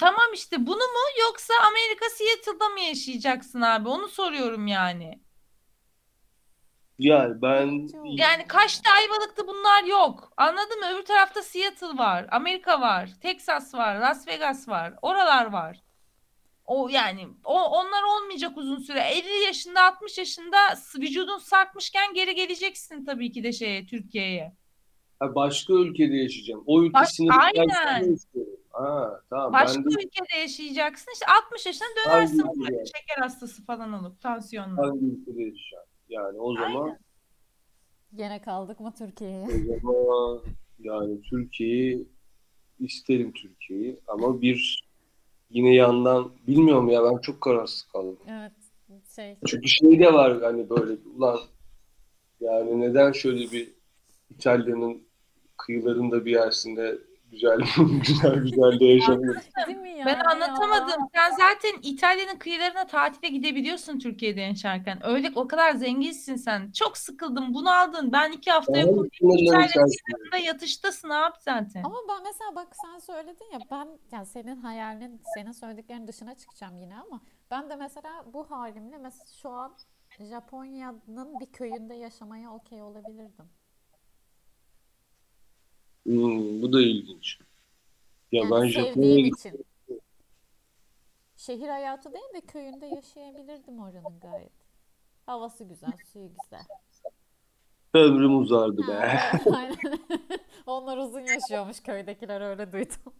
[0.00, 3.88] Tamam işte bunu mu yoksa Amerika Seattle'da mı yaşayacaksın abi?
[3.88, 5.20] Onu soruyorum yani.
[6.98, 10.32] Yani ben Yani Kaş'ta Ayvalık'ta bunlar yok.
[10.36, 10.86] Anladın mı?
[10.94, 14.94] Öbür tarafta Seattle var, Amerika var, Texas var, Las Vegas var.
[15.02, 15.82] Oralar var.
[16.64, 19.00] O yani o onlar olmayacak uzun süre.
[19.00, 20.56] 50 yaşında, 60 yaşında
[20.98, 24.52] vücudun sarkmışken geri geleceksin tabii ki de şeye Türkiye'ye.
[25.20, 26.62] Başka ülkede yaşayacağım.
[26.66, 28.12] O ülke Baş- sınırı aynen.
[28.12, 28.61] istiyorum.
[28.72, 29.52] Ha, tamam.
[29.52, 31.12] Başka ben de ülkede yaşayacaksın.
[31.12, 32.72] İşte 60 yaşına dönersin buraya.
[32.72, 32.84] ülkede?
[32.84, 34.82] Şeker hastası falan olup tansiyonlu.
[34.82, 35.86] hangi ülkede yaşayacağım?
[36.08, 36.98] Yani o zaman Aynen.
[38.14, 39.46] Gene kaldık mı Türkiye'ye?
[39.46, 40.40] o zaman
[40.78, 42.08] yani Türkiye'yi
[42.80, 44.84] isterim Türkiye'yi ama bir
[45.50, 48.18] yine yandan bilmiyorum ya ben çok kararsız kaldım.
[48.28, 48.52] Evet.
[49.16, 49.36] Şey.
[49.46, 51.40] Çünkü şey de var hani böyle ulan
[52.40, 53.68] yani neden şöyle bir
[54.30, 55.02] İtalya'nın
[55.56, 56.98] kıyılarında bir yersinde
[57.32, 57.58] güzel
[58.06, 59.42] güzel güzel de yaşamıyoruz.
[59.66, 60.06] Değil mi ya?
[60.06, 61.08] Ben anlatamadım.
[61.14, 65.06] Sen zaten İtalya'nın kıyılarına tatile gidebiliyorsun Türkiye'de yaşarken.
[65.06, 66.72] Öyle o kadar zenginsin sen.
[66.72, 68.12] Çok sıkıldın, bunaldın.
[68.12, 69.08] Ben iki hafta yokum.
[69.20, 71.82] İtalya'nın kıyılarında yatıştasın abi zaten.
[71.84, 76.78] Ama ben mesela bak sen söyledin ya ben yani senin hayalinin senin söylediklerinin dışına çıkacağım
[76.78, 79.72] yine ama ben de mesela bu halimle mesela şu an
[80.20, 83.48] Japonya'nın bir köyünde yaşamaya okey olabilirdim.
[86.06, 87.38] Hmm, bu da ilginç.
[88.32, 89.64] Ya Yani ben Japonya'ya için.
[91.36, 94.52] Şehir hayatı değil de köyünde yaşayabilirdim oranın gayet.
[95.26, 96.64] Havası güzel, suyu güzel.
[97.94, 99.20] Ömrüm uzardı be.
[99.56, 99.76] Aynen.
[100.66, 103.14] Onlar uzun yaşıyormuş köydekiler öyle duydum.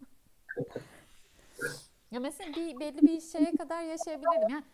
[2.10, 4.48] Ya mesela bir belli bir şeye kadar yaşayabilirim.
[4.48, 4.64] Yani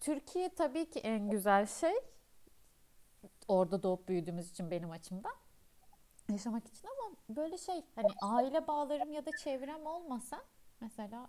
[0.00, 1.94] Türkiye tabii ki en güzel şey.
[3.48, 5.32] Orada doğup büyüdüğümüz için benim açımdan.
[6.32, 10.44] Yaşamak için ama böyle şey hani aile bağlarım ya da çevrem olmasa
[10.80, 11.28] mesela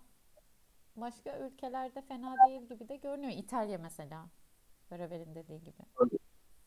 [0.96, 3.32] başka ülkelerde fena değil gibi de görünüyor.
[3.32, 4.26] İtalya mesela.
[4.90, 6.18] Beraber'in dediği gibi.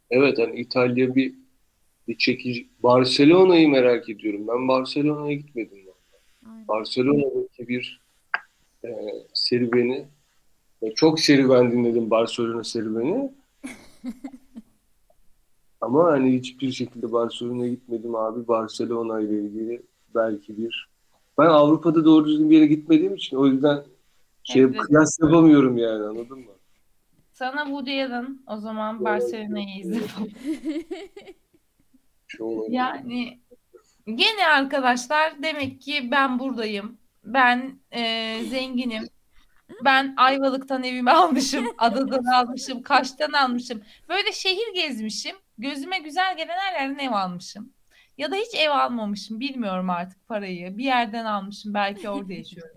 [0.09, 1.35] Evet hani İtalya bir,
[2.07, 2.69] bir çekici.
[2.83, 4.47] Barcelona'yı merak ediyorum.
[4.47, 5.81] Ben Barcelona'ya gitmedim.
[6.45, 6.67] Aynen.
[6.67, 8.01] Barcelona'daki bir
[8.85, 8.89] e,
[9.33, 10.07] serüveni
[10.83, 13.33] ve çok serüven dinledim Barcelona serüveni.
[15.81, 18.47] Ama hani hiçbir şekilde Barcelona'ya gitmedim abi.
[18.47, 19.81] Barcelona ile ilgili
[20.15, 20.89] belki bir
[21.37, 23.83] ben Avrupa'da doğru düzgün bir yere gitmediğim için o yüzden
[24.43, 24.77] şey Evet.
[24.77, 26.51] kıyas yapamıyorum yani anladın mı?
[27.33, 29.99] Sana Woody Allen o zaman Barcelona'yı izle.
[32.39, 32.73] Olabilir.
[32.73, 33.39] Yani
[34.05, 36.97] gene arkadaşlar demek ki ben buradayım.
[37.23, 39.03] Ben e, zenginim.
[39.85, 43.81] Ben Ayvalık'tan evimi almışım, Adadan almışım, Kaş'tan almışım.
[44.09, 45.35] Böyle şehir gezmişim.
[45.57, 47.73] Gözüme güzel gelen her yerden ev almışım.
[48.17, 49.39] Ya da hiç ev almamışım.
[49.39, 50.77] Bilmiyorum artık parayı.
[50.77, 51.73] Bir yerden almışım.
[51.73, 52.75] Belki orada yaşıyorum.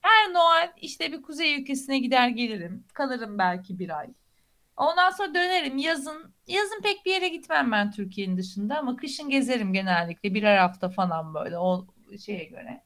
[0.00, 2.84] Her Noel işte bir kuzey ülkesine gider gelirim.
[2.94, 4.06] Kalırım belki bir ay.
[4.76, 5.78] Ondan sonra dönerim.
[5.78, 10.88] Yazın yazın pek bir yere gitmem ben Türkiye'nin dışında ama kışın gezerim genellikle birer hafta
[10.88, 11.86] falan böyle o
[12.26, 12.82] şeye göre.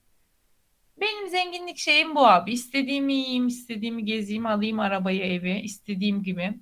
[1.01, 2.53] Benim zenginlik şeyim bu abi.
[2.53, 6.55] İstediğimi yiyeyim, istediğimi gezeyim, alayım arabayı, evi, istediğim gibi.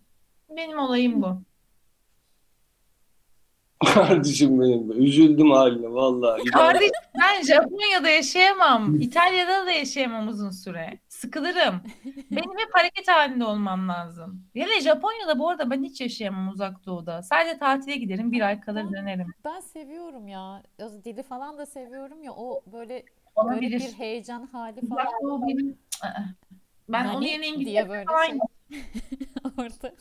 [0.57, 1.43] Benim olayım bu.
[3.95, 4.95] Kardeşim benim be.
[4.95, 6.45] Üzüldüm haline vallahi.
[6.45, 6.91] Kardeş
[7.23, 9.01] ben Japonya'da yaşayamam.
[9.01, 10.99] İtalya'da da yaşayamam uzun süre.
[11.09, 11.81] Sıkılırım.
[12.31, 14.45] Benim hep hareket halinde olmam lazım.
[14.55, 17.23] Hele Japonya'da bu arada ben hiç yaşayamam uzak doğuda.
[17.23, 19.27] Sadece tatile giderim, bir ay kalır dönerim.
[19.45, 20.63] Ben seviyorum ya.
[20.83, 22.33] O dili falan da seviyorum ya.
[22.33, 23.05] O böyle
[23.37, 23.81] Olabilir.
[23.81, 25.23] bir heyecan hali Uzak falan.
[25.23, 25.79] doğu benim...
[26.89, 28.39] Ben onun Nani yerine diye İngiltere böyle falan şey.
[29.59, 29.95] orada.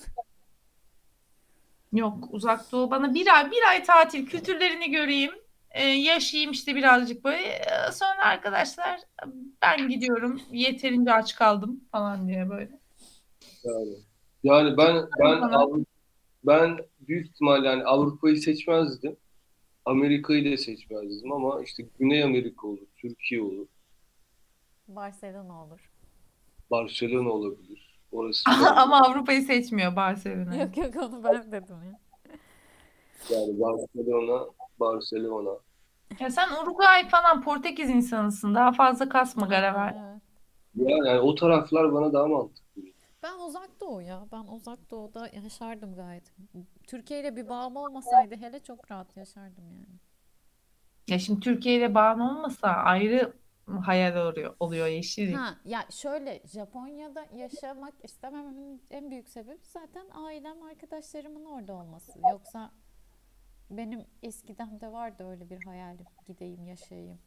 [1.94, 5.32] Yok uzak doğu bana bir ay bir ay tatil kültürlerini göreyim.
[5.72, 7.48] e, yaşayayım işte birazcık böyle.
[7.48, 9.00] E, sonra arkadaşlar
[9.62, 10.42] ben gidiyorum.
[10.52, 12.80] Yeterince aç kaldım falan diye böyle.
[13.64, 13.96] Yani,
[14.44, 15.86] yani ben ben
[16.44, 19.18] ben büyük ihtimal yani Avrupa'yı seçmezdim.
[19.86, 23.68] Amerika'yı da seçmezdim ama işte Güney Amerika olur, Türkiye olur,
[24.88, 25.90] Barcelona olur.
[26.72, 27.91] Barcelona olabilir.
[28.12, 30.56] Orası Ama Avrupa'yı seçmiyor Barcelona.
[30.56, 32.00] Yok yok onu ben dedim ya.
[33.30, 34.46] yani Barcelona,
[34.80, 35.60] Barcelona.
[36.20, 38.56] Ya sen Uruguay falan Portekiz insanısın.
[38.56, 39.96] Daha fazla kasma Garavel.
[40.06, 40.22] Evet.
[40.76, 42.82] Yani, yani o taraflar bana daha mantıklı.
[43.24, 44.26] Ben uzak doğu ya.
[44.32, 46.34] Ben uzak doğuda yaşardım gayet.
[46.88, 50.00] Türkiye ile bir bağım olmasaydı hele çok rahat yaşardım yani.
[51.08, 53.34] Ya şimdi Türkiye ile bağın olmasa ayrı
[53.78, 55.34] hayal oluyor, oluyor Yeşil.
[55.34, 62.20] Ha ya şöyle Japonya'da yaşamak istemememin en büyük sebebi zaten ailem, arkadaşlarımın orada olması.
[62.32, 62.72] Yoksa
[63.70, 66.06] benim eskiden de vardı öyle bir hayalim.
[66.28, 67.20] Gideyim yaşayayım.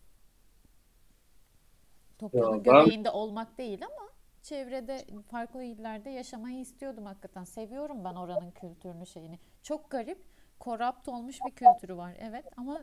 [2.18, 4.08] Tokyo'nun Ya ben- göbeğinde olmak değil ama
[4.42, 7.44] çevrede farklı illerde yaşamayı istiyordum hakikaten.
[7.44, 9.38] Seviyorum ben oranın kültürünü şeyini.
[9.62, 10.24] Çok garip,
[10.58, 12.16] korapt olmuş bir kültürü var.
[12.20, 12.82] Evet ama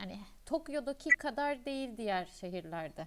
[0.00, 3.06] hani Tokyo'daki kadar değil diğer şehirlerde.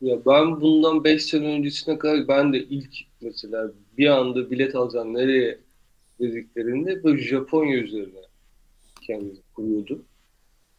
[0.00, 5.14] Ya ben bundan 5 sene öncesine kadar ben de ilk mesela bir anda bilet alacaksın
[5.14, 5.58] nereye
[6.20, 8.20] dediklerinde böyle Japonya üzerine
[9.06, 10.04] kendini kuruyordu.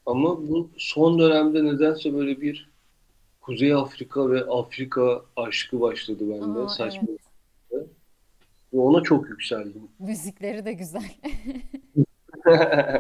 [0.06, 2.70] Ama bu son dönemde nedense böyle bir
[3.42, 6.60] Kuzey Afrika ve Afrika aşkı başladı bende.
[6.60, 7.08] Aa, Saçma.
[7.72, 7.88] evet.
[8.74, 9.82] Ve ona çok yükseldim.
[10.00, 11.12] Müzikleri de güzel.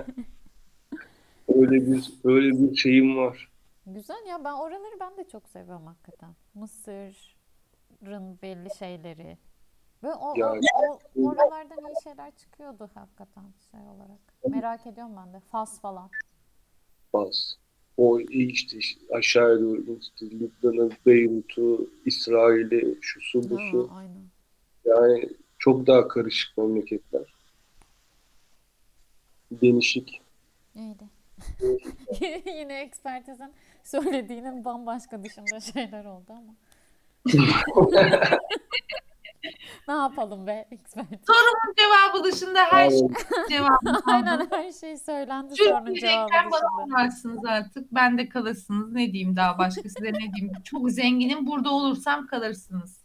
[1.71, 3.51] Öyle bir öyle bir şeyim var.
[3.85, 6.35] Güzel ya ben oraları ben de çok seviyorum hakikaten.
[6.53, 9.37] Mısır'ın belli şeyleri.
[10.03, 14.19] Ve o, o, Yani- o- oralardan iyi şeyler çıkıyordu hakikaten şey olarak.
[14.49, 15.39] Merak ediyorum ben de.
[15.39, 16.09] Fas falan.
[17.13, 17.57] Baz.
[17.97, 18.79] O işte
[19.13, 23.89] aşağıya doğru işte Lübnan'ı, Beyrut'u, İsrail'i, şusu Ha, busu.
[23.93, 24.23] aynen.
[24.85, 25.29] Yani
[25.59, 27.33] çok daha karışık memleketler.
[29.51, 30.21] Değişik.
[30.75, 31.09] Öyle.
[32.45, 33.53] Yine ekspertizin
[33.83, 36.53] söylediğinin bambaşka dışında şeyler oldu ama.
[39.87, 41.19] Ne yapalım be ekspertiz?
[41.77, 42.99] Cevabı dışında her şey
[43.49, 46.85] cevabı Aynen her şey söylendi sorunun Türk cevabı diyecekler bana dışında.
[46.85, 47.91] uğrarsınız artık.
[47.91, 48.91] Ben de kalırsınız.
[48.91, 50.51] Ne diyeyim daha başka size ne diyeyim.
[50.63, 52.99] Çok zenginim burada olursam kalırsınız.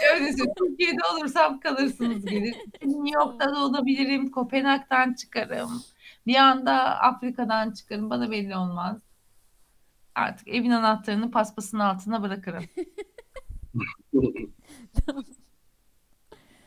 [0.00, 2.54] Şöyle Türkiye'de olursam kalırsınız gelir.
[2.82, 4.30] New York'ta da olabilirim.
[4.30, 5.70] Kopenhag'dan çıkarım.
[6.26, 8.10] Bir anda Afrika'dan çıkarım.
[8.10, 9.02] Bana belli olmaz.
[10.14, 12.64] Artık evin anahtarını paspasın altına bırakırım.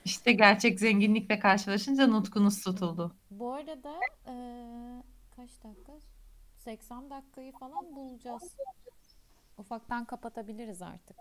[0.06, 3.16] İşte gerçek zenginlikle karşılaşınca nutkunuz tutuldu.
[3.32, 3.94] Bu arada
[4.28, 5.04] eee,
[5.36, 5.92] kaç dakika?
[6.58, 8.56] 80 dakikayı falan bulacağız.
[9.58, 11.18] Ufaktan kapatabiliriz artık.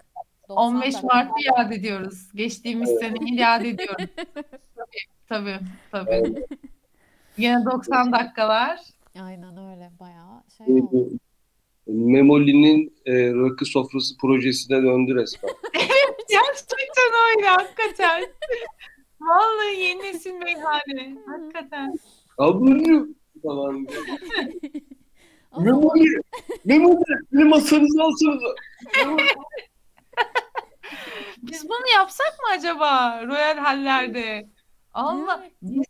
[0.49, 1.07] 90 15 dakika.
[1.15, 2.29] Mart'ı yad ediyoruz.
[2.35, 4.07] Geçtiğimiz seneyi yad ediyoruz.
[5.29, 5.59] Tabii,
[5.91, 6.11] tabii.
[6.11, 6.49] Evet.
[7.39, 8.81] Yine 90 dakikalar.
[9.23, 11.09] Aynen öyle bayağı şey oldu.
[11.87, 15.51] Memoli'nin e, rakı sofrası projesine döndü resmen.
[16.29, 18.25] Gerçekten öyle hakikaten.
[19.21, 21.19] Vallahi yeni nesil meyhane.
[21.27, 21.95] Hakikaten.
[22.39, 23.87] Ablacığım falan
[25.59, 26.21] Memoli!
[26.65, 27.05] Memoli!
[27.33, 28.55] Bir masanızı alsanıza.
[31.43, 34.49] Biz bunu yapsak mı acaba Royal Hallerde?
[34.95, 35.87] Allah Evet.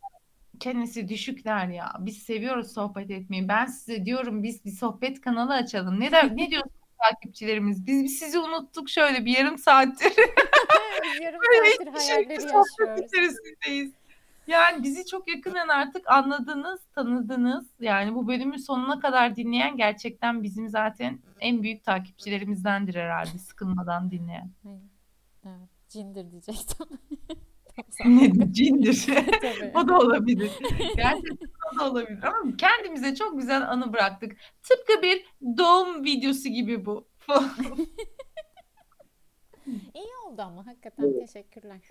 [0.59, 1.93] Kendisi düşükler ya.
[1.99, 3.47] Biz seviyoruz sohbet etmeyi.
[3.47, 5.99] Ben size diyorum biz bir sohbet kanalı açalım.
[5.99, 7.87] Ne der ne diyorsunuz takipçilerimiz?
[7.87, 10.13] Biz, biz sizi unuttuk şöyle bir yarım saattir.
[11.21, 13.05] yarım saattir hiçbir hayalleri yaşıyoruz.
[13.05, 13.91] içerisindeyiz.
[14.47, 17.65] Yani bizi çok yakından artık anladınız, tanıdınız.
[17.79, 23.37] Yani bu bölümün sonuna kadar dinleyen gerçekten bizim zaten en büyük takipçilerimizdendir herhalde.
[23.37, 24.51] Sıkılmadan dinleyen.
[25.45, 26.87] Evet, cindir diyecektim.
[28.05, 29.07] Ne cindir.
[29.75, 30.51] O da olabilir.
[30.95, 32.23] Gerçekten o da olabilir.
[32.23, 34.37] Ama kendimize çok güzel anı bıraktık.
[34.63, 35.25] Tıpkı bir
[35.57, 37.07] doğum videosu gibi bu.
[39.93, 41.81] İyi oldu ama hakikaten teşekkürler.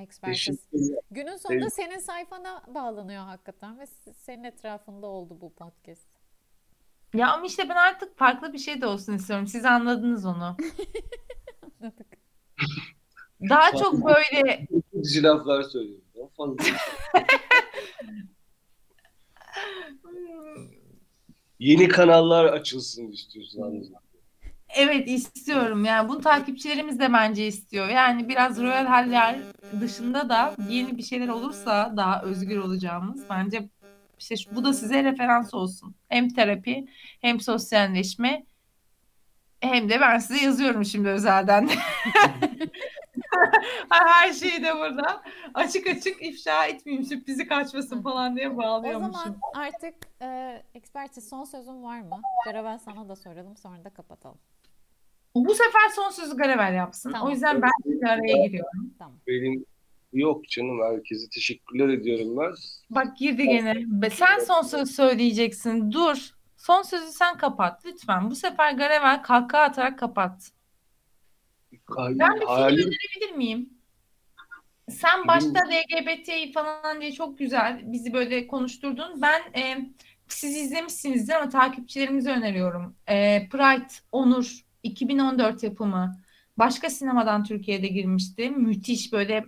[0.00, 0.46] Ekspertiz.
[0.46, 0.98] Teşekkürler.
[1.10, 1.74] Günün sonunda Evet.
[1.74, 3.86] senin sayfana bağlanıyor hakikaten ve
[4.16, 6.08] senin etrafında oldu bu podcast.
[7.14, 9.46] Ya ama işte ben artık farklı bir şey de olsun istiyorum.
[9.46, 10.56] Siz anladınız onu.
[11.80, 12.06] Anladık.
[13.48, 14.66] Daha çok böyle
[15.04, 16.04] Dizi laflar söylüyorum.
[16.16, 16.56] Daha fazla.
[21.58, 23.94] Yeni kanallar açılsın istiyorsun.
[24.68, 25.84] Evet istiyorum.
[25.84, 27.88] Yani bunu takipçilerimiz de bence istiyor.
[27.88, 29.42] Yani biraz royal haller
[29.80, 33.68] dışında da yeni bir şeyler olursa daha özgür olacağımız bence
[34.18, 35.94] işte bu da size referans olsun.
[36.08, 36.86] Hem terapi
[37.20, 38.46] hem sosyalleşme
[39.60, 41.70] hem de ben size yazıyorum şimdi özelden.
[43.90, 45.22] Her şeyi de burada
[45.54, 49.12] açık açık ifşa etmeyeyim sürprizi kaçmasın falan diye O bağlıyormuşum.
[49.12, 52.20] zaman artık e, ekspertiz son sözün var mı?
[52.44, 54.38] Garavel sana da soralım sonra da kapatalım.
[55.34, 57.12] Bu sefer son sözü Garevel yapsın.
[57.12, 57.28] Tamam.
[57.28, 58.94] O yüzden ben bir araya giriyorum.
[58.98, 59.18] Tamam.
[59.26, 59.66] Benim
[60.12, 62.52] yok canım herkese teşekkürler ediyorum ben.
[62.90, 63.74] Bak girdi gene.
[64.10, 65.92] Sen son söz söyleyeceksin.
[65.92, 66.30] Dur.
[66.56, 68.30] Son sözü sen kapat lütfen.
[68.30, 70.50] Bu sefer Garevel kahkaha atarak kapat.
[71.98, 73.70] Ben bir Halim fikir önerebilir miyim?
[74.90, 79.22] Sen başta LGBT falan diye çok güzel bizi böyle konuşturdun.
[79.22, 79.90] Ben e,
[80.28, 82.96] siz izlemişsinizdir ama takipçilerimize öneriyorum.
[83.08, 86.16] E, Pride, Onur 2014 yapımı.
[86.56, 88.50] Başka sinemadan Türkiye'de girmişti.
[88.50, 89.44] Müthiş böyle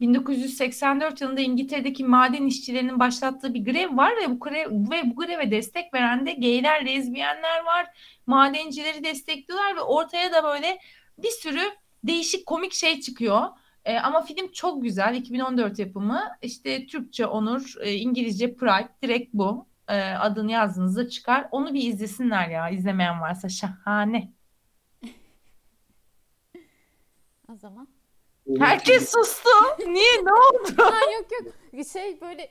[0.00, 5.50] 1984 yılında İngiltere'deki maden işçilerinin başlattığı bir grev var ve bu grev ve bu greve
[5.50, 7.86] destek veren de gayler, lezbiyenler var.
[8.26, 10.78] Madencileri destekliyorlar ve ortaya da böyle
[11.22, 11.62] bir sürü
[12.04, 13.46] değişik komik şey çıkıyor.
[13.84, 15.14] E, ama film çok güzel.
[15.14, 16.22] 2014 yapımı.
[16.42, 18.88] İşte Türkçe Onur, e, İngilizce Pride.
[19.02, 19.66] Direkt bu.
[19.88, 21.48] E, adını yazdığınızda çıkar.
[21.50, 22.70] Onu bir izlesinler ya.
[22.70, 24.32] İzlemeyen varsa şahane.
[27.52, 27.88] O zaman.
[28.58, 29.48] Herkes sustu.
[29.78, 30.24] Niye?
[30.24, 30.82] Ne oldu?
[30.82, 31.86] Ha yok yok.
[31.92, 32.50] Şey böyle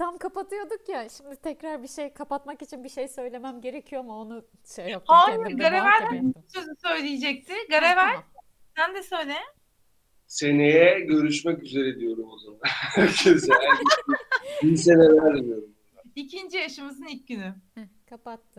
[0.00, 1.08] tam kapatıyorduk ya.
[1.08, 4.44] Şimdi tekrar bir şey kapatmak için bir şey söylemem gerekiyor mu onu
[4.74, 6.34] şey yaptım Hayır, ettim.
[6.48, 7.52] Sözü söyleyecekti.
[7.52, 8.24] Ha, Garevel tamam.
[8.76, 9.34] sen de söyle.
[10.26, 12.60] Seneye görüşmek üzere diyorum o zaman.
[12.64, 13.52] Herkese.
[14.62, 15.74] iyi seneler diliyorum.
[16.16, 17.54] İkinci yaşımızın ilk günü.
[17.74, 18.46] Heh, kapattım.